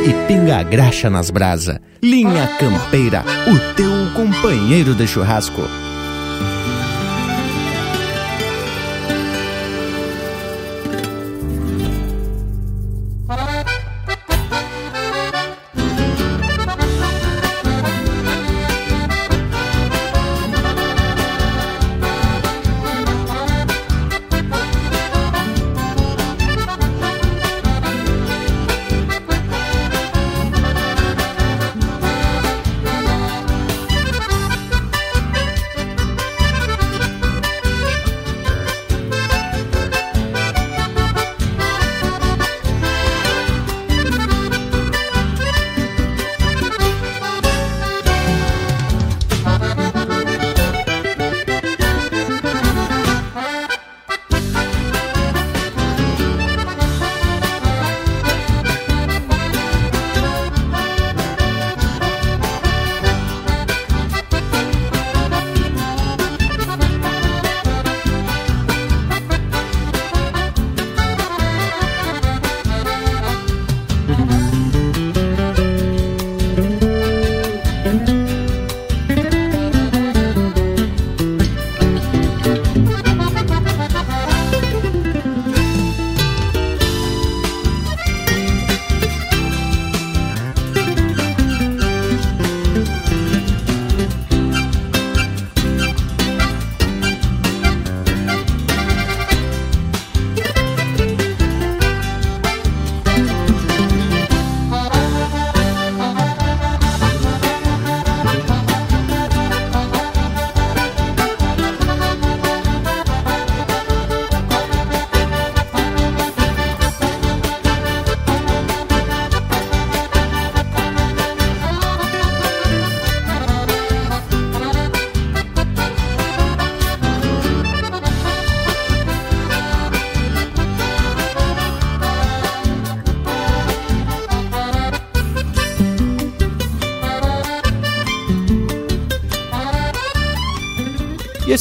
E 0.06 0.12
pinga 0.28 0.58
a 0.58 0.62
graxa 0.62 1.08
nas 1.10 1.30
brasa. 1.30 1.80
Linha 2.02 2.46
Campeira, 2.58 3.24
o 3.46 3.74
teu 3.74 3.90
companheiro 4.14 4.94
de 4.94 5.06
churrasco. 5.06 5.62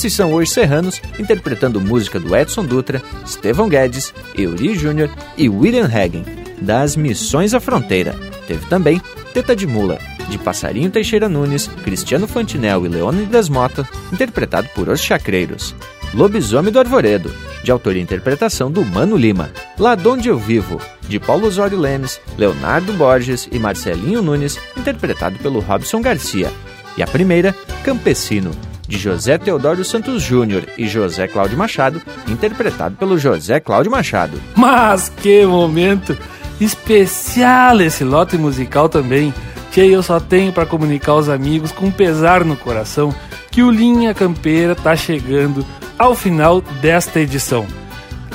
Esses 0.07 0.15
são 0.15 0.33
hoje 0.33 0.51
serranos 0.51 1.01
interpretando 1.19 1.81
música 1.81 2.17
do 2.17 2.33
Edson 2.33 2.65
Dutra, 2.65 3.03
Estevão 3.25 3.67
Guedes, 3.67 4.13
Euri 4.37 4.73
Júnior 4.73 5.09
e 5.37 5.49
William 5.49 5.85
Hagen, 5.85 6.25
das 6.61 6.95
Missões 6.95 7.53
à 7.53 7.59
Fronteira. 7.59 8.15
Teve 8.47 8.65
também 8.67 9.01
Teta 9.33 9.53
de 9.53 9.67
Mula, 9.67 9.99
de 10.29 10.37
Passarinho 10.37 10.89
Teixeira 10.89 11.27
Nunes, 11.27 11.67
Cristiano 11.83 12.25
Fantinel 12.25 12.85
e 12.85 12.89
Leônidas 12.89 13.49
Mota, 13.49 13.87
interpretado 14.11 14.69
por 14.73 14.87
Os 14.87 15.01
Chacreiros. 15.01 15.75
Lobisomem 16.13 16.71
do 16.71 16.79
Arvoredo, 16.79 17.29
de 17.61 17.69
autoria 17.69 17.99
e 17.99 18.03
interpretação 18.03 18.71
do 18.71 18.85
Mano 18.85 19.17
Lima. 19.17 19.51
Lá 19.77 19.93
Donde 19.93 20.29
Eu 20.29 20.39
Vivo, 20.39 20.79
de 21.01 21.19
Paulo 21.19 21.47
Osório 21.47 21.77
Lemes, 21.77 22.21
Leonardo 22.37 22.93
Borges 22.93 23.49
e 23.51 23.59
Marcelinho 23.59 24.21
Nunes, 24.21 24.57
interpretado 24.77 25.37
pelo 25.39 25.59
Robson 25.59 26.01
Garcia. 26.01 26.49
E 26.97 27.03
a 27.03 27.07
primeira, 27.07 27.53
Campesino, 27.83 28.51
de 28.87 28.97
José 28.97 29.37
Teodoro 29.37 29.83
Santos 29.83 30.23
Júnior 30.23 30.63
e 30.77 30.87
José 30.87 31.27
Cláudio 31.27 31.57
Machado, 31.57 32.01
interpretado 32.27 32.95
pelo 32.95 33.17
José 33.17 33.59
Cláudio 33.59 33.91
Machado. 33.91 34.41
Mas 34.55 35.09
que 35.09 35.45
momento 35.45 36.17
especial 36.59 37.81
esse 37.81 38.03
lote 38.03 38.37
musical 38.37 38.87
também, 38.87 39.33
que 39.71 39.81
eu 39.81 40.01
só 40.01 40.19
tenho 40.19 40.53
para 40.53 40.65
comunicar 40.65 41.11
aos 41.11 41.29
amigos 41.29 41.71
com 41.71 41.91
pesar 41.91 42.43
no 42.43 42.55
coração 42.55 43.13
que 43.51 43.61
o 43.61 43.69
Linha 43.69 44.13
Campeira 44.13 44.73
tá 44.73 44.95
chegando 44.95 45.65
ao 45.97 46.15
final 46.15 46.61
desta 46.81 47.19
edição. 47.19 47.65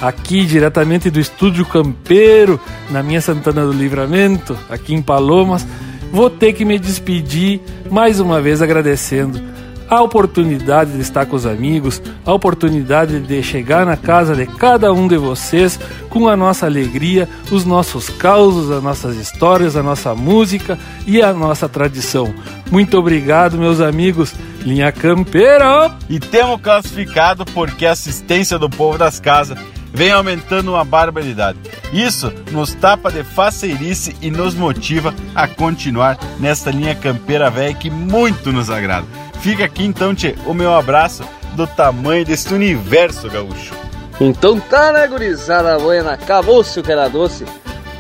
Aqui 0.01 0.45
diretamente 0.45 1.11
do 1.11 1.21
estúdio 1.21 1.65
Campeiro, 1.65 2.61
na 2.91 3.03
minha 3.03 3.21
Santana 3.21 3.65
do 3.65 3.73
Livramento, 3.73 4.59
aqui 4.69 4.95
em 4.95 5.01
Palomas, 5.01 5.67
vou 6.11 6.29
ter 6.29 6.53
que 6.53 6.65
me 6.65 6.79
despedir 6.79 7.61
mais 7.89 8.19
uma 8.19 8.41
vez 8.41 8.61
agradecendo 8.61 9.52
a 9.93 10.01
oportunidade 10.01 10.93
de 10.93 11.03
estar 11.03 11.27
com 11.27 11.37
os 11.37 11.45
amigos, 11.45 12.01
a 12.25 12.33
oportunidade 12.33 13.21
de 13.21 13.43
chegar 13.43 13.85
na 13.85 13.95
casa 13.95 14.35
de 14.35 14.47
cada 14.47 14.91
um 14.91 15.07
de 15.07 15.19
vocês 15.19 15.79
com 16.09 16.29
a 16.29 16.35
nossa 16.35 16.65
alegria, 16.65 17.29
os 17.51 17.67
nossos 17.67 18.09
causos, 18.09 18.71
as 18.71 18.83
nossas 18.83 19.17
histórias, 19.17 19.77
a 19.77 19.83
nossa 19.83 20.15
música 20.15 20.79
e 21.07 21.21
a 21.21 21.35
nossa 21.35 21.69
tradição. 21.69 22.33
Muito 22.71 22.97
obrigado, 22.97 23.59
meus 23.59 23.83
amigos. 23.83 24.35
Linha 24.63 24.91
Campeira! 24.91 25.95
E 26.09 26.19
temos 26.19 26.59
classificado 26.63 27.45
porque 27.45 27.85
a 27.85 27.93
assistência 27.93 28.59
do 28.59 28.71
povo 28.71 28.97
das 28.97 29.21
casas 29.21 29.59
vem 29.93 30.11
aumentando 30.11 30.71
uma 30.71 30.87
barbaridade. 30.87 31.59
Isso 31.93 32.33
nos 32.51 32.73
tapa 32.73 33.13
de 33.13 33.23
faceirice 33.23 34.17
e 34.23 34.31
nos 34.31 34.55
motiva 34.55 35.15
a 35.35 35.47
continuar 35.47 36.19
nesta 36.41 36.71
linha 36.71 36.95
campeira 36.95 37.51
velha 37.51 37.75
que 37.75 37.91
muito 37.91 38.51
nos 38.51 38.71
agrada. 38.71 39.22
Fica 39.43 39.65
aqui 39.65 39.85
então, 39.85 40.15
tchê, 40.15 40.37
o 40.47 40.55
meu 40.55 40.73
abraço 40.73 41.25
do 41.57 41.67
tamanho 41.67 42.25
desse 42.25 42.55
universo 42.55 43.29
gaúcho. 43.29 43.75
Então 44.21 44.61
tá, 44.61 44.93
né, 44.93 45.05
gurizada 45.09 45.77
buena? 45.81 46.13
Acabou-se 46.13 46.79
o 46.79 46.83
que 46.83 46.93
era 46.93 47.09
doce. 47.09 47.45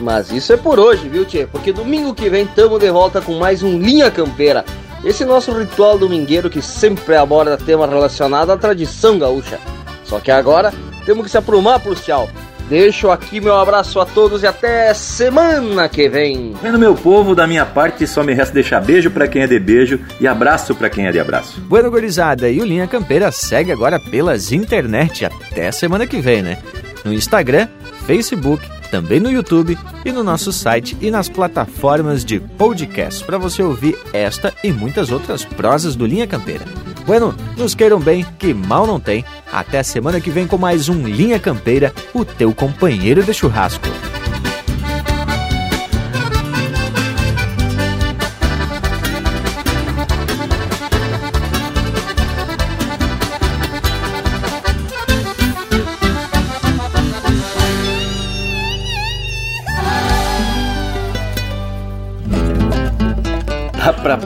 Mas 0.01 0.31
isso 0.31 0.52
é 0.52 0.56
por 0.56 0.78
hoje, 0.78 1.09
viu, 1.09 1.24
tchê? 1.24 1.44
Porque 1.44 1.73
domingo 1.73 2.14
que 2.14 2.31
vem 2.31 2.47
tamo 2.47 2.78
de 2.78 2.89
volta 2.93 3.20
com 3.20 3.40
mais 3.40 3.60
um 3.60 3.77
Linha 3.77 4.09
Campeira. 4.09 4.64
Esse 5.05 5.24
nosso 5.24 5.51
ritual 5.51 5.98
domingueiro 5.98 6.48
que 6.48 6.62
sempre 6.62 7.16
aborda 7.16 7.56
tema 7.56 7.89
relacionado 7.89 8.51
à 8.52 8.56
tradição 8.56 9.19
gaúcha. 9.19 9.59
Só 10.05 10.20
que 10.20 10.31
agora 10.31 10.73
temos 11.05 11.24
que 11.24 11.31
se 11.32 11.39
aprumar 11.39 11.81
pro 11.81 11.97
tchau. 11.97 12.31
Deixo 12.73 13.11
aqui 13.11 13.39
meu 13.39 13.55
abraço 13.55 14.01
a 14.01 14.07
todos 14.07 14.43
e 14.43 14.47
até 14.47 14.94
semana 14.94 15.90
que 15.90 16.09
vem. 16.09 16.55
Vendo 16.62 16.78
meu 16.78 16.94
povo, 16.94 17.35
da 17.35 17.47
minha 17.47 17.66
parte, 17.66 18.07
só 18.07 18.23
me 18.23 18.32
resta 18.32 18.55
deixar 18.55 18.81
beijo 18.81 19.11
para 19.11 19.28
quem 19.28 19.43
é 19.43 19.47
de 19.47 19.59
beijo 19.59 20.01
e 20.19 20.27
abraço 20.27 20.74
para 20.74 20.89
quem 20.89 21.07
é 21.07 21.12
de 21.12 21.20
abraço. 21.20 21.61
Bueno, 21.61 21.90
gurizada, 21.90 22.49
e 22.49 22.62
o 22.62 22.65
Linha 22.65 22.86
Campeira 22.86 23.31
segue 23.31 23.70
agora 23.70 24.01
pelas 24.01 24.53
internet 24.53 25.27
até 25.27 25.70
semana 25.70 26.07
que 26.07 26.19
vem, 26.19 26.40
né? 26.40 26.57
No 27.05 27.12
Instagram, 27.12 27.69
Facebook, 28.07 28.66
também 28.90 29.20
no 29.20 29.31
YouTube 29.31 29.77
e 30.03 30.11
no 30.11 30.24
nosso 30.24 30.51
site 30.51 30.97
e 30.99 31.11
nas 31.11 31.28
plataformas 31.28 32.24
de 32.24 32.40
podcast 32.40 33.23
para 33.23 33.36
você 33.36 33.62
ouvir 33.62 33.99
esta 34.15 34.51
e 34.65 34.73
muitas 34.73 35.11
outras 35.11 35.44
prosas 35.44 35.94
do 35.94 36.07
Linha 36.07 36.27
Campeira. 36.27 36.65
Bueno, 37.07 37.35
nos 37.57 37.74
queiram 37.74 37.99
bem, 37.99 38.24
que 38.39 38.55
mal 38.55 38.87
não 38.87 39.01
tem. 39.01 39.24
Até 39.53 39.83
semana 39.83 40.20
que 40.20 40.31
vem 40.31 40.47
com 40.47 40.57
mais 40.57 40.89
um 40.89 41.07
Linha 41.07 41.39
Campeira, 41.39 41.93
o 42.15 42.24
teu 42.24 42.55
companheiro 42.55 43.23
de 43.23 43.35
churrasco. 43.35 43.87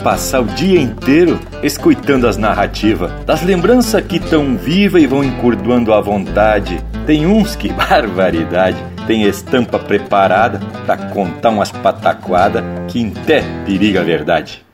Passar 0.07 0.41
o 0.41 0.45
dia 0.45 0.81
inteiro 0.81 1.41
escutando 1.65 2.29
as 2.29 2.37
narrativas 2.37 3.11
das 3.25 3.43
lembranças 3.43 4.01
que 4.07 4.21
tão 4.21 4.57
viva 4.57 5.01
e 5.01 5.07
vão 5.07 5.25
encurdoando 5.25 5.93
à 5.93 6.01
vontade. 6.01 6.81
Tem 7.05 7.27
uns 7.27 7.57
que, 7.57 7.73
barbaridade, 7.75 8.77
tem 9.05 9.25
estampa 9.25 9.81
preparada 9.81 10.61
pra 10.87 10.97
contar 10.97 11.51
umas 11.51 11.73
pataquadas 11.73 12.63
que 12.87 13.13
até 13.21 13.43
periga 13.65 14.01
a 14.01 14.05
verdade. 14.05 14.66